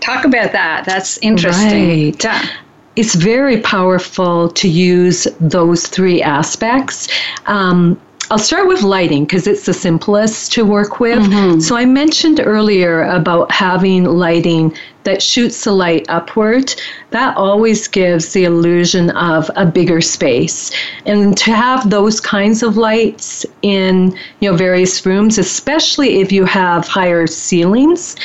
talk 0.00 0.24
about 0.24 0.52
that. 0.52 0.84
That's 0.84 1.18
interesting. 1.18 2.12
Right. 2.12 2.50
It's 2.96 3.14
very 3.14 3.60
powerful 3.60 4.48
to 4.50 4.68
use 4.68 5.28
those 5.38 5.86
three 5.86 6.22
aspects. 6.22 7.08
Um, 7.44 8.00
I'll 8.28 8.38
start 8.38 8.66
with 8.66 8.82
lighting 8.82 9.24
because 9.24 9.46
it's 9.46 9.66
the 9.66 9.72
simplest 9.72 10.52
to 10.54 10.64
work 10.64 10.98
with. 10.98 11.62
So, 11.62 11.76
I 11.76 11.84
mentioned 11.84 12.40
earlier 12.44 13.02
about 13.04 13.52
having 13.52 14.04
lighting 14.04 14.76
that 15.04 15.22
shoots 15.22 15.62
the 15.62 15.70
light 15.70 16.06
upward. 16.08 16.74
That 17.10 17.36
always 17.36 17.86
gives 17.86 18.32
the 18.32 18.44
illusion 18.44 19.10
of 19.10 19.48
a 19.54 19.64
bigger 19.64 20.00
space. 20.00 20.72
And 21.04 21.38
to 21.38 21.52
have 21.52 21.88
those 21.88 22.20
kinds 22.20 22.64
of 22.64 22.76
lights 22.76 23.46
in 23.62 24.18
you 24.40 24.50
know 24.50 24.56
various 24.56 25.06
rooms, 25.06 25.38
especially 25.38 26.20
if 26.20 26.32
you 26.32 26.44
have 26.46 26.88
higher 26.88 27.28
ceilings, 27.28 28.16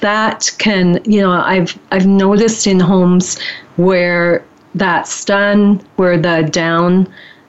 that 0.00 0.54
can 0.58 1.00
you 1.04 1.20
know 1.20 1.30
I've 1.30 1.78
I've 1.92 2.06
noticed 2.06 2.66
in 2.66 2.80
homes 2.80 3.38
where 3.76 4.44
that's 4.74 5.24
done, 5.24 5.84
where 5.96 6.18
the 6.18 6.48
down 6.50 7.08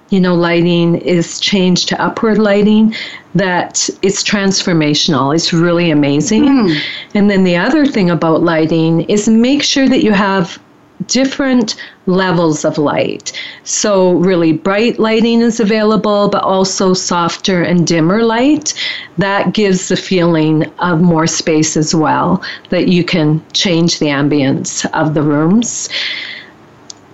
you 0.10 0.20
know, 0.20 0.36
lighting 0.36 0.96
is 0.96 1.40
changed 1.40 1.90
to 1.90 2.02
upward 2.02 2.38
lighting, 2.38 2.96
that 3.36 3.90
it's 4.02 4.24
transformational. 4.24 5.36
It's 5.36 5.52
really 5.52 5.92
amazing. 5.92 6.48
Hmm. 6.48 6.74
And 7.14 7.30
then 7.30 7.44
the 7.44 7.58
other 7.58 7.86
thing 7.86 8.10
about 8.10 8.42
lighting 8.42 9.02
is 9.10 9.28
make 9.28 9.64
sure 9.64 9.90
that 9.90 10.04
you 10.04 10.14
have 10.14 10.60
different 11.08 11.76
levels 12.08 12.66
of 12.66 12.78
light. 12.78 13.32
So, 13.64 14.14
really 14.14 14.54
bright 14.54 14.98
lighting 14.98 15.42
is 15.42 15.60
available, 15.60 16.30
but 16.30 16.44
also 16.44 16.94
softer 16.94 17.62
and 17.62 17.86
dimmer 17.86 18.24
light. 18.24 18.74
That 19.18 19.54
gives 19.54 19.90
the 19.90 19.98
feeling 19.98 20.66
of 20.80 21.02
more 21.02 21.28
space 21.28 21.78
as 21.78 21.94
well, 21.94 22.42
that 22.70 22.88
you 22.88 23.04
can 23.04 23.44
change 23.54 24.00
the 24.00 24.08
ambience 24.08 24.90
of 24.94 25.14
the 25.14 25.22
rooms. 25.22 25.90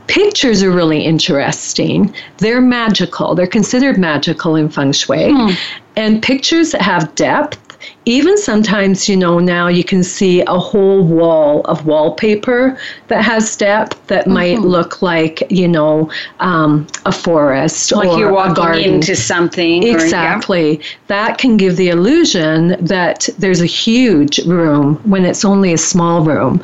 Pictures 0.08 0.62
are 0.62 0.72
really 0.72 1.04
interesting. 1.04 2.14
They're 2.38 2.62
magical. 2.62 3.36
They're 3.36 3.48
considered 3.48 3.98
magical 3.98 4.56
in 4.56 4.70
feng 4.70 4.92
shui. 4.92 5.32
Hmm. 5.32 5.52
And 5.96 6.22
pictures 6.22 6.74
have 6.74 7.14
depth 7.16 7.63
even 8.06 8.38
sometimes, 8.38 9.08
you 9.08 9.16
know, 9.16 9.40
now 9.40 9.68
you 9.68 9.84
can 9.84 10.04
see 10.04 10.42
a 10.42 10.60
whole 10.60 11.04
wall 11.04 11.62
of 11.66 11.86
wallpaper 11.86 12.78
that 13.08 13.24
has 13.24 13.56
depth 13.56 14.06
that 14.08 14.24
mm-hmm. 14.24 14.34
might 14.34 14.60
look 14.60 15.02
like, 15.02 15.44
you 15.50 15.68
know, 15.68 16.12
um, 16.40 16.88
a 17.06 17.12
forest 17.12 17.92
like 17.92 18.10
or 18.10 18.20
you're 18.20 18.32
walking 18.32 18.52
a 18.52 18.56
garden. 18.56 18.94
into 18.96 19.16
something. 19.16 19.84
Exactly. 19.84 20.78
Or, 20.78 20.82
yeah. 20.82 20.88
That 21.08 21.38
can 21.38 21.58
give 21.58 21.78
the 21.78 21.90
illusion 21.90 22.76
that 22.86 23.30
there's 23.38 23.62
a 23.62 23.66
huge 23.66 24.40
room 24.46 24.96
when 25.10 25.26
it's 25.26 25.46
only 25.46 25.74
a 25.74 25.78
small 25.78 26.24
room. 26.24 26.62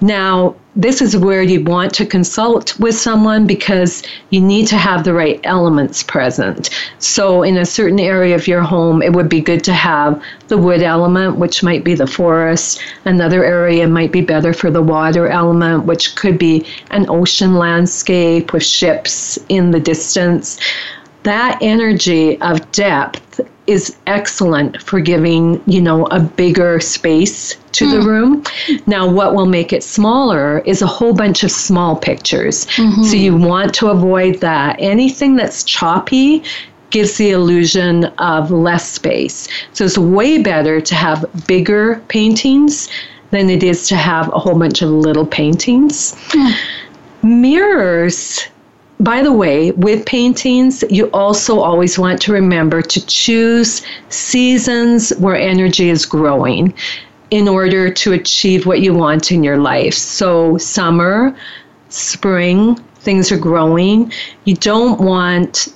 Now, 0.00 0.54
this 0.78 1.02
is 1.02 1.16
where 1.16 1.42
you 1.42 1.62
want 1.64 1.92
to 1.92 2.06
consult 2.06 2.78
with 2.78 2.94
someone 2.94 3.48
because 3.48 4.04
you 4.30 4.40
need 4.40 4.68
to 4.68 4.76
have 4.76 5.02
the 5.02 5.12
right 5.12 5.40
elements 5.42 6.04
present. 6.04 6.70
So, 7.00 7.42
in 7.42 7.56
a 7.56 7.66
certain 7.66 7.98
area 7.98 8.36
of 8.36 8.46
your 8.46 8.62
home, 8.62 9.02
it 9.02 9.12
would 9.12 9.28
be 9.28 9.40
good 9.40 9.64
to 9.64 9.72
have 9.72 10.22
the 10.46 10.56
wood 10.56 10.80
element, 10.80 11.36
which 11.36 11.64
might 11.64 11.82
be 11.82 11.96
the 11.96 12.06
forest. 12.06 12.80
Another 13.04 13.44
area 13.44 13.88
might 13.88 14.12
be 14.12 14.20
better 14.20 14.52
for 14.52 14.70
the 14.70 14.80
water 14.80 15.26
element, 15.26 15.84
which 15.84 16.14
could 16.14 16.38
be 16.38 16.64
an 16.92 17.06
ocean 17.10 17.56
landscape 17.56 18.52
with 18.52 18.62
ships 18.62 19.36
in 19.48 19.72
the 19.72 19.80
distance. 19.80 20.60
That 21.24 21.58
energy 21.60 22.40
of 22.40 22.70
depth 22.70 23.40
is 23.68 23.94
excellent 24.06 24.82
for 24.82 24.98
giving, 24.98 25.62
you 25.66 25.80
know, 25.80 26.06
a 26.06 26.18
bigger 26.18 26.80
space 26.80 27.54
to 27.72 27.84
mm. 27.84 27.92
the 27.92 28.00
hmm. 28.00 28.08
room. 28.08 28.44
Now, 28.86 29.08
what 29.08 29.34
will 29.34 29.46
make 29.46 29.74
it 29.74 29.84
smaller 29.84 30.60
is 30.60 30.80
a 30.80 30.86
whole 30.86 31.12
bunch 31.12 31.44
of 31.44 31.50
small 31.50 31.94
pictures. 31.94 32.64
Mm-hmm. 32.66 33.02
So 33.02 33.16
you 33.16 33.36
want 33.36 33.74
to 33.74 33.88
avoid 33.88 34.40
that. 34.40 34.76
Anything 34.78 35.36
that's 35.36 35.62
choppy 35.64 36.42
gives 36.90 37.18
the 37.18 37.30
illusion 37.30 38.04
of 38.18 38.50
less 38.50 38.90
space. 38.90 39.48
So 39.74 39.84
it's 39.84 39.98
way 39.98 40.42
better 40.42 40.80
to 40.80 40.94
have 40.94 41.26
bigger 41.46 42.02
paintings 42.08 42.88
than 43.32 43.50
it 43.50 43.62
is 43.62 43.86
to 43.88 43.96
have 43.96 44.28
a 44.32 44.38
whole 44.38 44.58
bunch 44.58 44.80
of 44.80 44.88
little 44.88 45.26
paintings. 45.26 46.14
Mm. 46.30 46.54
Mirrors 47.22 48.48
by 49.00 49.22
the 49.22 49.32
way, 49.32 49.70
with 49.72 50.04
paintings, 50.06 50.82
you 50.90 51.06
also 51.12 51.60
always 51.60 51.98
want 51.98 52.20
to 52.22 52.32
remember 52.32 52.82
to 52.82 53.06
choose 53.06 53.82
seasons 54.08 55.10
where 55.18 55.36
energy 55.36 55.88
is 55.88 56.04
growing 56.04 56.74
in 57.30 57.46
order 57.46 57.90
to 57.90 58.12
achieve 58.12 58.66
what 58.66 58.80
you 58.80 58.92
want 58.92 59.30
in 59.30 59.44
your 59.44 59.58
life. 59.58 59.94
So, 59.94 60.58
summer, 60.58 61.36
spring, 61.90 62.76
things 62.96 63.30
are 63.30 63.38
growing. 63.38 64.12
You 64.44 64.54
don't 64.54 65.00
want 65.00 65.68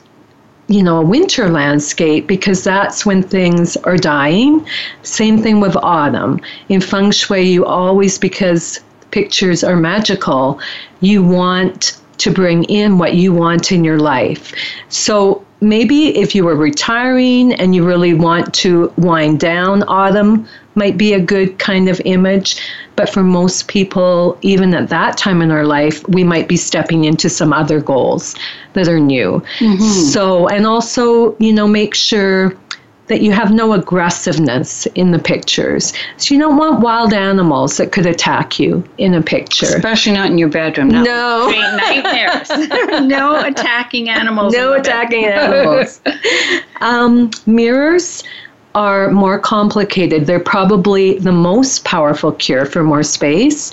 you 0.69 0.83
know, 0.83 1.01
a 1.01 1.05
winter 1.05 1.51
landscape 1.51 2.27
because 2.27 2.65
that's 2.65 3.05
when 3.05 3.23
things 3.23 3.77
are 3.79 3.99
dying. 3.99 4.67
Same 5.03 5.43
thing 5.43 5.61
with 5.61 5.77
autumn. 5.77 6.41
In 6.71 6.81
feng 6.81 7.11
shui, 7.11 7.43
you 7.43 7.67
always, 7.67 8.17
because 8.19 8.81
pictures 9.11 9.63
are 9.63 9.77
magical, 9.77 10.61
you 11.01 11.23
want 11.23 11.99
to 12.23 12.31
bring 12.31 12.65
in 12.65 12.99
what 12.99 13.15
you 13.15 13.33
want 13.33 13.73
in 13.73 13.85
your 13.85 13.99
life. 13.99 14.53
So 14.89 15.45
maybe 15.61 16.17
if 16.17 16.35
you 16.35 16.45
were 16.45 16.57
retiring 16.57 17.53
and 17.55 17.75
you 17.75 17.87
really 17.87 18.15
want 18.15 18.53
to 18.55 18.93
wind 18.97 19.41
down, 19.41 19.83
autumn 19.85 20.47
might 20.75 20.97
be 20.97 21.13
a 21.13 21.21
good 21.21 21.59
kind 21.59 21.89
of 21.89 22.01
image. 22.05 22.61
But 22.97 23.09
for 23.09 23.23
most 23.23 23.69
people, 23.69 24.39
even 24.43 24.75
at 24.75 24.89
that 24.89 25.17
time 25.17 25.43
in 25.43 25.51
our 25.51 25.67
life, 25.67 26.07
we 26.09 26.25
might 26.25 26.49
be 26.49 26.57
stepping 26.57 27.05
into 27.05 27.29
some 27.29 27.53
other 27.53 27.81
goals 27.81 28.35
that 28.75 28.89
are 28.89 29.01
new. 29.01 29.43
Mm-hmm. 29.59 30.11
So, 30.11 30.49
and 30.49 30.67
also, 30.67 31.37
you 31.39 31.53
know, 31.53 31.67
make 31.67 31.95
sure 31.95 32.57
that 33.09 33.21
you 33.21 33.33
have 33.33 33.53
no 33.53 33.73
aggressiveness 33.73 34.87
in 34.95 35.11
the 35.11 35.19
pictures. 35.19 35.93
So 36.17 36.35
you 36.35 36.41
don't 36.41 36.57
want 36.57 36.81
wild 36.81 37.13
animals 37.13 37.77
that 37.77 37.93
could 37.93 38.07
attack 38.07 38.59
you 38.59 38.85
in 38.99 39.15
a 39.15 39.23
picture. 39.23 39.67
Especially 39.67 40.13
not 40.13 40.31
in 40.31 40.39
your 40.39 40.49
bedroom. 40.49 40.89
No. 40.89 41.03
no. 41.03 41.51
nightmares. 41.77 42.49
no 43.07 43.45
attacking 43.45 44.09
animals. 44.09 44.53
No 44.53 44.75
attacking 44.75 45.25
animals. 45.25 46.01
um, 46.81 47.31
mirrors 47.47 48.23
are 48.75 49.11
more 49.11 49.39
complicated. 49.39 50.27
They're 50.27 50.41
probably 50.41 51.19
the 51.19 51.33
most 51.33 51.85
powerful 51.85 52.33
cure 52.33 52.65
for 52.65 52.83
more 52.83 53.03
space, 53.03 53.73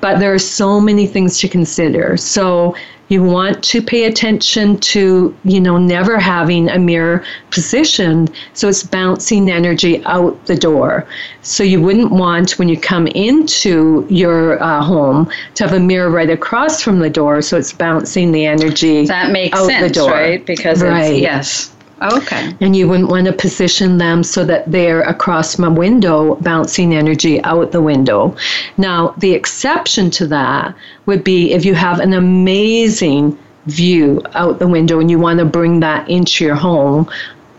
but 0.00 0.18
there 0.18 0.32
are 0.32 0.38
so 0.38 0.80
many 0.80 1.06
things 1.06 1.38
to 1.38 1.48
consider. 1.48 2.16
So 2.16 2.74
you 3.10 3.22
want 3.24 3.62
to 3.64 3.82
pay 3.82 4.04
attention 4.04 4.78
to, 4.78 5.36
you 5.42 5.60
know, 5.60 5.76
never 5.76 6.18
having 6.18 6.68
a 6.68 6.78
mirror 6.78 7.24
positioned 7.50 8.32
so 8.54 8.68
it's 8.68 8.84
bouncing 8.84 9.50
energy 9.50 10.02
out 10.04 10.46
the 10.46 10.54
door. 10.54 11.06
So 11.42 11.64
you 11.64 11.80
wouldn't 11.82 12.12
want 12.12 12.52
when 12.52 12.68
you 12.68 12.78
come 12.78 13.08
into 13.08 14.06
your 14.08 14.62
uh, 14.62 14.80
home 14.82 15.30
to 15.56 15.64
have 15.64 15.72
a 15.72 15.80
mirror 15.80 16.08
right 16.08 16.30
across 16.30 16.80
from 16.80 17.00
the 17.00 17.10
door 17.10 17.42
so 17.42 17.56
it's 17.56 17.72
bouncing 17.72 18.30
the 18.30 18.46
energy 18.46 19.06
that 19.06 19.32
makes 19.32 19.58
out 19.58 19.66
sense, 19.66 19.88
the 19.88 19.92
door. 19.92 20.12
right? 20.12 20.46
Because 20.46 20.80
right. 20.80 21.16
yes. 21.16 21.74
Okay. 22.02 22.54
And 22.60 22.74
you 22.74 22.88
wouldn't 22.88 23.10
want 23.10 23.26
to 23.26 23.32
position 23.32 23.98
them 23.98 24.22
so 24.22 24.44
that 24.44 24.70
they're 24.70 25.02
across 25.02 25.58
my 25.58 25.68
window, 25.68 26.36
bouncing 26.36 26.94
energy 26.94 27.42
out 27.44 27.72
the 27.72 27.82
window. 27.82 28.34
Now, 28.78 29.14
the 29.18 29.32
exception 29.32 30.10
to 30.12 30.26
that 30.28 30.74
would 31.06 31.22
be 31.22 31.52
if 31.52 31.64
you 31.64 31.74
have 31.74 32.00
an 32.00 32.14
amazing 32.14 33.38
view 33.66 34.22
out 34.34 34.58
the 34.58 34.66
window 34.66 35.00
and 35.00 35.10
you 35.10 35.18
want 35.18 35.38
to 35.38 35.44
bring 35.44 35.80
that 35.80 36.08
into 36.08 36.44
your 36.44 36.54
home, 36.54 37.10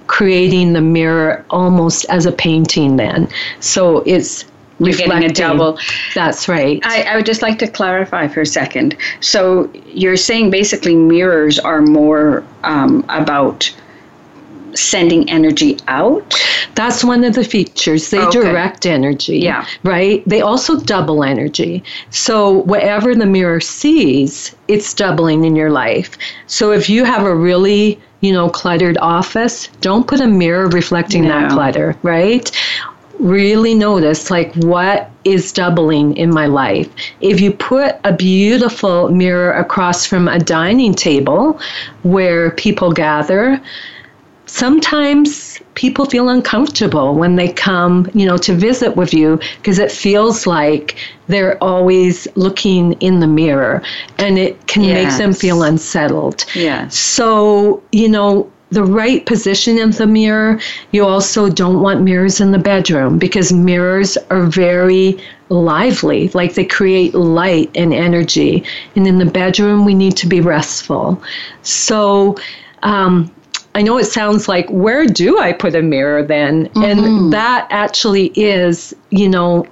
creating 0.08 0.74
the 0.74 0.82
mirror 0.82 1.46
almost 1.52 2.06
as 2.10 2.26
a 2.26 2.32
painting 2.32 2.98
then. 2.98 3.30
So 3.60 4.00
it's 4.06 4.46
you're 4.80 4.98
getting 4.98 5.24
a 5.24 5.34
double. 5.34 5.78
That's 6.16 6.48
right. 6.48 6.80
I, 6.84 7.04
I, 7.04 7.16
would 7.16 7.26
just 7.26 7.44
like 7.44 7.60
to 7.60 7.68
clarify 7.68 8.28
for 8.28 8.42
a 8.42 8.46
second. 8.48 8.98
So 9.20 9.72
you're 9.86 10.18
saying 10.18 10.50
basically 10.50 10.96
mirrors 10.96 11.60
are 11.60 11.82
more 11.82 12.44
um, 12.64 13.06
about 13.10 13.72
sending 14.76 15.30
energy 15.30 15.78
out? 15.88 16.40
That's 16.76 17.04
one 17.04 17.24
of 17.24 17.36
the 17.36 17.44
features. 17.44 18.10
They 18.10 18.20
okay. 18.20 18.42
direct 18.42 18.86
energy. 18.86 19.40
Yeah. 19.40 19.66
Right? 19.84 20.24
They 20.28 20.42
also 20.42 20.80
double 20.80 21.24
energy. 21.24 21.84
So 22.10 22.64
whatever 22.64 23.16
the 23.16 23.26
mirror 23.26 23.60
sees, 23.62 24.56
it's 24.68 24.94
doubling 24.94 25.44
in 25.46 25.56
your 25.56 25.70
life. 25.70 26.18
So 26.48 26.72
if 26.72 26.90
you 26.90 27.04
have 27.06 27.24
a 27.24 27.36
really 27.36 28.00
you 28.22 28.32
know, 28.32 28.50
cluttered 28.50 28.98
office, 29.00 29.68
don't 29.82 30.08
put 30.08 30.22
a 30.22 30.28
mirror 30.28 30.68
reflecting 30.68 31.24
no. 31.24 31.30
that 31.30 31.52
clutter, 31.52 31.98
right? 32.04 32.50
Really 33.20 33.74
notice 33.74 34.32
like 34.32 34.54
what 34.56 35.10
is 35.24 35.52
doubling 35.52 36.16
in 36.18 36.34
my 36.34 36.46
life. 36.46 36.90
If 37.20 37.42
you 37.42 37.52
put 37.52 37.96
a 38.04 38.14
beautiful 38.14 39.10
mirror 39.10 39.52
across 39.54 40.06
from 40.06 40.28
a 40.28 40.40
dining 40.40 40.94
table 40.94 41.60
where 42.04 42.52
people 42.52 42.92
gather, 42.92 43.62
sometimes 44.52 45.60
people 45.76 46.06
feel 46.06 46.28
uncomfortable 46.28 47.16
when 47.16 47.38
they 47.38 47.48
come, 47.48 48.10
you 48.14 48.26
know, 48.26 48.38
to 48.38 48.54
visit 48.54 48.98
with 48.98 49.14
you 49.14 49.40
because 49.58 49.80
it 49.80 49.92
feels 49.92 50.46
like 50.46 50.98
they're 51.28 51.58
always 51.64 52.28
looking 52.36 52.92
in 52.94 53.22
the 53.22 53.28
mirror 53.28 53.82
and 54.18 54.38
it 54.38 54.68
can 54.68 54.84
yes. 54.84 54.94
make 54.94 55.18
them 55.18 55.34
feel 55.34 55.64
unsettled. 55.64 56.46
Yeah. 56.54 56.90
So, 56.90 57.82
you 57.94 58.10
know, 58.10 58.52
the 58.72 58.84
right 58.84 59.26
position 59.26 59.78
in 59.78 59.92
the 59.92 60.08
mirror. 60.08 60.60
You 60.92 61.06
also 61.06 61.50
don't 61.50 61.82
want 61.82 62.02
mirrors 62.02 62.40
in 62.40 62.52
the 62.52 62.60
bedroom 62.60 63.18
because 63.20 63.52
mirrors 63.52 64.18
are 64.30 64.46
very 64.46 65.18
lively, 65.50 66.30
like 66.30 66.54
they 66.54 66.64
create 66.64 67.14
light 67.14 67.70
and 67.76 67.94
energy. 67.94 68.64
And 68.96 69.08
in 69.08 69.18
the 69.18 69.26
bedroom, 69.26 69.84
we 69.84 69.94
need 69.94 70.16
to 70.18 70.28
be 70.28 70.40
restful. 70.40 71.22
So, 71.64 72.38
um, 72.84 73.30
I 73.74 73.82
know 73.82 73.98
it 73.98 74.06
sounds 74.06 74.48
like, 74.48 74.70
where 74.70 75.06
do 75.06 75.40
I 75.40 75.54
put 75.54 75.76
a 75.76 75.82
mirror 75.82 76.24
then? 76.24 76.68
Mm-hmm. 76.70 76.84
And 76.84 77.34
that 77.34 77.68
actually 77.70 78.28
is, 78.36 78.94
you 79.12 79.30
know, 79.30 79.66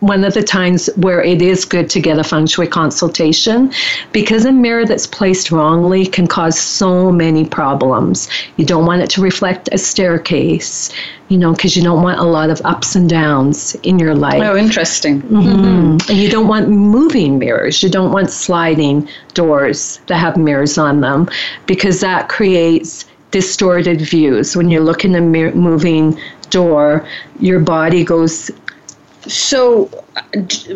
one 0.00 0.24
of 0.24 0.32
the 0.32 0.42
times 0.42 0.88
where 0.96 1.22
it 1.22 1.42
is 1.42 1.66
good 1.66 1.90
to 1.90 2.00
get 2.00 2.18
a 2.18 2.24
feng 2.24 2.46
shui 2.46 2.66
consultation 2.66 3.70
because 4.12 4.46
a 4.46 4.52
mirror 4.52 4.86
that's 4.86 5.06
placed 5.06 5.50
wrongly 5.50 6.06
can 6.06 6.26
cause 6.26 6.58
so 6.58 7.12
many 7.12 7.44
problems. 7.44 8.28
You 8.56 8.64
don't 8.64 8.86
want 8.86 9.02
it 9.02 9.10
to 9.10 9.20
reflect 9.20 9.68
a 9.72 9.78
staircase, 9.78 10.90
you 11.28 11.36
know, 11.36 11.52
because 11.52 11.76
you 11.76 11.82
don't 11.82 12.02
want 12.02 12.20
a 12.20 12.24
lot 12.24 12.48
of 12.48 12.60
ups 12.64 12.96
and 12.96 13.08
downs 13.08 13.74
in 13.82 13.98
your 13.98 14.14
life. 14.14 14.42
Oh, 14.42 14.56
interesting. 14.56 15.20
Mm-hmm. 15.22 16.10
And 16.10 16.18
you 16.18 16.30
don't 16.30 16.48
want 16.48 16.70
moving 16.70 17.38
mirrors. 17.38 17.82
You 17.82 17.90
don't 17.90 18.12
want 18.12 18.30
sliding 18.30 19.06
doors 19.34 20.00
that 20.06 20.16
have 20.16 20.38
mirrors 20.38 20.78
on 20.78 21.02
them 21.02 21.28
because 21.66 22.00
that 22.00 22.30
creates 22.30 23.04
distorted 23.30 24.00
views. 24.00 24.56
When 24.56 24.70
you 24.70 24.80
look 24.80 25.04
in 25.04 25.12
the 25.12 25.20
moving 25.20 26.20
door, 26.50 27.06
your 27.40 27.60
body 27.60 28.04
goes 28.04 28.50
so, 29.26 29.90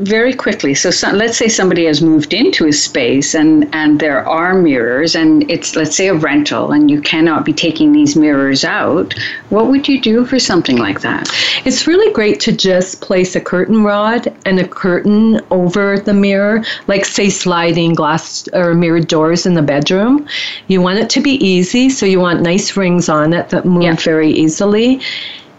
very 0.00 0.34
quickly, 0.34 0.74
so 0.74 0.90
some, 0.90 1.16
let's 1.16 1.38
say 1.38 1.48
somebody 1.48 1.86
has 1.86 2.02
moved 2.02 2.34
into 2.34 2.66
a 2.66 2.72
space 2.72 3.34
and, 3.34 3.72
and 3.74 3.98
there 3.98 4.26
are 4.28 4.54
mirrors, 4.54 5.14
and 5.14 5.50
it's, 5.50 5.76
let's 5.76 5.96
say, 5.96 6.08
a 6.08 6.14
rental, 6.14 6.72
and 6.72 6.90
you 6.90 7.00
cannot 7.00 7.44
be 7.44 7.52
taking 7.52 7.92
these 7.92 8.16
mirrors 8.16 8.64
out. 8.64 9.14
What 9.48 9.68
would 9.68 9.88
you 9.88 10.00
do 10.00 10.24
for 10.24 10.38
something 10.38 10.76
like 10.76 11.00
that? 11.00 11.28
It's 11.64 11.86
really 11.86 12.12
great 12.12 12.40
to 12.40 12.52
just 12.52 13.00
place 13.00 13.34
a 13.34 13.40
curtain 13.40 13.82
rod 13.82 14.32
and 14.44 14.58
a 14.58 14.68
curtain 14.68 15.40
over 15.50 15.98
the 15.98 16.14
mirror, 16.14 16.62
like, 16.86 17.04
say, 17.04 17.30
sliding 17.30 17.94
glass 17.94 18.48
or 18.52 18.74
mirrored 18.74 19.08
doors 19.08 19.46
in 19.46 19.54
the 19.54 19.62
bedroom. 19.62 20.26
You 20.68 20.82
want 20.82 20.98
it 20.98 21.10
to 21.10 21.20
be 21.20 21.32
easy, 21.44 21.88
so 21.88 22.04
you 22.04 22.20
want 22.20 22.42
nice 22.42 22.76
rings 22.76 23.08
on 23.08 23.32
it 23.32 23.48
that 23.50 23.64
move 23.64 23.82
yeah. 23.82 23.96
very 23.96 24.30
easily 24.30 25.00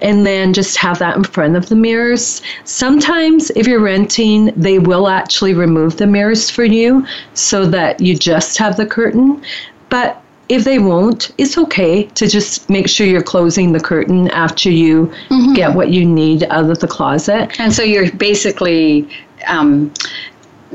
and 0.02 0.26
then 0.26 0.54
just 0.54 0.78
have 0.78 0.99
that 0.99 1.16
in 1.16 1.24
front 1.24 1.56
of 1.56 1.70
the 1.70 1.76
mirrors. 1.76 2.41
Sometimes, 2.64 3.52
if 3.52 3.68
you're 3.68 3.80
renting, 3.80 4.52
they 4.56 4.80
will 4.80 5.08
actually 5.08 5.54
remove 5.54 5.97
the 5.97 6.08
mirrors 6.08 6.49
for 6.49 6.66
you 6.66 7.06
so 7.34 7.66
that 7.68 7.99
you 7.99 8.18
just 8.18 8.58
have 8.58 8.78
the 8.78 8.86
curtain. 8.86 9.41
But 9.89 10.22
if 10.49 10.66
they 10.66 10.80
won't, 10.80 11.32
it's 11.38 11.58
okay 11.58 12.04
to 12.04 12.28
just 12.28 12.70
make 12.70 12.89
sure 12.89 13.08
you're 13.08 13.24
closing 13.24 13.72
the 13.72 13.80
curtain 13.80 14.30
after 14.32 14.70
you 14.70 15.08
mm-hmm. 15.30 15.54
get 15.54 15.74
what 15.76 15.89
you 15.89 16.06
need 16.06 16.43
out 16.43 16.70
of 16.70 16.80
the 16.80 16.88
closet. 16.88 17.58
And 17.60 17.74
so 17.74 17.84
you're 17.84 18.12
basically. 18.12 19.08
Um, 19.47 19.91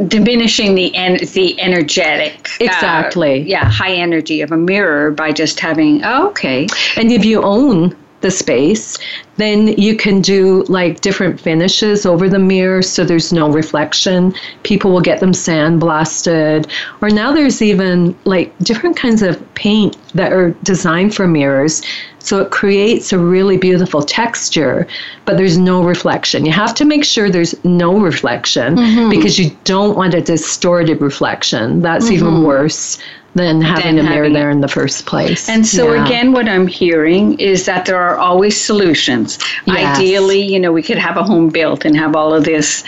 diminishing 0.09 0.74
the 0.74 0.95
en- 0.95 1.24
the 1.33 1.59
energetic 1.59 2.51
uh, 2.61 2.64
exactly 2.64 3.41
uh, 3.41 3.45
yeah 3.47 3.64
high 3.64 3.95
energy 3.95 4.43
of 4.43 4.53
a 4.53 4.57
mirror 4.57 5.11
by 5.11 5.33
just 5.33 5.59
having 5.59 6.05
oh, 6.05 6.29
okay 6.29 6.66
and 6.99 7.11
if 7.11 7.24
you 7.24 7.43
own 7.43 7.97
the 8.27 8.31
space. 8.31 8.99
Then 9.37 9.68
you 9.79 9.97
can 9.97 10.20
do 10.20 10.64
like 10.64 11.01
different 11.01 11.41
finishes 11.41 12.05
over 12.05 12.29
the 12.29 12.39
mirror 12.39 12.83
so 12.83 13.05
there's 13.05 13.33
no 13.33 13.51
reflection. 13.51 14.35
People 14.64 14.91
will 14.93 15.01
get 15.01 15.20
them 15.20 15.33
sandblasted. 15.33 16.68
Or 17.01 17.09
now 17.09 17.33
there's 17.33 17.62
even 17.62 18.16
like 18.24 18.57
different 18.59 18.97
kinds 18.97 19.22
of 19.22 19.33
paint 19.55 19.97
that 20.14 20.33
are 20.33 20.51
designed 20.64 21.14
for 21.14 21.29
mirrors. 21.29 21.83
So 22.18 22.41
it 22.41 22.51
creates 22.51 23.12
a 23.12 23.18
really 23.18 23.57
beautiful 23.57 24.03
texture, 24.03 24.89
but 25.27 25.37
there's 25.37 25.57
no 25.57 25.85
reflection. 25.85 26.45
You 26.45 26.51
have 26.51 26.74
to 26.74 26.85
make 26.85 27.05
sure 27.05 27.31
there's 27.31 27.55
no 27.64 28.01
reflection 28.01 28.74
mm-hmm. 28.74 29.11
because 29.11 29.39
you 29.39 29.57
don't 29.62 29.97
want 29.97 30.14
a 30.14 30.20
distorted 30.20 31.01
reflection. 31.01 31.83
That's 31.83 32.07
mm-hmm. 32.07 32.14
even 32.14 32.43
worse 32.43 32.99
than 33.37 33.61
having 33.61 33.97
than 33.97 34.07
a 34.07 34.09
mirror 34.09 34.30
there 34.30 34.51
in 34.51 34.61
the 34.61 34.68
first 34.68 35.07
place. 35.07 35.49
And 35.49 35.66
so 35.66 35.93
yeah. 35.93 36.05
again, 36.05 36.32
what 36.32 36.49
I'm 36.49 36.66
hearing 36.66 37.39
is 37.39 37.66
that 37.66 37.84
there 37.84 38.01
are 38.01 38.16
always 38.16 38.59
solutions. 38.59 39.39
Yes. 39.66 39.99
Ideally, 39.99 40.41
you 40.41 40.59
know, 40.59 40.72
we 40.72 40.82
could 40.82 40.99
have 40.99 41.16
a 41.16 41.22
home 41.22 41.51
built 41.51 41.84
and 41.84 41.97
have 41.97 42.16
all 42.16 42.32
of 42.32 42.45
this 42.45 42.82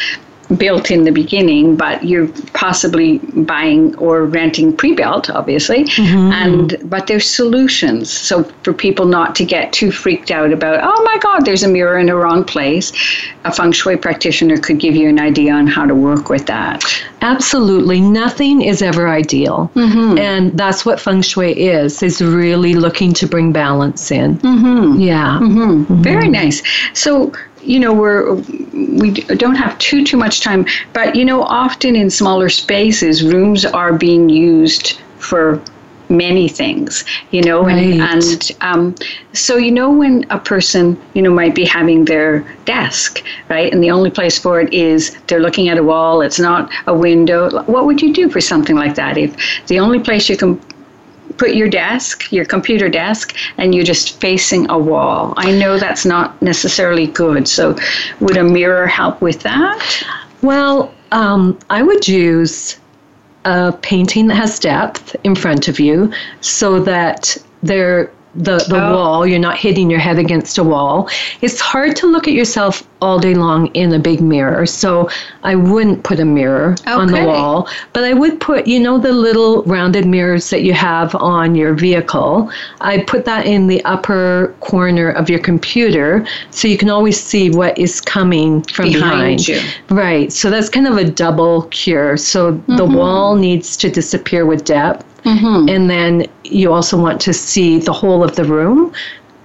built 0.57 0.91
in 0.91 1.05
the 1.05 1.13
beginning, 1.13 1.77
but 1.77 2.03
you're 2.05 2.29
possibly 2.55 3.19
buying 3.19 3.95
or 3.97 4.25
renting 4.25 4.75
pre-built, 4.75 5.29
obviously. 5.31 5.85
Mm-hmm. 5.85 6.33
And 6.33 6.91
but 6.91 7.07
there's 7.07 7.29
solutions. 7.29 8.11
So 8.11 8.45
for 8.63 8.73
people 8.73 9.05
not 9.05 9.35
to 9.37 9.45
get 9.45 9.73
too 9.73 9.91
freaked 9.91 10.31
out 10.31 10.53
about, 10.53 10.81
oh 10.83 11.03
my 11.05 11.19
God, 11.19 11.45
there's 11.45 11.63
a 11.63 11.69
mirror 11.69 11.99
in 11.99 12.07
the 12.07 12.15
wrong 12.15 12.45
place, 12.45 12.93
a 13.45 13.53
feng 13.53 13.73
shui 13.73 13.97
practitioner 13.97 14.57
could 14.57 14.79
give 14.79 14.97
you 14.97 15.09
an 15.09 15.21
idea 15.21 15.53
on 15.53 15.67
how 15.67 15.85
to 15.87 15.95
work 15.95 16.31
with 16.31 16.47
that. 16.47 16.83
Absolutely, 17.21 18.01
nothing 18.01 18.63
is 18.63 18.81
ever 18.81 19.09
ideal, 19.09 19.71
mm-hmm. 19.75 20.19
and 20.19 20.57
that's 20.57 20.87
what 20.87 21.01
feng 21.01 21.21
shui 21.21 21.53
is. 21.53 22.03
Is 22.03 22.23
really 22.23 22.75
looking 22.75 23.13
to 23.15 23.27
bring 23.27 23.53
balance 23.53 24.11
in. 24.11 24.39
Mm-hmm. 24.39 25.01
Yeah, 25.01 25.39
mm-hmm. 25.43 26.03
very 26.03 26.29
nice. 26.29 26.63
So 26.95 27.33
you 27.63 27.79
know 27.79 27.93
we're 27.93 28.35
we 28.35 29.11
don't 29.11 29.55
have 29.55 29.79
too 29.79 30.05
too 30.05 30.17
much 30.17 30.41
time 30.41 30.67
but 30.93 31.15
you 31.17 31.25
know 31.25 31.43
often 31.43 31.97
in 31.97 32.11
smaller 32.11 32.49
spaces 32.49 33.23
rooms 33.25 33.65
are 33.65 33.93
being 33.93 34.29
used 34.29 34.99
for 35.19 35.63
many 36.09 36.49
things 36.49 37.05
you 37.33 37.43
know 37.43 37.63
right. 37.65 38.01
and, 38.01 38.01
and 38.01 38.57
um, 38.63 38.95
so 39.35 39.57
you 39.57 39.71
know 39.71 39.91
when 39.93 40.25
a 40.31 40.39
person 40.39 40.99
you 41.15 41.21
know 41.21 41.31
might 41.31 41.55
be 41.55 41.65
having 41.65 42.05
their 42.05 42.41
desk 42.65 43.23
right 43.49 43.73
and 43.73 43.83
the 43.83 43.91
only 43.91 44.11
place 44.11 44.39
for 44.39 44.61
it 44.61 44.73
is 44.73 45.19
they're 45.27 45.41
looking 45.41 45.69
at 45.69 45.77
a 45.77 45.83
wall 45.83 46.23
it's 46.23 46.39
not 46.39 46.73
a 46.87 46.95
window 46.95 47.63
what 47.65 47.85
would 47.85 48.01
you 48.01 48.13
do 48.15 48.31
for 48.31 48.41
something 48.41 48.77
like 48.77 48.95
that 48.95 49.19
if 49.19 49.37
the 49.67 49.79
only 49.79 49.99
place 49.99 50.29
you 50.29 50.37
can 50.37 50.59
put 51.39 51.55
your 51.55 51.69
desk, 51.69 52.31
your 52.33 52.45
computer 52.45 52.89
desk, 52.89 53.35
and 53.57 53.75
you're 53.75 53.85
just 53.85 54.21
facing 54.21 54.69
a 54.71 54.79
wall. 54.79 55.33
I 55.37 55.53
know 55.53 55.79
that's 55.79 56.05
not 56.05 56.41
necessarily 56.43 57.07
good. 57.07 57.49
So, 57.49 57.77
would 58.21 58.37
a 58.37 58.45
mirror 58.45 58.87
help 58.87 59.23
with 59.23 59.41
that? 59.41 60.03
Well, 60.43 60.93
um, 61.13 61.59
I 61.71 61.83
would 61.83 62.07
use 62.07 62.79
a 63.45 63.73
painting 63.73 64.27
that 64.29 64.35
has 64.35 64.59
depth 64.59 65.17
in 65.25 65.35
front 65.35 65.69
of 65.69 65.81
you 65.81 66.13
so 66.41 66.81
that 66.81 67.37
there 67.63 68.13
the, 68.35 68.59
the 68.69 68.83
oh. 68.83 68.95
wall, 68.95 69.27
you're 69.27 69.39
not 69.39 69.59
hitting 69.59 69.91
your 69.91 70.01
head 70.01 70.19
against 70.19 70.59
a 70.59 70.65
wall. 70.65 71.09
It's 71.41 71.61
hard 71.61 71.97
to 71.97 72.07
look 72.07 72.29
at 72.29 72.35
yourself 72.35 72.89
all 73.01 73.19
day 73.19 73.35
long 73.35 73.69
in 73.69 73.93
a 73.93 73.99
big 73.99 74.21
mirror. 74.21 74.67
So 74.67 75.09
I 75.45 75.55
wouldn't 75.55 76.05
put 76.05 76.21
a 76.21 76.25
mirror 76.25 76.73
okay. 76.81 76.91
on 76.91 77.09
the 77.09 77.25
wall, 77.25 77.69
but 77.93 78.05
I 78.05 78.13
would 78.13 78.41
put, 78.41 78.67
you 78.67 78.81
know, 78.81 78.99
the 78.99 79.13
little 79.13 79.63
rounded 79.65 80.07
mirrors 80.07 80.51
that 80.51 80.63
you 80.63 80.73
have 80.75 81.15
on 81.15 81.55
your 81.55 81.75
vehicle. 81.75 82.51
I 82.81 83.03
put 83.05 83.25
that 83.25 83.47
in 83.47 83.67
the 83.67 83.85
upper 83.85 84.55
corner 84.61 85.11
of 85.11 85.31
your 85.31 85.41
computer 85.41 86.27
so 86.51 86.69
you 86.69 86.79
can 86.79 86.91
always 86.91 87.23
see 87.23 87.51
what 87.51 87.79
is 87.79 88.01
coming 88.01 88.63
from 88.63 88.87
behind, 88.87 89.39
behind. 89.39 89.49
you. 89.49 89.61
Right. 89.91 90.33
So 90.33 90.51
that's 90.51 90.69
kind 90.69 90.87
of 90.87 90.97
a 90.97 91.05
double 91.05 91.63
cure. 91.71 92.17
So 92.17 92.53
mm-hmm. 92.53 92.77
the 92.77 92.85
wall 92.85 93.37
needs 93.37 93.77
to 93.79 93.91
disappear 93.91 94.45
with 94.45 94.65
depth 94.65 95.05
Mm-hmm. 95.25 95.69
And 95.69 95.91
then 95.91 96.27
you 96.45 96.73
also 96.73 97.01
want 97.01 97.21
to 97.23 97.33
see 97.33 97.79
the 97.79 97.93
whole 97.93 98.23
of 98.23 98.37
the 98.37 98.45
room 98.45 98.93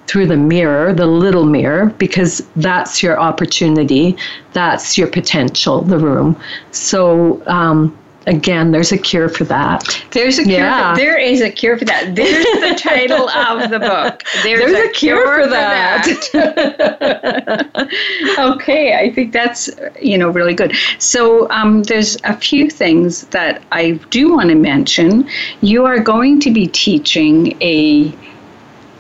through 0.08 0.28
the 0.28 0.38
mirror, 0.38 0.94
the 0.94 1.06
little 1.06 1.46
mirror, 1.46 1.88
because 1.98 2.48
that's 2.58 3.02
your 3.02 3.20
opportunity, 3.20 4.16
that's 4.52 4.98
your 4.98 5.08
potential, 5.08 5.82
the 5.82 5.98
room. 5.98 6.40
So, 6.72 7.42
um, 7.48 7.98
again, 8.28 8.72
there's 8.72 8.92
a 8.92 8.98
cure 8.98 9.30
for 9.30 9.44
that. 9.46 9.84
There's 10.12 10.40
a 10.40 10.44
cure. 10.44 10.58
Yeah. 10.58 10.94
For, 10.94 11.00
there 11.00 11.18
is 11.18 11.42
a 11.42 11.50
cure 11.50 11.78
for 11.78 11.86
that. 11.86 12.16
There's 12.16 12.46
the 12.46 12.80
title 12.82 13.30
of 13.30 13.70
the 13.70 13.80
book. 13.80 14.24
There's, 14.44 14.60
there's 14.60 14.74
a, 14.74 14.90
a, 14.90 14.94
cure, 14.94 15.24
cure 15.24 15.26
for, 15.26 15.44
for 15.44 15.50
that. 15.50 16.30
that. 16.34 17.90
okay, 18.40 18.98
I 18.98 19.14
think 19.14 19.34
that's 19.34 19.70
you 20.02 20.18
know 20.18 20.30
really 20.30 20.54
good. 20.54 20.76
So 21.00 21.50
um, 21.50 21.84
there's 21.84 22.18
a 22.24 22.36
few 22.36 22.70
things 22.70 23.28
that 23.28 23.64
I 23.72 23.92
do 24.10 24.34
want 24.34 24.50
to 24.50 24.56
mention. 24.56 25.28
You 25.62 25.86
are 25.86 26.00
going 26.00 26.40
to 26.42 26.52
be 26.52 26.68
teaching 26.68 27.58
a 27.62 28.14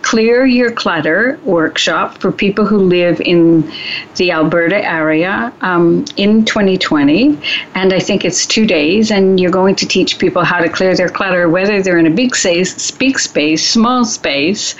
Clear 0.03 0.45
Your 0.45 0.71
Clutter 0.71 1.39
workshop 1.43 2.17
for 2.19 2.31
people 2.31 2.65
who 2.65 2.77
live 2.77 3.19
in 3.21 3.69
the 4.15 4.31
Alberta 4.31 4.85
area 4.85 5.51
um, 5.61 6.05
in 6.17 6.45
2020. 6.45 7.39
And 7.73 7.93
I 7.93 7.99
think 7.99 8.23
it's 8.23 8.45
two 8.45 8.67
days, 8.67 9.11
and 9.11 9.39
you're 9.39 9.51
going 9.51 9.75
to 9.75 9.87
teach 9.87 10.19
people 10.19 10.43
how 10.43 10.59
to 10.59 10.69
clear 10.69 10.95
their 10.95 11.09
clutter, 11.09 11.49
whether 11.49 11.81
they're 11.81 11.97
in 11.97 12.07
a 12.07 12.11
big 12.11 12.35
space, 12.35 12.91
big 12.91 13.17
space, 13.17 13.67
small 13.67 14.05
space, 14.05 14.75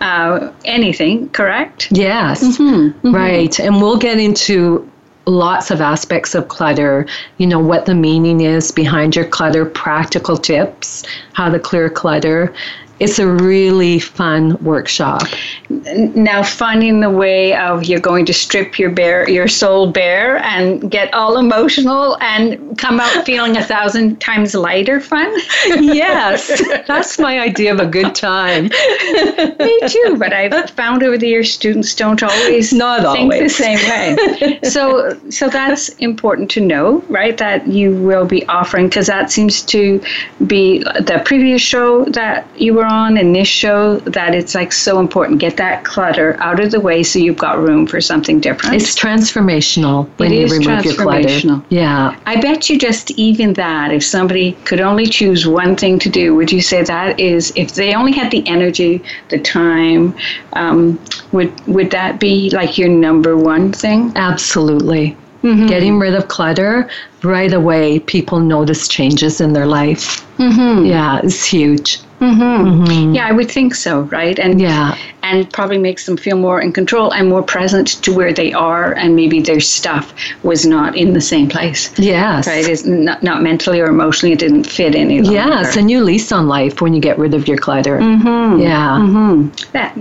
uh, 0.00 0.52
anything, 0.64 1.28
correct? 1.30 1.88
Yes, 1.90 2.44
mm-hmm. 2.44 2.98
Mm-hmm. 2.98 3.14
right. 3.14 3.58
And 3.58 3.80
we'll 3.80 3.98
get 3.98 4.18
into 4.18 4.88
lots 5.26 5.70
of 5.70 5.80
aspects 5.80 6.34
of 6.34 6.48
clutter, 6.48 7.06
you 7.38 7.46
know, 7.46 7.58
what 7.58 7.86
the 7.86 7.94
meaning 7.94 8.40
is 8.40 8.70
behind 8.70 9.16
your 9.16 9.24
clutter, 9.24 9.66
practical 9.66 10.36
tips, 10.36 11.02
how 11.32 11.48
to 11.48 11.58
clear 11.58 11.90
clutter, 11.90 12.54
it's 12.98 13.18
a 13.18 13.26
really 13.26 13.98
fun 13.98 14.56
workshop. 14.64 15.22
Now, 15.68 16.42
finding 16.42 17.00
the 17.00 17.10
way 17.10 17.54
of 17.54 17.84
you're 17.84 18.00
going 18.00 18.24
to 18.26 18.32
strip 18.32 18.78
your 18.78 18.90
bare, 18.90 19.28
your 19.28 19.48
soul 19.48 19.90
bare, 19.90 20.38
and 20.38 20.90
get 20.90 21.12
all 21.12 21.36
emotional 21.36 22.16
and 22.22 22.78
come 22.78 22.98
out 22.98 23.26
feeling 23.26 23.56
a 23.56 23.64
thousand 23.64 24.20
times 24.20 24.54
lighter. 24.54 25.00
Fun. 25.00 25.30
yes, 25.66 26.62
that's 26.86 27.18
my 27.18 27.38
idea 27.38 27.74
of 27.74 27.80
a 27.80 27.86
good 27.86 28.14
time. 28.14 28.64
Me 28.64 29.80
too, 29.88 30.16
but 30.18 30.32
I've 30.32 30.70
found 30.70 31.02
over 31.02 31.18
the 31.18 31.28
years 31.28 31.52
students 31.52 31.94
don't 31.94 32.22
always 32.22 32.72
not 32.72 33.02
think 33.14 33.32
always. 33.32 33.56
the 33.56 33.62
same 33.62 33.78
way. 33.90 34.60
so, 34.62 35.18
so 35.28 35.50
that's 35.50 35.90
important 36.00 36.50
to 36.52 36.60
know, 36.60 37.00
right? 37.08 37.36
That 37.36 37.66
you 37.66 37.94
will 37.94 38.24
be 38.24 38.46
offering 38.46 38.88
because 38.88 39.08
that 39.08 39.30
seems 39.30 39.62
to 39.64 40.02
be 40.46 40.78
the 40.78 41.22
previous 41.26 41.60
show 41.60 42.06
that 42.06 42.48
you 42.58 42.72
were 42.72 42.85
on 42.86 43.16
and 43.16 43.34
this 43.34 43.48
show 43.48 43.98
that 44.00 44.34
it's 44.34 44.54
like 44.54 44.72
so 44.72 45.00
important. 45.00 45.40
Get 45.40 45.56
that 45.56 45.84
clutter 45.84 46.36
out 46.40 46.60
of 46.60 46.70
the 46.70 46.80
way 46.80 47.02
so 47.02 47.18
you've 47.18 47.38
got 47.38 47.58
room 47.58 47.86
for 47.86 48.00
something 48.00 48.40
different. 48.40 48.74
It's 48.76 48.94
transformational 48.94 50.08
when 50.18 50.32
It 50.32 50.38
you 50.38 50.44
is 50.44 50.52
remove 50.52 50.84
your 50.84 50.94
clutter. 50.94 51.20
transformational. 51.28 51.64
Yeah. 51.68 52.18
I 52.26 52.40
bet 52.40 52.68
you 52.70 52.78
just 52.78 53.10
even 53.12 53.52
that, 53.54 53.92
if 53.92 54.04
somebody 54.04 54.52
could 54.64 54.80
only 54.80 55.06
choose 55.06 55.46
one 55.46 55.76
thing 55.76 55.98
to 56.00 56.08
do, 56.08 56.34
would 56.34 56.50
you 56.52 56.60
say 56.60 56.82
that 56.82 57.18
is, 57.20 57.52
if 57.56 57.74
they 57.74 57.94
only 57.94 58.12
had 58.12 58.30
the 58.30 58.46
energy, 58.48 59.02
the 59.28 59.38
time, 59.38 60.14
um, 60.54 60.98
would 61.32 61.52
would 61.66 61.90
that 61.90 62.20
be 62.20 62.50
like 62.50 62.78
your 62.78 62.88
number 62.88 63.36
one 63.36 63.72
thing? 63.72 64.12
Absolutely. 64.16 65.16
Mm-hmm. 65.46 65.66
Getting 65.68 65.98
rid 66.00 66.14
of 66.14 66.26
clutter 66.26 66.88
right 67.22 67.52
away, 67.52 68.00
people 68.00 68.40
notice 68.40 68.88
changes 68.88 69.40
in 69.40 69.52
their 69.52 69.66
life. 69.66 70.26
Mm-hmm. 70.38 70.86
Yeah, 70.86 71.20
it's 71.22 71.44
huge. 71.44 72.00
Yeah, 72.20 73.26
I 73.28 73.32
would 73.32 73.50
think 73.50 73.74
so, 73.74 74.00
right? 74.18 74.38
And 74.38 74.58
Yeah. 74.60 74.96
and 75.22 75.52
probably 75.52 75.76
makes 75.78 76.06
them 76.06 76.16
feel 76.16 76.36
more 76.38 76.60
in 76.60 76.72
control 76.72 77.12
and 77.12 77.28
more 77.28 77.42
present 77.42 77.88
to 78.04 78.12
where 78.14 78.32
they 78.32 78.52
are, 78.54 78.94
and 78.94 79.14
maybe 79.14 79.40
their 79.40 79.60
stuff 79.60 80.14
was 80.42 80.64
not 80.64 80.96
in 80.96 81.12
the 81.12 81.20
same 81.20 81.48
place. 81.48 81.90
Yes. 81.98 82.46
Right, 82.46 82.66
it's 82.66 82.84
not, 82.86 83.22
not 83.22 83.42
mentally 83.42 83.80
or 83.80 83.86
emotionally, 83.86 84.32
it 84.32 84.38
didn't 84.38 84.64
fit 84.64 84.94
any 84.94 85.20
longer. 85.20 85.36
Yeah, 85.38 85.60
it's 85.66 85.76
a 85.76 85.82
new 85.82 86.02
lease 86.02 86.32
on 86.32 86.48
life 86.48 86.80
when 86.80 86.94
you 86.94 87.00
get 87.00 87.18
rid 87.18 87.34
of 87.34 87.46
your 87.46 87.58
clutter. 87.58 87.98
Mm-hmm. 88.00 88.60
Yeah. 88.60 89.48
That 89.72 89.96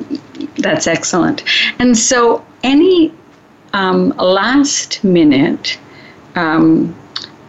that's 0.58 0.88
excellent. 0.88 1.44
And 1.80 1.98
so, 1.98 2.46
any 2.64 3.12
um, 3.76 4.10
last 4.18 5.04
minute 5.04 5.78
um, 6.36 6.96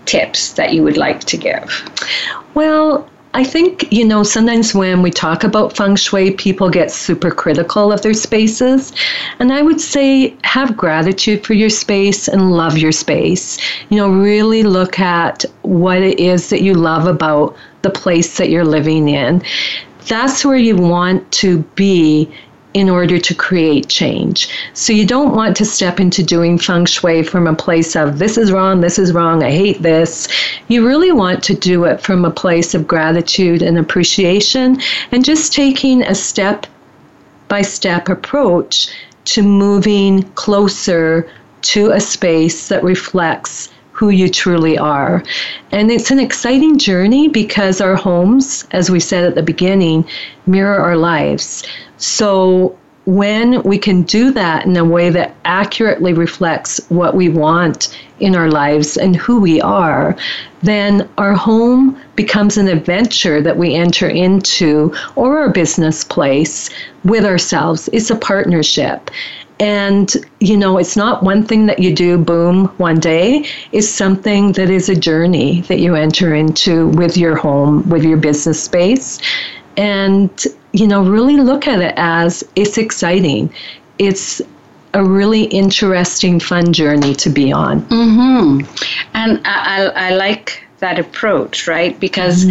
tips 0.05 0.53
that 0.55 0.75
you 0.75 0.83
would 0.83 0.97
like 0.97 1.21
to 1.25 1.37
give? 1.37 1.89
Well, 2.55 3.09
I 3.33 3.45
think, 3.45 3.93
you 3.93 4.05
know, 4.05 4.23
sometimes 4.23 4.75
when 4.75 5.03
we 5.03 5.11
talk 5.11 5.45
about 5.45 5.77
feng 5.77 5.95
shui, 5.95 6.31
people 6.33 6.71
get 6.71 6.91
super 6.91 7.31
critical 7.31 7.93
of 7.93 8.01
their 8.01 8.15
spaces. 8.15 8.93
And 9.39 9.53
I 9.53 9.61
would 9.61 9.81
say 9.81 10.35
have 10.43 10.77
gratitude 10.77 11.45
for 11.45 11.53
your 11.53 11.69
space 11.69 12.29
and 12.29 12.53
love 12.53 12.79
your 12.79 12.93
space. 12.93 13.59
You 13.91 13.99
know, 13.99 14.09
really 14.09 14.63
look 14.63 14.99
at 14.99 15.45
what 15.63 16.01
it 16.01 16.19
is 16.19 16.49
that 16.49 16.63
you 16.63 16.73
love 16.75 17.07
about 17.07 17.55
the 17.83 17.91
place 17.91 18.39
that 18.39 18.49
you're 18.49 18.65
living 18.65 19.09
in. 19.09 19.43
That's 20.09 20.45
where 20.45 20.57
you 20.57 20.77
want 20.77 21.31
to 21.33 21.59
be 21.75 22.33
in 22.77 22.91
order 22.91 23.19
to 23.19 23.35
create 23.35 23.89
change. 23.89 24.51
So 24.75 24.93
you 24.93 25.07
don't 25.07 25.35
want 25.35 25.57
to 25.57 25.65
step 25.65 25.99
into 25.99 26.23
doing 26.23 26.59
feng 26.59 26.85
shui 26.85 27.23
from 27.23 27.47
a 27.47 27.55
place 27.55 27.97
of 27.97 28.19
this 28.19 28.37
is 28.37 28.53
wrong, 28.53 28.83
this 28.83 28.99
is 28.99 29.15
wrong, 29.15 29.43
I 29.43 29.51
hate 29.51 29.81
this. 29.81 30.29
You 30.69 30.87
really 30.87 31.11
want 31.11 31.43
to 31.45 31.55
do 31.55 31.85
it 31.85 32.03
from 32.03 32.27
a 32.27 32.31
place 32.31 32.75
of 32.75 32.87
gratitude 32.87 33.63
and 33.63 33.79
appreciation 33.79 34.79
and 35.11 35.25
just 35.25 35.55
taking 35.55 36.03
a 36.03 36.15
step 36.15 36.67
by 37.49 37.63
step 37.63 38.11
approach 38.11 38.89
to 39.25 39.43
moving 39.43 40.25
closer 40.35 41.27
to 41.63 41.93
a 41.93 42.01
space 42.01 42.69
that 42.69 42.85
reflects 42.85 43.71
who 43.93 44.11
you 44.11 44.29
truly 44.29 44.77
are. 44.77 45.25
And 45.73 45.91
it's 45.91 46.11
an 46.11 46.19
exciting 46.19 46.77
journey 46.79 47.29
because 47.29 47.81
our 47.81 47.97
homes, 47.97 48.67
as 48.73 48.91
we 48.91 49.01
said 49.01 49.25
at 49.25 49.35
the 49.35 49.43
beginning, 49.43 50.07
mirror 50.47 50.79
our 50.79 50.99
lives. 50.99 51.63
So 51.99 52.77
when 53.07 53.63
we 53.63 53.79
can 53.79 54.03
do 54.03 54.33
that 54.33 54.67
in 54.67 54.77
a 54.77 54.85
way 54.85 55.11
that 55.11 55.35
accurately 55.45 56.13
reflects 56.13 56.81
what 56.89 57.15
we 57.15 57.29
want 57.29 57.97
in 58.19 58.35
our 58.35 58.51
lives 58.51 58.97
and 58.97 59.15
who 59.15 59.41
we 59.41 59.61
are, 59.61 60.17
then 60.63 61.09
our 61.17 61.33
home 61.33 62.01
becomes 62.17 62.57
an 62.57 62.67
adventure 62.67 63.41
that 63.41 63.57
we 63.57 63.75
enter 63.75 64.09
into 64.09 64.93
or 65.15 65.39
our 65.39 65.49
business 65.49 66.03
place 66.03 66.69
with 67.05 67.25
ourselves. 67.25 67.89
It's 67.93 68.11
a 68.11 68.17
partnership. 68.17 69.11
And, 69.61 70.13
you 70.41 70.57
know, 70.57 70.77
it's 70.77 70.97
not 70.97 71.23
one 71.23 71.47
thing 71.47 71.67
that 71.67 71.79
you 71.79 71.95
do, 71.95 72.19
boom, 72.19 72.67
one 72.79 72.99
day. 72.99 73.47
It's 73.73 73.89
something 73.89 74.53
that 74.53 74.69
is 74.69 74.89
a 74.89 74.97
journey 74.97 75.61
that 75.63 75.79
you 75.79 75.95
enter 75.95 76.35
into 76.35 76.89
with 76.89 77.17
your 77.17 77.37
home, 77.37 77.89
with 77.89 78.05
your 78.05 78.19
business 78.19 78.63
space. 78.63 79.19
And, 79.77 80.31
you 80.79 80.87
know, 80.87 81.05
really 81.05 81.37
look 81.37 81.67
at 81.67 81.81
it 81.81 81.95
as 81.97 82.45
it's 82.55 82.79
exciting. 82.79 83.53
It's 83.99 84.43
a 84.95 85.05
really 85.05 85.45
interesting, 85.45 86.41
fun 86.41 86.73
journey 86.73 87.15
to 87.15 87.31
be 87.31 87.53
on. 87.53 87.83
Mm-hmm. 87.83 88.67
And 89.15 89.41
I, 89.47 89.87
I, 89.87 90.09
I 90.09 90.11
like 90.17 90.65
that 90.79 90.99
approach, 90.99 91.67
right? 91.67 91.99
Because 91.99 92.47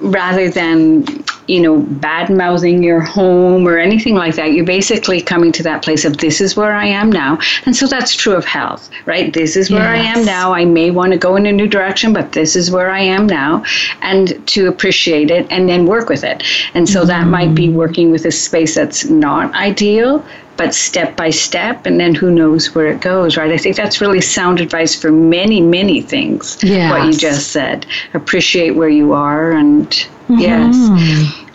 rather 0.00 0.50
than 0.50 1.04
you 1.46 1.60
know 1.60 1.80
bad 1.80 2.28
mouthing 2.28 2.82
your 2.82 3.00
home 3.00 3.66
or 3.66 3.78
anything 3.78 4.14
like 4.14 4.34
that 4.34 4.52
you're 4.52 4.64
basically 4.64 5.20
coming 5.22 5.52
to 5.52 5.62
that 5.62 5.82
place 5.82 6.04
of 6.04 6.18
this 6.18 6.40
is 6.40 6.56
where 6.56 6.72
i 6.72 6.84
am 6.84 7.10
now. 7.10 7.38
And 7.64 7.74
so 7.74 7.86
that's 7.86 8.14
true 8.14 8.34
of 8.34 8.44
health 8.44 8.90
right? 9.06 9.32
This 9.32 9.56
is 9.56 9.70
where 9.70 9.88
i 9.88 9.96
am 9.96 10.24
now. 10.24 10.52
I 10.52 10.64
may 10.64 10.90
want 10.90 11.12
to 11.12 11.18
go 11.18 11.36
in 11.36 11.46
a 11.46 11.52
new 11.52 11.66
direction 11.66 12.12
but 12.12 12.32
this 12.32 12.56
is 12.56 12.70
where 12.70 12.90
i 12.90 13.00
am 13.00 13.26
now 13.26 13.64
and 14.02 14.46
to 14.48 14.68
appreciate 14.68 15.30
it 15.30 15.46
and 15.50 15.68
then 15.68 15.86
work 15.86 16.08
with 16.08 16.24
it. 16.24 16.42
And 16.74 16.88
so 16.88 17.04
that 17.04 17.26
might 17.26 17.54
be 17.54 17.68
mm. 17.68 17.74
working 17.74 18.10
with 18.10 18.24
a 18.26 18.32
space 18.32 18.74
that's 18.74 19.04
not 19.08 19.54
ideal 19.54 20.24
but 20.56 20.74
step 20.74 21.16
by 21.16 21.30
step 21.30 21.86
and 21.86 22.00
then 22.00 22.14
who 22.14 22.30
knows 22.30 22.74
where 22.74 22.86
it 22.86 23.00
goes 23.00 23.36
right? 23.36 23.52
I 23.52 23.58
think 23.58 23.76
that's 23.76 24.00
really 24.00 24.20
sound 24.20 24.60
advice 24.60 24.94
for 25.00 25.10
many 25.10 25.60
many 25.60 26.00
things 26.00 26.58
what 26.90 27.06
you 27.06 27.12
just 27.12 27.52
said. 27.52 27.86
Appreciate 28.14 28.72
where 28.72 28.88
you 28.88 29.12
are 29.12 29.52
and 29.52 30.08
yes. 30.28 30.74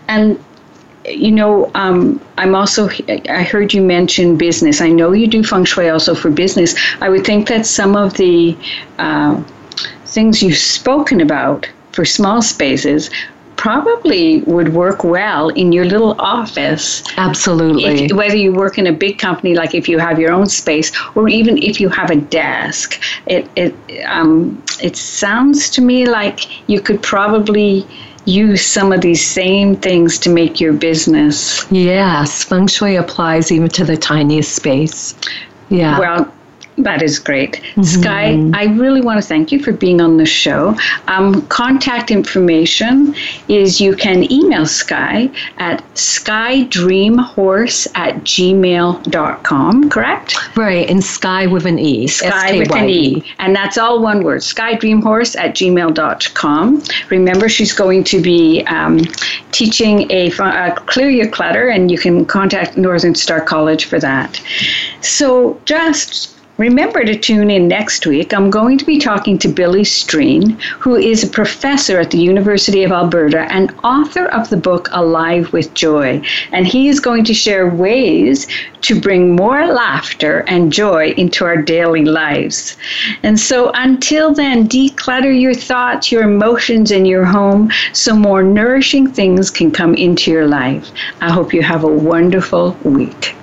And 0.08 0.44
you 1.06 1.32
know 1.32 1.72
um, 1.74 2.22
i'm 2.38 2.54
also 2.54 2.88
i 3.28 3.44
heard 3.44 3.74
you 3.74 3.82
mention 3.82 4.38
business. 4.38 4.82
I 4.82 4.90
know 4.90 5.14
you 5.14 5.28
do 5.28 5.44
feng 5.44 5.66
shui 5.66 5.90
also 5.90 6.14
for 6.14 6.30
business. 6.30 6.76
I 7.02 7.10
would 7.10 7.26
think 7.26 7.48
that 7.48 7.66
some 7.66 7.96
of 7.96 8.14
the 8.18 8.58
uh, 8.98 9.42
things 10.06 10.44
you've 10.44 10.58
spoken 10.58 11.22
about 11.22 11.68
for 11.92 12.06
small 12.06 12.42
spaces 12.42 13.10
probably 13.62 14.42
would 14.54 14.74
work 14.74 15.04
well 15.04 15.50
in 15.50 15.72
your 15.72 15.86
little 15.86 16.20
office 16.20 17.04
Absolutely. 17.18 18.06
if, 18.06 18.12
whether 18.12 18.36
you 18.36 18.52
work 18.52 18.80
in 18.80 18.88
a 18.88 18.92
big 18.92 19.20
company, 19.20 19.54
like 19.54 19.76
if 19.76 19.88
you 19.88 20.00
have 20.00 20.20
your 20.20 20.32
own 20.32 20.48
space, 20.48 20.92
or 21.14 21.30
even 21.30 21.60
if 21.60 21.80
you 21.80 21.88
have 21.88 22.10
a 22.10 22.16
desk, 22.16 23.00
it 23.28 23.48
it 23.56 23.76
um, 24.08 24.64
it 24.82 24.96
sounds 24.98 25.70
to 25.70 25.82
me 25.82 26.08
like 26.08 26.40
you 26.68 26.82
could 26.82 27.04
probably 27.04 27.86
use 28.26 28.66
some 28.66 28.92
of 28.92 29.02
these 29.02 29.24
same 29.24 29.76
things 29.76 30.18
to 30.18 30.30
make 30.32 30.60
your 30.60 30.74
business 30.74 31.66
yes, 31.72 32.44
feng 32.44 32.66
shui 32.66 32.96
applies 32.96 33.52
even 33.52 33.70
to 33.70 33.86
the 33.86 33.96
tiniest 33.96 34.56
space. 34.56 35.14
Yeah. 35.70 36.00
well. 36.00 36.34
That 36.78 37.02
is 37.02 37.20
great. 37.20 37.62
Skye, 37.84 38.50
I 38.54 38.66
really 38.66 39.02
want 39.02 39.22
to 39.22 39.28
thank 39.28 39.52
you 39.52 39.62
for 39.62 39.74
being 39.74 40.00
on 40.00 40.18
the 40.18 40.26
show. 40.26 40.76
Um, 41.08 41.46
contact 41.48 42.12
information 42.12 43.14
is 43.50 43.82
you 43.82 43.96
can 43.96 44.32
email 44.32 44.66
Skye 44.66 45.30
at 45.58 45.84
skydreamhorse 45.96 47.88
at 47.96 48.16
gmail.com, 48.24 49.90
correct? 49.90 50.58
right. 50.58 50.90
And 50.90 51.04
sky 51.04 51.46
with 51.46 51.66
an 51.66 51.78
E. 51.78 52.08
Sky 52.08 52.58
with 52.58 52.72
an 52.74 52.90
E. 52.90 53.24
And 53.40 53.56
that's 53.56 53.78
all 53.78 54.02
one 54.02 54.24
word, 54.24 54.42
skydreamhorse 54.42 55.38
at 55.38 55.56
gmail.com. 55.56 56.84
Remember, 57.10 57.50
she's 57.50 57.74
going 57.74 58.04
to 58.06 58.22
be 58.22 58.64
um, 58.68 59.00
teaching 59.52 60.10
a, 60.10 60.32
uh, 60.32 60.74
Clear 60.76 61.10
Your 61.10 61.28
Clutter, 61.28 61.68
and 61.70 61.92
you 61.92 61.98
can 61.98 62.26
contact 62.26 62.78
Northern 62.78 63.16
Star 63.16 63.42
College 63.42 63.86
for 63.86 64.00
that. 64.00 64.42
So 65.02 65.60
just 65.66 66.41
Remember 66.62 67.04
to 67.04 67.18
tune 67.18 67.50
in 67.50 67.68
next 67.68 68.06
week. 68.06 68.36
I'm 68.36 68.52
going 68.52 68.78
to 68.78 68.86
be 68.86 69.00
talking 69.00 69.40
to 69.40 69.48
Billy 69.48 69.82
Streen, 69.82 70.62
who 70.80 70.96
is 70.96 71.24
a 71.24 71.28
professor 71.28 72.00
at 72.00 72.12
the 72.12 72.20
University 72.20 72.84
of 72.84 72.92
Alberta 72.92 73.52
and 73.52 73.74
author 73.84 74.28
of 74.28 74.48
the 74.52 74.58
book 74.58 74.88
Alive 74.92 75.52
with 75.54 75.74
Joy. 75.74 76.22
And 76.52 76.68
he 76.68 76.88
is 76.88 77.00
going 77.00 77.24
to 77.24 77.34
share 77.34 77.68
ways 77.68 78.46
to 78.82 79.02
bring 79.02 79.36
more 79.36 79.66
laughter 79.66 80.44
and 80.46 80.72
joy 80.72 81.16
into 81.18 81.46
our 81.46 81.58
daily 81.58 82.06
lives. 82.06 82.78
And 83.24 83.40
so 83.40 83.72
until 83.74 84.32
then, 84.32 84.70
declutter 84.70 85.34
your 85.34 85.56
thoughts, 85.56 86.12
your 86.12 86.22
emotions, 86.22 86.92
and 86.92 87.08
your 87.08 87.26
home 87.26 87.72
so 87.92 88.16
more 88.16 88.44
nourishing 88.44 89.12
things 89.12 89.50
can 89.50 89.72
come 89.72 89.96
into 89.96 90.30
your 90.30 90.46
life. 90.46 90.92
I 91.22 91.32
hope 91.32 91.56
you 91.56 91.64
have 91.64 91.84
a 91.84 91.88
wonderful 91.88 92.78
week. 92.84 93.36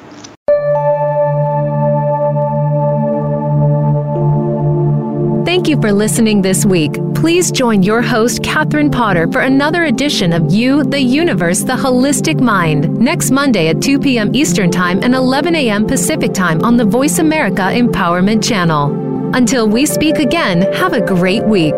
Thank 5.49 5.67
you 5.67 5.81
for 5.81 5.93
listening 5.93 6.43
this 6.43 6.67
week. 6.67 6.93
Please 7.15 7.51
join 7.51 7.83
your 7.83 8.03
host, 8.03 8.43
Catherine 8.43 8.91
Potter, 8.91 9.27
for 9.33 9.41
another 9.41 9.85
edition 9.85 10.35
of 10.35 10.53
You, 10.53 10.85
the 10.85 11.01
Universe, 11.01 11.61
the 11.61 11.73
Holistic 11.73 12.39
Mind, 12.39 12.99
next 12.99 13.31
Monday 13.31 13.69
at 13.69 13.81
2 13.81 13.99
p.m. 13.99 14.35
Eastern 14.35 14.71
Time 14.71 15.03
and 15.03 15.15
11 15.15 15.55
a.m. 15.55 15.87
Pacific 15.87 16.35
Time 16.35 16.63
on 16.63 16.77
the 16.77 16.85
Voice 16.85 17.19
America 17.19 17.63
Empowerment 17.63 18.47
Channel. 18.47 19.35
Until 19.35 19.67
we 19.67 19.87
speak 19.87 20.17
again, 20.17 20.71
have 20.75 20.93
a 20.93 21.01
great 21.01 21.45
week. 21.45 21.77